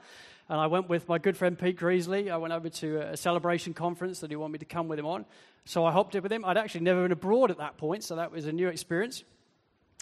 And 0.48 0.58
I 0.58 0.66
went 0.66 0.88
with 0.88 1.10
my 1.10 1.18
good 1.18 1.36
friend 1.36 1.58
Pete 1.58 1.78
Greasley. 1.78 2.30
I 2.30 2.38
went 2.38 2.54
over 2.54 2.70
to 2.70 3.00
a 3.02 3.18
celebration 3.18 3.74
conference 3.74 4.20
that 4.20 4.30
he 4.30 4.36
wanted 4.36 4.52
me 4.54 4.58
to 4.60 4.64
come 4.64 4.88
with 4.88 4.98
him 4.98 5.04
on. 5.04 5.26
So 5.66 5.84
I 5.84 5.92
hopped 5.92 6.14
in 6.14 6.22
with 6.22 6.32
him. 6.32 6.42
I'd 6.42 6.56
actually 6.56 6.84
never 6.84 7.02
been 7.02 7.12
abroad 7.12 7.50
at 7.50 7.58
that 7.58 7.76
point, 7.76 8.02
so 8.02 8.16
that 8.16 8.32
was 8.32 8.46
a 8.46 8.52
new 8.52 8.68
experience. 8.68 9.24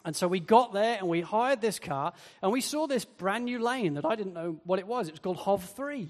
And 0.05 0.15
so 0.15 0.29
we 0.29 0.39
got 0.39 0.73
there 0.73 0.99
and 0.99 1.09
we 1.09 1.21
hired 1.21 1.61
this 1.61 1.81
car 1.81 2.13
and 2.43 2.53
we 2.53 2.61
saw 2.61 2.87
this 2.87 3.05
brand 3.05 3.47
new 3.47 3.59
lane 3.59 3.95
that 3.95 4.05
I 4.05 4.15
didn't 4.15 4.35
know 4.35 4.61
what 4.63 4.79
it 4.79 4.87
was. 4.87 5.09
It 5.09 5.15
was 5.15 5.19
called 5.19 5.39
HOV 5.39 5.65
3. 5.71 6.09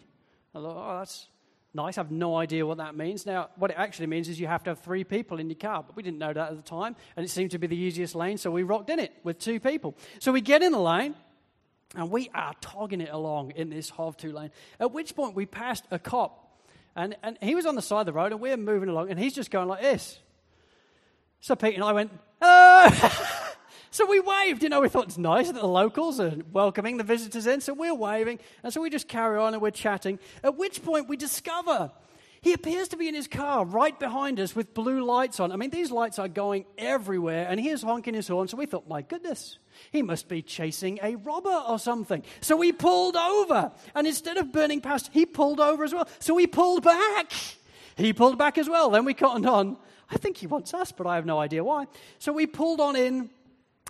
I 0.55 0.59
thought, 0.59 0.77
oh, 0.77 0.99
that's 0.99 1.29
nice. 1.73 1.97
I 1.97 2.03
have 2.03 2.11
no 2.11 2.37
idea 2.37 2.67
what 2.67 2.77
that 2.77 2.95
means. 2.95 3.25
Now, 3.25 3.49
what 3.57 3.71
it 3.71 3.79
actually 3.79 4.09
means 4.09 4.29
is 4.29 4.39
you 4.39 4.49
have 4.49 4.65
to 4.65 4.71
have 4.73 4.81
three 4.81 5.05
people 5.05 5.39
in 5.39 5.49
your 5.49 5.57
car, 5.57 5.83
but 5.83 5.97
we 5.97 6.03
didn't 6.03 6.19
know 6.19 6.35
that 6.35 6.51
at 6.51 6.57
the 6.57 6.69
time. 6.69 6.95
And 7.17 7.25
it 7.25 7.31
seemed 7.31 7.53
to 7.53 7.59
be 7.59 7.69
the 7.69 7.77
easiest 7.77 8.15
lane, 8.15 8.37
so 8.37 8.51
we 8.51 8.65
rocked 8.65 8.91
in 8.91 8.99
it 8.99 9.13
with 9.23 9.39
two 9.39 9.61
people. 9.61 9.97
So 10.19 10.31
we 10.31 10.43
get 10.43 10.63
in 10.63 10.73
the 10.73 10.79
lane 10.79 11.15
and 11.97 12.11
we 12.11 12.31
are 12.35 12.53
togging 12.61 13.01
it 13.01 13.11
along 13.11 13.53
in 13.53 13.71
this 13.71 13.89
HOV 13.89 14.17
2 14.17 14.33
lane. 14.33 14.51
At 14.81 14.93
which 14.93 15.15
point 15.15 15.35
we 15.35 15.47
passed 15.47 15.85
a 15.91 15.99
cop. 15.99 16.41
And, 16.97 17.17
and 17.23 17.39
he 17.41 17.55
was 17.55 17.67
on 17.67 17.75
the 17.75 17.83
side 17.83 18.01
of 18.01 18.07
the 18.07 18.13
road 18.13 18.33
and 18.33 18.41
we're 18.41 18.57
moving 18.57 18.89
along 18.89 19.11
and 19.11 19.19
he's 19.19 19.35
just 19.35 19.51
going 19.51 19.69
like 19.69 19.83
this. 19.83 20.19
So 21.41 21.57
Pete 21.57 21.75
and 21.75 21.85
I 21.85 21.93
went, 21.93 22.13
oh! 22.41 23.37
so 23.91 24.07
we 24.07 24.21
waved, 24.21 24.63
you 24.63 24.69
know, 24.69 24.81
we 24.81 24.89
thought 24.89 25.07
it's 25.07 25.19
nice 25.19 25.49
that 25.49 25.61
the 25.61 25.67
locals 25.67 26.21
are 26.21 26.37
welcoming 26.53 26.97
the 26.97 27.05
visitors 27.05 27.47
in. 27.47 27.61
So 27.61 27.75
we're 27.75 27.95
waving. 27.95 28.39
And 28.63 28.73
so 28.73 28.81
we 28.81 28.91
just 28.91 29.09
carry 29.09 29.39
on 29.39 29.55
and 29.55 29.63
we're 29.63 29.71
chatting. 29.71 30.19
At 30.43 30.57
which 30.57 30.83
point 30.83 31.09
we 31.09 31.17
discover 31.17 31.91
he 32.45 32.53
appears 32.53 32.89
to 32.89 32.99
be 32.99 33.09
in 33.09 33.15
his 33.15 33.27
car 33.27 33.65
right 33.65 33.99
behind 33.99 34.39
us 34.39 34.55
with 34.55 34.75
blue 34.75 35.03
lights 35.03 35.41
on. 35.41 35.51
I 35.51 35.57
mean, 35.57 35.71
these 35.71 35.91
lights 35.91 36.19
are 36.19 36.29
going 36.29 36.67
everywhere, 36.77 37.47
and 37.49 37.59
he 37.59 37.71
is 37.71 37.81
honking 37.81 38.13
his 38.13 38.29
horn. 38.29 38.49
So 38.49 38.59
we 38.59 38.67
thought, 38.67 38.87
my 38.87 39.01
goodness, 39.01 39.59
he 39.93 40.03
must 40.03 40.29
be 40.29 40.43
chasing 40.43 40.99
a 41.03 41.17
robber 41.17 41.63
or 41.69 41.79
something. 41.79 42.23
So 42.41 42.57
we 42.57 42.73
pulled 42.73 43.17
over, 43.17 43.73
and 43.95 44.07
instead 44.07 44.37
of 44.37 44.53
burning 44.53 44.81
past, 44.81 45.11
he 45.13 45.27
pulled 45.27 45.61
over 45.61 45.85
as 45.85 45.93
well. 45.93 46.09
So 46.19 46.35
we 46.35 46.47
pulled 46.47 46.85
back. 46.85 47.33
He 47.97 48.13
pulled 48.13 48.39
back 48.39 48.59
as 48.59 48.69
well. 48.69 48.91
Then 48.91 49.05
we 49.05 49.15
cottoned 49.15 49.47
on. 49.47 49.77
I 50.11 50.17
think 50.17 50.37
he 50.37 50.47
wants 50.47 50.75
us, 50.75 50.93
but 50.93 51.07
I 51.07 51.17
have 51.17 51.27
no 51.27 51.39
idea 51.39 51.65
why. 51.65 51.87
So 52.19 52.33
we 52.33 52.47
pulled 52.47 52.81
on 52.81 52.97
in, 52.97 53.31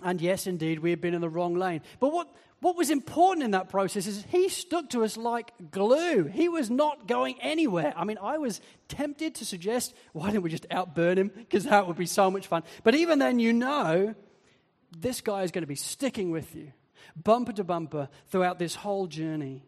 and 0.03 0.21
yes, 0.21 0.47
indeed, 0.47 0.79
we 0.79 0.89
had 0.89 1.01
been 1.01 1.13
in 1.13 1.21
the 1.21 1.29
wrong 1.29 1.55
lane. 1.55 1.81
But 1.99 2.11
what 2.11 2.29
what 2.65 2.75
was 2.75 2.89
important 2.89 3.43
in 3.43 3.51
that 3.51 3.69
process 3.69 4.07
is 4.07 4.25
he 4.29 4.49
stuck 4.49 4.89
to 4.89 5.03
us 5.03 5.17
like 5.17 5.51
glue. 5.69 6.23
He 6.23 6.49
was 6.49 6.69
not 6.69 7.07
going 7.07 7.39
anywhere. 7.39 7.93
I 7.95 8.05
mean, 8.05 8.17
I 8.19 8.39
was 8.39 8.59
tempted 8.87 9.35
to 9.35 9.45
suggest, 9.45 9.93
why 10.13 10.31
don't 10.31 10.41
we 10.41 10.49
just 10.49 10.65
outburn 10.71 11.17
him? 11.17 11.31
Because 11.35 11.65
that 11.65 11.85
would 11.85 11.97
be 11.97 12.07
so 12.07 12.31
much 12.31 12.47
fun. 12.47 12.63
But 12.83 12.95
even 12.95 13.19
then, 13.19 13.37
you 13.37 13.53
know, 13.53 14.15
this 14.99 15.21
guy 15.21 15.43
is 15.43 15.51
going 15.51 15.63
to 15.63 15.67
be 15.67 15.75
sticking 15.75 16.31
with 16.31 16.55
you, 16.55 16.71
bumper 17.15 17.53
to 17.53 17.63
bumper, 17.63 18.09
throughout 18.27 18.59
this 18.59 18.75
whole 18.75 19.07
journey. 19.07 19.63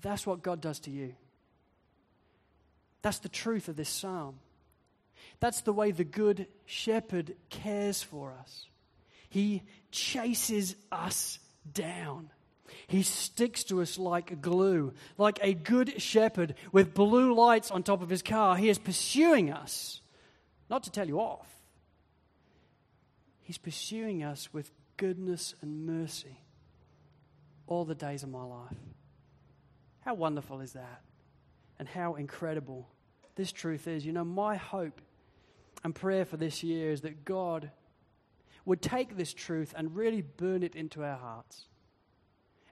That's 0.00 0.26
what 0.26 0.42
God 0.42 0.60
does 0.60 0.80
to 0.80 0.90
you. 0.90 1.14
That's 3.02 3.18
the 3.20 3.28
truth 3.28 3.68
of 3.68 3.76
this 3.76 3.88
psalm. 3.88 4.38
That's 5.40 5.62
the 5.62 5.72
way 5.72 5.90
the 5.90 6.04
good 6.04 6.46
shepherd 6.64 7.36
cares 7.50 8.02
for 8.02 8.34
us. 8.40 8.66
He 9.28 9.62
chases 9.90 10.76
us 10.90 11.38
down. 11.72 12.30
He 12.86 13.02
sticks 13.02 13.64
to 13.64 13.80
us 13.80 13.98
like 13.98 14.40
glue, 14.40 14.92
like 15.18 15.38
a 15.42 15.54
good 15.54 16.00
shepherd 16.00 16.54
with 16.72 16.94
blue 16.94 17.34
lights 17.34 17.70
on 17.70 17.82
top 17.82 18.02
of 18.02 18.08
his 18.08 18.22
car. 18.22 18.56
He 18.56 18.68
is 18.68 18.78
pursuing 18.78 19.52
us, 19.52 20.00
not 20.68 20.84
to 20.84 20.90
tell 20.90 21.06
you 21.06 21.20
off. 21.20 21.55
He's 23.46 23.58
pursuing 23.58 24.24
us 24.24 24.52
with 24.52 24.72
goodness 24.96 25.54
and 25.62 25.86
mercy 25.86 26.40
all 27.68 27.84
the 27.84 27.94
days 27.94 28.24
of 28.24 28.28
my 28.28 28.42
life. 28.42 28.76
How 30.00 30.14
wonderful 30.14 30.60
is 30.62 30.72
that? 30.72 31.02
And 31.78 31.86
how 31.86 32.16
incredible 32.16 32.88
this 33.36 33.52
truth 33.52 33.86
is. 33.86 34.04
You 34.04 34.12
know, 34.12 34.24
my 34.24 34.56
hope 34.56 35.00
and 35.84 35.94
prayer 35.94 36.24
for 36.24 36.36
this 36.36 36.64
year 36.64 36.90
is 36.90 37.02
that 37.02 37.24
God 37.24 37.70
would 38.64 38.82
take 38.82 39.16
this 39.16 39.32
truth 39.32 39.72
and 39.76 39.94
really 39.94 40.22
burn 40.22 40.64
it 40.64 40.74
into 40.74 41.04
our 41.04 41.16
hearts. 41.16 41.66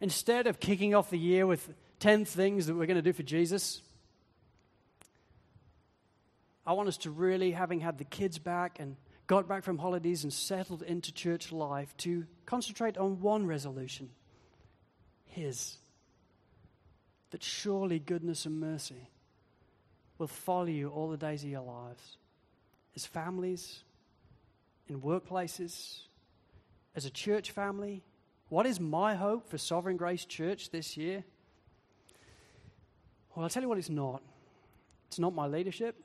Instead 0.00 0.48
of 0.48 0.58
kicking 0.58 0.92
off 0.92 1.08
the 1.08 1.16
year 1.16 1.46
with 1.46 1.72
10 2.00 2.24
things 2.24 2.66
that 2.66 2.74
we're 2.74 2.86
going 2.86 2.96
to 2.96 3.02
do 3.02 3.12
for 3.12 3.22
Jesus, 3.22 3.80
I 6.66 6.72
want 6.72 6.88
us 6.88 6.96
to 6.98 7.12
really, 7.12 7.52
having 7.52 7.78
had 7.78 7.98
the 7.98 8.04
kids 8.04 8.40
back 8.40 8.80
and 8.80 8.96
got 9.26 9.48
back 9.48 9.64
from 9.64 9.78
holidays 9.78 10.24
and 10.24 10.32
settled 10.32 10.82
into 10.82 11.12
church 11.12 11.52
life, 11.52 11.96
to 11.98 12.26
concentrate 12.46 12.98
on 12.98 13.20
one 13.20 13.46
resolution 13.46 14.10
His. 15.26 15.78
That 17.30 17.42
surely 17.42 17.98
goodness 17.98 18.46
and 18.46 18.60
mercy 18.60 19.10
will 20.18 20.28
follow 20.28 20.66
you 20.66 20.88
all 20.88 21.08
the 21.08 21.16
days 21.16 21.42
of 21.42 21.50
your 21.50 21.62
lives 21.62 22.16
as 22.94 23.04
families, 23.04 23.82
in 24.88 25.00
workplaces, 25.00 26.00
as 26.94 27.04
a 27.04 27.10
church 27.10 27.50
family? 27.50 28.02
What 28.48 28.66
is 28.66 28.78
my 28.78 29.14
hope 29.14 29.48
for 29.48 29.58
Sovereign 29.58 29.96
Grace 29.96 30.24
Church 30.24 30.70
this 30.70 30.96
year? 30.96 31.24
Well, 33.34 33.44
I'll 33.44 33.50
tell 33.50 33.62
you 33.62 33.68
what 33.68 33.78
it's 33.78 33.90
not. 33.90 34.22
It's 35.08 35.18
not 35.18 35.34
my 35.34 35.46
leadership. 35.46 35.96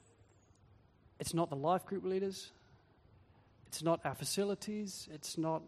It's 1.19 1.33
not 1.33 1.49
the 1.49 1.55
life 1.55 1.85
group 1.85 2.05
leaders. 2.05 2.51
It's 3.69 3.83
not 3.83 4.01
our 4.03 4.15
facilities. 4.15 5.07
It's 5.13 5.37
not 5.37 5.61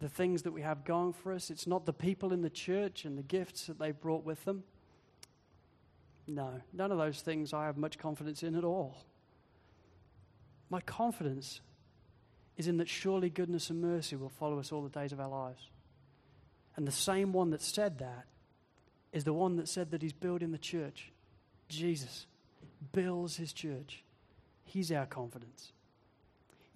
the 0.00 0.08
things 0.08 0.42
that 0.42 0.52
we 0.52 0.62
have 0.62 0.84
going 0.84 1.12
for 1.12 1.32
us. 1.32 1.48
It's 1.48 1.66
not 1.66 1.86
the 1.86 1.92
people 1.92 2.32
in 2.32 2.42
the 2.42 2.50
church 2.50 3.04
and 3.04 3.16
the 3.16 3.22
gifts 3.22 3.66
that 3.66 3.78
they've 3.78 3.98
brought 3.98 4.24
with 4.24 4.44
them. 4.44 4.64
No, 6.26 6.60
none 6.72 6.90
of 6.90 6.98
those 6.98 7.20
things 7.20 7.52
I 7.52 7.66
have 7.66 7.76
much 7.76 7.98
confidence 7.98 8.42
in 8.42 8.56
at 8.56 8.64
all. 8.64 8.96
My 10.68 10.80
confidence 10.80 11.60
is 12.56 12.66
in 12.66 12.78
that 12.78 12.88
surely 12.88 13.30
goodness 13.30 13.70
and 13.70 13.80
mercy 13.80 14.16
will 14.16 14.28
follow 14.28 14.58
us 14.58 14.72
all 14.72 14.82
the 14.82 14.88
days 14.88 15.12
of 15.12 15.20
our 15.20 15.28
lives. 15.28 15.70
And 16.74 16.86
the 16.86 16.92
same 16.92 17.32
one 17.32 17.50
that 17.50 17.62
said 17.62 18.00
that 18.00 18.26
is 19.12 19.22
the 19.22 19.32
one 19.32 19.56
that 19.56 19.68
said 19.68 19.92
that 19.92 20.02
he's 20.02 20.12
building 20.12 20.50
the 20.50 20.58
church. 20.58 21.12
Jesus 21.68 22.26
builds 22.92 23.36
his 23.36 23.52
church. 23.52 24.02
He's 24.64 24.90
our 24.90 25.06
confidence. 25.06 25.72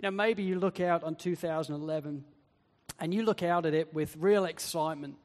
You 0.03 0.11
know, 0.11 0.17
maybe 0.17 0.45
you 0.45 0.59
look 0.59 0.81
out 0.81 1.05
on 1.05 1.15
2011 1.15 2.25
and 3.01 3.13
you 3.13 3.23
look 3.23 3.43
out 3.43 3.67
at 3.67 3.75
it 3.75 3.93
with 3.93 4.17
real 4.17 4.47
excitement. 4.47 5.17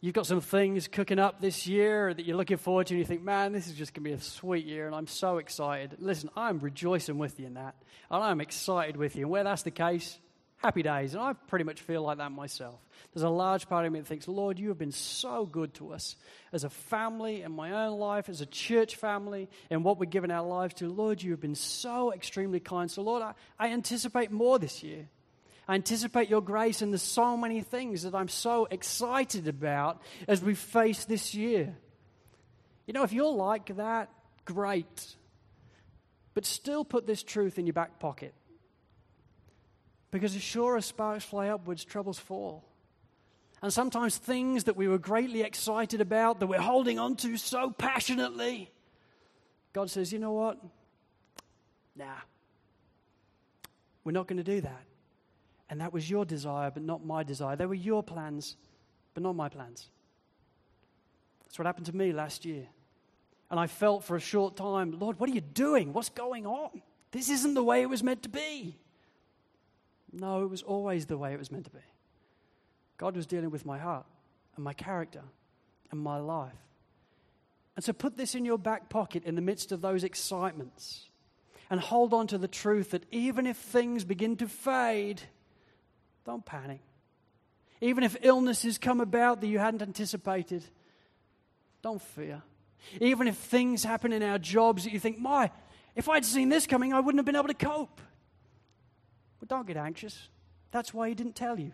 You've 0.00 0.14
got 0.14 0.26
some 0.26 0.40
things 0.40 0.86
cooking 0.86 1.18
up 1.18 1.40
this 1.40 1.66
year 1.66 2.14
that 2.14 2.24
you're 2.24 2.36
looking 2.36 2.56
forward 2.56 2.86
to, 2.86 2.94
and 2.94 3.00
you 3.00 3.04
think, 3.04 3.22
man, 3.22 3.52
this 3.52 3.66
is 3.66 3.74
just 3.74 3.92
going 3.92 4.04
to 4.04 4.10
be 4.10 4.14
a 4.14 4.20
sweet 4.20 4.64
year, 4.64 4.86
and 4.86 4.94
I'm 4.94 5.08
so 5.08 5.38
excited. 5.38 5.96
Listen, 5.98 6.30
I'm 6.36 6.60
rejoicing 6.60 7.18
with 7.18 7.40
you 7.40 7.46
in 7.46 7.54
that, 7.54 7.74
and 8.12 8.22
I'm 8.22 8.40
excited 8.40 8.96
with 8.96 9.16
you. 9.16 9.22
And 9.22 9.30
where 9.32 9.42
that's 9.42 9.62
the 9.62 9.72
case, 9.72 10.20
happy 10.62 10.82
days. 10.82 11.14
And 11.14 11.22
I 11.22 11.32
pretty 11.32 11.64
much 11.64 11.80
feel 11.80 12.02
like 12.02 12.18
that 12.18 12.32
myself. 12.32 12.78
There's 13.12 13.24
a 13.24 13.30
large 13.30 13.68
part 13.68 13.86
of 13.86 13.92
me 13.92 14.00
that 14.00 14.06
thinks, 14.06 14.28
Lord, 14.28 14.58
you 14.58 14.68
have 14.68 14.78
been 14.78 14.92
so 14.92 15.46
good 15.46 15.74
to 15.74 15.92
us 15.92 16.16
as 16.52 16.64
a 16.64 16.70
family, 16.70 17.42
in 17.42 17.52
my 17.52 17.86
own 17.86 17.98
life, 17.98 18.28
as 18.28 18.40
a 18.40 18.46
church 18.46 18.96
family, 18.96 19.48
and 19.70 19.84
what 19.84 19.98
we're 19.98 20.06
giving 20.06 20.30
our 20.30 20.46
lives 20.46 20.74
to. 20.74 20.88
Lord, 20.88 21.22
you 21.22 21.30
have 21.32 21.40
been 21.40 21.54
so 21.54 22.12
extremely 22.12 22.60
kind. 22.60 22.90
So, 22.90 23.02
Lord, 23.02 23.22
I, 23.22 23.34
I 23.58 23.68
anticipate 23.68 24.30
more 24.30 24.58
this 24.58 24.82
year. 24.82 25.08
I 25.66 25.74
anticipate 25.74 26.28
your 26.28 26.42
grace, 26.42 26.82
and 26.82 26.92
there's 26.92 27.02
so 27.02 27.36
many 27.36 27.60
things 27.62 28.02
that 28.02 28.14
I'm 28.14 28.28
so 28.28 28.66
excited 28.70 29.48
about 29.48 30.02
as 30.28 30.42
we 30.42 30.54
face 30.54 31.04
this 31.04 31.34
year. 31.34 31.76
You 32.86 32.92
know, 32.92 33.04
if 33.04 33.12
you're 33.12 33.32
like 33.32 33.76
that, 33.76 34.10
great. 34.44 35.14
But 36.34 36.44
still 36.44 36.84
put 36.84 37.06
this 37.06 37.22
truth 37.22 37.58
in 37.58 37.66
your 37.66 37.72
back 37.72 38.00
pocket. 38.00 38.34
Because 40.10 40.34
as 40.34 40.42
sure 40.42 40.76
as 40.76 40.86
sparks 40.86 41.24
fly 41.24 41.48
upwards, 41.48 41.84
troubles 41.84 42.18
fall. 42.18 42.64
And 43.62 43.72
sometimes 43.72 44.16
things 44.16 44.64
that 44.64 44.76
we 44.76 44.88
were 44.88 44.98
greatly 44.98 45.42
excited 45.42 46.00
about, 46.00 46.40
that 46.40 46.46
we're 46.46 46.60
holding 46.60 46.98
on 46.98 47.16
to 47.16 47.36
so 47.36 47.70
passionately, 47.70 48.70
God 49.72 49.90
says, 49.90 50.12
you 50.12 50.18
know 50.18 50.32
what? 50.32 50.58
Nah. 51.94 52.06
We're 54.02 54.12
not 54.12 54.26
going 54.26 54.38
to 54.38 54.44
do 54.44 54.62
that. 54.62 54.82
And 55.68 55.80
that 55.80 55.92
was 55.92 56.10
your 56.10 56.24
desire, 56.24 56.70
but 56.70 56.82
not 56.82 57.04
my 57.04 57.22
desire. 57.22 57.54
They 57.54 57.66
were 57.66 57.74
your 57.74 58.02
plans, 58.02 58.56
but 59.14 59.22
not 59.22 59.36
my 59.36 59.48
plans. 59.48 59.88
That's 61.44 61.58
what 61.58 61.66
happened 61.66 61.86
to 61.86 61.96
me 61.96 62.12
last 62.12 62.44
year. 62.44 62.66
And 63.50 63.60
I 63.60 63.66
felt 63.66 64.04
for 64.04 64.16
a 64.16 64.20
short 64.20 64.56
time, 64.56 64.98
Lord, 64.98 65.20
what 65.20 65.28
are 65.28 65.32
you 65.32 65.40
doing? 65.40 65.92
What's 65.92 66.08
going 66.08 66.46
on? 66.46 66.82
This 67.10 67.28
isn't 67.28 67.54
the 67.54 67.62
way 67.62 67.82
it 67.82 67.90
was 67.90 68.02
meant 68.02 68.22
to 68.22 68.28
be. 68.28 68.78
No, 70.12 70.42
it 70.42 70.50
was 70.50 70.62
always 70.62 71.06
the 71.06 71.18
way 71.18 71.32
it 71.32 71.38
was 71.38 71.52
meant 71.52 71.64
to 71.64 71.70
be. 71.70 71.78
God 72.96 73.16
was 73.16 73.26
dealing 73.26 73.50
with 73.50 73.64
my 73.64 73.78
heart 73.78 74.06
and 74.56 74.64
my 74.64 74.72
character 74.72 75.22
and 75.90 76.00
my 76.00 76.18
life. 76.18 76.52
And 77.76 77.84
so 77.84 77.92
put 77.92 78.16
this 78.16 78.34
in 78.34 78.44
your 78.44 78.58
back 78.58 78.88
pocket 78.88 79.24
in 79.24 79.36
the 79.36 79.40
midst 79.40 79.72
of 79.72 79.80
those 79.80 80.04
excitements 80.04 81.08
and 81.70 81.80
hold 81.80 82.12
on 82.12 82.26
to 82.26 82.38
the 82.38 82.48
truth 82.48 82.90
that 82.90 83.06
even 83.10 83.46
if 83.46 83.56
things 83.56 84.04
begin 84.04 84.36
to 84.38 84.48
fade, 84.48 85.22
don't 86.26 86.44
panic. 86.44 86.80
Even 87.80 88.04
if 88.04 88.16
illnesses 88.22 88.76
come 88.76 89.00
about 89.00 89.40
that 89.40 89.46
you 89.46 89.58
hadn't 89.58 89.80
anticipated, 89.80 90.62
don't 91.82 92.02
fear. 92.02 92.42
Even 93.00 93.28
if 93.28 93.36
things 93.36 93.84
happen 93.84 94.12
in 94.12 94.22
our 94.22 94.38
jobs 94.38 94.84
that 94.84 94.92
you 94.92 94.98
think, 94.98 95.18
my, 95.18 95.50
if 95.94 96.08
I'd 96.08 96.24
seen 96.24 96.48
this 96.48 96.66
coming, 96.66 96.92
I 96.92 97.00
wouldn't 97.00 97.18
have 97.18 97.26
been 97.26 97.36
able 97.36 97.48
to 97.48 97.54
cope. 97.54 98.00
Don't 99.50 99.66
get 99.66 99.76
anxious. 99.76 100.28
That's 100.70 100.94
why 100.94 101.08
he 101.08 101.14
didn't 101.16 101.34
tell 101.34 101.58
you. 101.58 101.72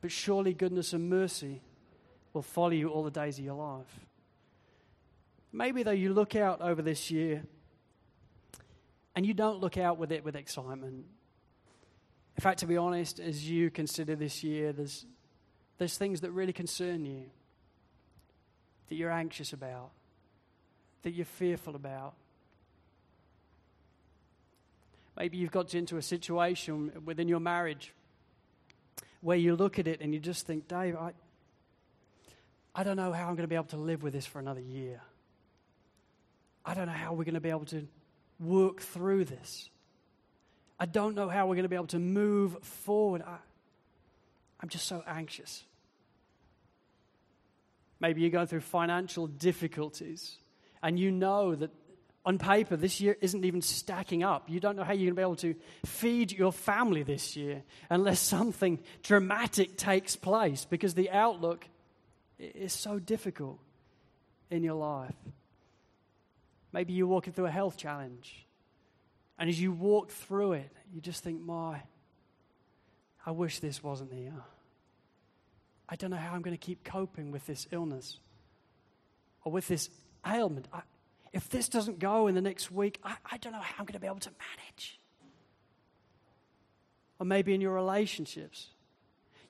But 0.00 0.10
surely 0.10 0.54
goodness 0.54 0.94
and 0.94 1.10
mercy 1.10 1.60
will 2.32 2.40
follow 2.40 2.70
you 2.70 2.88
all 2.88 3.04
the 3.04 3.10
days 3.10 3.38
of 3.38 3.44
your 3.44 3.54
life. 3.54 4.00
Maybe, 5.52 5.82
though, 5.82 5.90
you 5.90 6.14
look 6.14 6.34
out 6.34 6.62
over 6.62 6.80
this 6.80 7.10
year 7.10 7.42
and 9.14 9.26
you 9.26 9.34
don't 9.34 9.60
look 9.60 9.76
out 9.76 9.98
with 9.98 10.10
it 10.10 10.24
with 10.24 10.34
excitement. 10.34 11.04
In 12.36 12.40
fact, 12.40 12.60
to 12.60 12.66
be 12.66 12.78
honest, 12.78 13.20
as 13.20 13.48
you 13.48 13.70
consider 13.70 14.16
this 14.16 14.42
year, 14.42 14.72
there's, 14.72 15.04
there's 15.76 15.98
things 15.98 16.22
that 16.22 16.30
really 16.30 16.54
concern 16.54 17.04
you, 17.04 17.24
that 18.88 18.94
you're 18.94 19.10
anxious 19.10 19.52
about, 19.52 19.90
that 21.02 21.10
you're 21.10 21.26
fearful 21.26 21.76
about. 21.76 22.14
Maybe 25.18 25.36
you've 25.36 25.50
got 25.50 25.74
into 25.74 25.96
a 25.96 26.02
situation 26.02 26.92
within 27.04 27.26
your 27.26 27.40
marriage 27.40 27.92
where 29.20 29.36
you 29.36 29.56
look 29.56 29.80
at 29.80 29.88
it 29.88 30.00
and 30.00 30.14
you 30.14 30.20
just 30.20 30.46
think, 30.46 30.68
Dave, 30.68 30.94
I, 30.94 31.12
I 32.72 32.84
don't 32.84 32.96
know 32.96 33.12
how 33.12 33.28
I'm 33.28 33.34
going 33.34 33.42
to 33.42 33.48
be 33.48 33.56
able 33.56 33.64
to 33.66 33.76
live 33.76 34.04
with 34.04 34.12
this 34.12 34.26
for 34.26 34.38
another 34.38 34.60
year. 34.60 35.00
I 36.64 36.74
don't 36.74 36.86
know 36.86 36.92
how 36.92 37.14
we're 37.14 37.24
going 37.24 37.34
to 37.34 37.40
be 37.40 37.50
able 37.50 37.64
to 37.66 37.88
work 38.38 38.80
through 38.80 39.24
this. 39.24 39.70
I 40.78 40.86
don't 40.86 41.16
know 41.16 41.28
how 41.28 41.48
we're 41.48 41.56
going 41.56 41.64
to 41.64 41.68
be 41.68 41.74
able 41.74 41.88
to 41.88 41.98
move 41.98 42.62
forward. 42.62 43.22
I, 43.22 43.38
I'm 44.60 44.68
just 44.68 44.86
so 44.86 45.02
anxious. 45.04 45.64
Maybe 47.98 48.20
you're 48.20 48.30
going 48.30 48.46
through 48.46 48.60
financial 48.60 49.26
difficulties 49.26 50.36
and 50.80 50.96
you 50.96 51.10
know 51.10 51.56
that 51.56 51.70
on 52.24 52.38
paper, 52.38 52.76
this 52.76 53.00
year 53.00 53.16
isn't 53.20 53.44
even 53.44 53.62
stacking 53.62 54.22
up. 54.22 54.50
You 54.50 54.60
don't 54.60 54.76
know 54.76 54.84
how 54.84 54.92
you're 54.92 55.12
going 55.12 55.14
to 55.14 55.16
be 55.16 55.22
able 55.22 55.36
to 55.36 55.54
feed 55.86 56.32
your 56.32 56.52
family 56.52 57.02
this 57.02 57.36
year 57.36 57.62
unless 57.88 58.20
something 58.20 58.80
dramatic 59.02 59.76
takes 59.76 60.16
place 60.16 60.64
because 60.64 60.94
the 60.94 61.10
outlook 61.10 61.66
is 62.38 62.72
so 62.72 62.98
difficult 62.98 63.58
in 64.50 64.62
your 64.62 64.74
life. 64.74 65.14
Maybe 66.72 66.92
you're 66.92 67.06
walking 67.06 67.32
through 67.32 67.46
a 67.46 67.50
health 67.50 67.76
challenge. 67.76 68.46
And 69.38 69.48
as 69.48 69.60
you 69.60 69.72
walk 69.72 70.10
through 70.10 70.52
it, 70.52 70.70
you 70.92 71.00
just 71.00 71.22
think, 71.22 71.40
my, 71.40 71.80
I 73.24 73.30
wish 73.30 73.60
this 73.60 73.82
wasn't 73.82 74.12
here. 74.12 74.34
I 75.88 75.96
don't 75.96 76.10
know 76.10 76.16
how 76.16 76.34
I'm 76.34 76.42
going 76.42 76.56
to 76.56 76.66
keep 76.66 76.84
coping 76.84 77.30
with 77.30 77.46
this 77.46 77.66
illness 77.70 78.18
or 79.44 79.52
with 79.52 79.68
this 79.68 79.88
ailment. 80.26 80.68
I, 80.72 80.82
if 81.32 81.48
this 81.48 81.68
doesn't 81.68 81.98
go 81.98 82.26
in 82.26 82.34
the 82.34 82.40
next 82.40 82.70
week, 82.70 82.98
I, 83.04 83.16
I 83.30 83.36
don't 83.38 83.52
know 83.52 83.60
how 83.60 83.74
I'm 83.78 83.84
going 83.84 83.94
to 83.94 84.00
be 84.00 84.06
able 84.06 84.18
to 84.20 84.30
manage. 84.30 84.98
Or 87.18 87.26
maybe 87.26 87.54
in 87.54 87.60
your 87.60 87.74
relationships, 87.74 88.68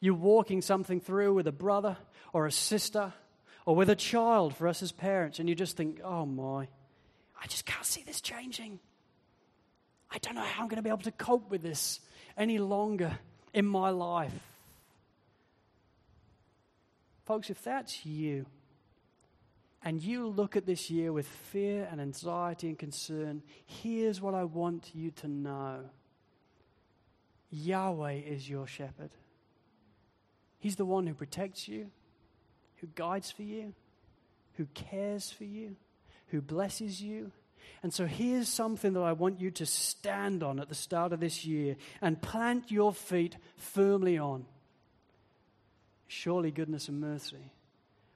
you're 0.00 0.14
walking 0.14 0.62
something 0.62 1.00
through 1.00 1.34
with 1.34 1.46
a 1.46 1.52
brother 1.52 1.96
or 2.32 2.46
a 2.46 2.52
sister 2.52 3.12
or 3.66 3.76
with 3.76 3.90
a 3.90 3.96
child 3.96 4.56
for 4.56 4.66
us 4.66 4.82
as 4.82 4.92
parents, 4.92 5.38
and 5.38 5.48
you 5.48 5.54
just 5.54 5.76
think, 5.76 6.00
oh 6.02 6.24
my, 6.24 6.68
I 7.40 7.46
just 7.48 7.66
can't 7.66 7.84
see 7.84 8.02
this 8.02 8.20
changing. 8.20 8.80
I 10.10 10.18
don't 10.18 10.34
know 10.34 10.42
how 10.42 10.62
I'm 10.62 10.68
going 10.68 10.76
to 10.76 10.82
be 10.82 10.88
able 10.88 11.02
to 11.02 11.12
cope 11.12 11.50
with 11.50 11.62
this 11.62 12.00
any 12.36 12.58
longer 12.58 13.18
in 13.52 13.66
my 13.66 13.90
life. 13.90 14.32
Folks, 17.26 17.50
if 17.50 17.62
that's 17.62 18.06
you, 18.06 18.46
and 19.84 20.02
you 20.02 20.26
look 20.26 20.56
at 20.56 20.66
this 20.66 20.90
year 20.90 21.12
with 21.12 21.26
fear 21.26 21.88
and 21.90 22.00
anxiety 22.00 22.68
and 22.68 22.78
concern, 22.78 23.42
here's 23.64 24.20
what 24.20 24.34
I 24.34 24.44
want 24.44 24.90
you 24.94 25.10
to 25.12 25.28
know 25.28 25.80
Yahweh 27.50 28.20
is 28.26 28.48
your 28.48 28.66
shepherd. 28.66 29.10
He's 30.58 30.76
the 30.76 30.84
one 30.84 31.06
who 31.06 31.14
protects 31.14 31.68
you, 31.68 31.90
who 32.76 32.88
guides 32.94 33.30
for 33.30 33.42
you, 33.42 33.72
who 34.54 34.66
cares 34.74 35.30
for 35.30 35.44
you, 35.44 35.76
who 36.26 36.42
blesses 36.42 37.00
you. 37.00 37.30
And 37.82 37.94
so 37.94 38.06
here's 38.06 38.48
something 38.48 38.92
that 38.94 39.00
I 39.00 39.12
want 39.12 39.40
you 39.40 39.50
to 39.52 39.66
stand 39.66 40.42
on 40.42 40.58
at 40.58 40.68
the 40.68 40.74
start 40.74 41.12
of 41.12 41.20
this 41.20 41.44
year 41.44 41.76
and 42.02 42.20
plant 42.20 42.70
your 42.70 42.92
feet 42.92 43.36
firmly 43.56 44.18
on. 44.18 44.44
Surely 46.08 46.50
goodness 46.50 46.88
and 46.88 47.00
mercy 47.00 47.52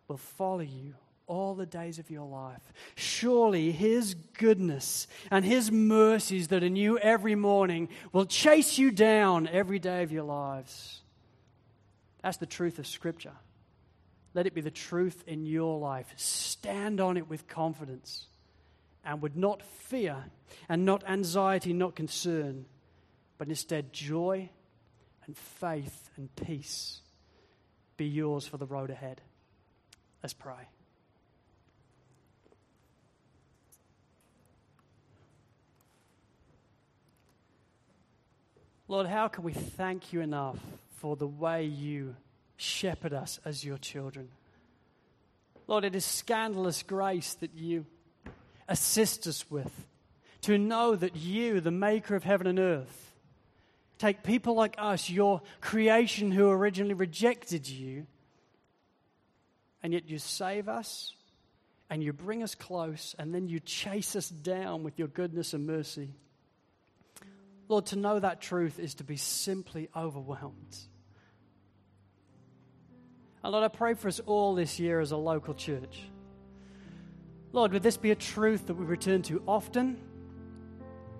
will 0.08 0.16
follow 0.16 0.60
you 0.60 0.94
all 1.26 1.54
the 1.54 1.66
days 1.66 1.98
of 1.98 2.10
your 2.10 2.26
life. 2.26 2.72
Surely 2.94 3.72
His 3.72 4.14
goodness 4.14 5.06
and 5.30 5.44
His 5.44 5.70
mercies 5.70 6.48
that 6.48 6.62
are 6.62 6.68
new 6.70 6.98
every 6.98 7.34
morning 7.34 7.88
will 8.12 8.26
chase 8.26 8.78
you 8.78 8.90
down 8.90 9.48
every 9.48 9.78
day 9.78 10.02
of 10.02 10.12
your 10.12 10.24
lives. 10.24 11.00
That's 12.22 12.36
the 12.36 12.46
truth 12.46 12.78
of 12.78 12.86
Scripture. 12.86 13.32
Let 14.34 14.46
it 14.46 14.54
be 14.54 14.60
the 14.60 14.70
truth 14.70 15.24
in 15.26 15.44
your 15.44 15.78
life. 15.78 16.12
Stand 16.16 17.00
on 17.00 17.16
it 17.16 17.28
with 17.28 17.48
confidence. 17.48 18.26
and 19.04 19.20
would 19.22 19.36
not 19.36 19.62
fear 19.62 20.16
and 20.68 20.84
not 20.84 21.04
anxiety, 21.08 21.72
not 21.72 21.94
concern, 21.96 22.66
but 23.38 23.48
instead 23.48 23.92
joy 23.92 24.48
and 25.26 25.36
faith 25.36 26.10
and 26.16 26.34
peace 26.36 27.00
be 27.96 28.06
yours 28.06 28.46
for 28.46 28.56
the 28.58 28.66
road 28.66 28.90
ahead. 28.90 29.20
Let's 30.22 30.34
pray. 30.34 30.68
Lord, 38.92 39.06
how 39.06 39.28
can 39.28 39.42
we 39.42 39.54
thank 39.54 40.12
you 40.12 40.20
enough 40.20 40.58
for 40.96 41.16
the 41.16 41.26
way 41.26 41.64
you 41.64 42.14
shepherd 42.58 43.14
us 43.14 43.40
as 43.42 43.64
your 43.64 43.78
children? 43.78 44.28
Lord, 45.66 45.84
it 45.84 45.96
is 45.96 46.04
scandalous 46.04 46.82
grace 46.82 47.32
that 47.36 47.54
you 47.54 47.86
assist 48.68 49.26
us 49.26 49.50
with 49.50 49.72
to 50.42 50.58
know 50.58 50.94
that 50.94 51.16
you, 51.16 51.62
the 51.62 51.70
maker 51.70 52.14
of 52.14 52.22
heaven 52.22 52.46
and 52.46 52.58
earth, 52.58 53.14
take 53.96 54.22
people 54.22 54.54
like 54.56 54.74
us, 54.76 55.08
your 55.08 55.40
creation 55.62 56.30
who 56.30 56.50
originally 56.50 56.92
rejected 56.92 57.66
you, 57.66 58.06
and 59.82 59.94
yet 59.94 60.10
you 60.10 60.18
save 60.18 60.68
us 60.68 61.14
and 61.88 62.02
you 62.04 62.12
bring 62.12 62.42
us 62.42 62.54
close 62.54 63.14
and 63.18 63.34
then 63.34 63.48
you 63.48 63.58
chase 63.58 64.14
us 64.16 64.28
down 64.28 64.82
with 64.82 64.98
your 64.98 65.08
goodness 65.08 65.54
and 65.54 65.66
mercy. 65.66 66.10
Lord, 67.72 67.86
to 67.86 67.96
know 67.96 68.20
that 68.20 68.42
truth 68.42 68.78
is 68.78 68.96
to 68.96 69.04
be 69.04 69.16
simply 69.16 69.88
overwhelmed. 69.96 70.76
And 73.42 73.50
Lord, 73.50 73.64
I 73.64 73.68
pray 73.68 73.94
for 73.94 74.08
us 74.08 74.20
all 74.26 74.54
this 74.54 74.78
year 74.78 75.00
as 75.00 75.10
a 75.10 75.16
local 75.16 75.54
church. 75.54 76.02
Lord, 77.50 77.72
would 77.72 77.82
this 77.82 77.96
be 77.96 78.10
a 78.10 78.14
truth 78.14 78.66
that 78.66 78.74
we 78.74 78.84
return 78.84 79.22
to 79.22 79.42
often? 79.48 79.96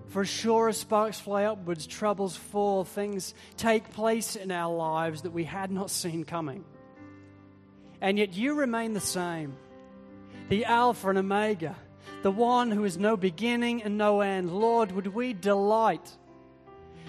For 0.08 0.26
sure 0.26 0.68
as 0.68 0.76
sparks 0.76 1.18
fly 1.18 1.44
upwards, 1.44 1.86
troubles 1.86 2.36
fall, 2.36 2.84
things 2.84 3.32
take 3.56 3.90
place 3.92 4.36
in 4.36 4.50
our 4.50 4.76
lives 4.76 5.22
that 5.22 5.32
we 5.32 5.44
had 5.44 5.70
not 5.70 5.90
seen 5.90 6.22
coming. 6.22 6.66
And 8.02 8.18
yet 8.18 8.34
you 8.34 8.52
remain 8.56 8.92
the 8.92 9.00
same 9.00 9.56
the 10.50 10.66
Alpha 10.66 11.08
and 11.08 11.16
Omega, 11.16 11.74
the 12.22 12.30
one 12.30 12.70
who 12.70 12.84
is 12.84 12.98
no 12.98 13.16
beginning 13.16 13.82
and 13.82 13.96
no 13.96 14.20
end. 14.20 14.52
Lord, 14.52 14.92
would 14.92 15.06
we 15.06 15.32
delight 15.32 16.18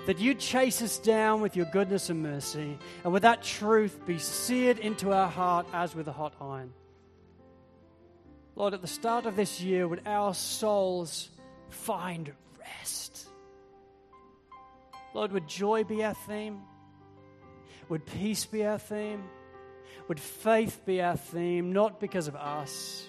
that 0.05 0.19
you 0.19 0.33
chase 0.33 0.81
us 0.81 0.97
down 0.97 1.41
with 1.41 1.55
your 1.55 1.65
goodness 1.67 2.09
and 2.09 2.21
mercy, 2.21 2.77
and 3.03 3.13
with 3.13 3.23
that 3.23 3.41
truth 3.41 4.05
be 4.05 4.17
seared 4.17 4.79
into 4.79 5.13
our 5.13 5.29
heart 5.29 5.65
as 5.73 5.95
with 5.95 6.07
a 6.07 6.11
hot 6.11 6.33
iron. 6.41 6.73
Lord, 8.55 8.73
at 8.73 8.81
the 8.81 8.87
start 8.87 9.25
of 9.25 9.35
this 9.35 9.61
year, 9.61 9.87
would 9.87 10.01
our 10.05 10.33
souls 10.33 11.29
find 11.69 12.31
rest? 12.59 13.27
Lord, 15.13 15.31
would 15.31 15.47
joy 15.47 15.83
be 15.83 16.03
our 16.03 16.13
theme? 16.13 16.61
Would 17.89 18.05
peace 18.05 18.45
be 18.45 18.65
our 18.65 18.77
theme? 18.77 19.23
Would 20.07 20.19
faith 20.19 20.81
be 20.85 21.01
our 21.01 21.15
theme, 21.15 21.71
not 21.71 21.99
because 21.99 22.27
of 22.27 22.35
us, 22.35 23.07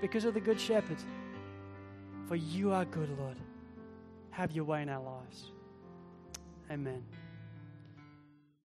because 0.00 0.24
of 0.24 0.34
the 0.34 0.40
Good 0.40 0.60
Shepherd? 0.60 0.98
For 2.28 2.36
you 2.36 2.72
are 2.72 2.84
good, 2.84 3.10
Lord. 3.18 3.36
Have 4.30 4.52
your 4.52 4.64
way 4.64 4.82
in 4.82 4.88
our 4.88 5.02
lives. 5.02 5.50
Amen. 6.70 7.23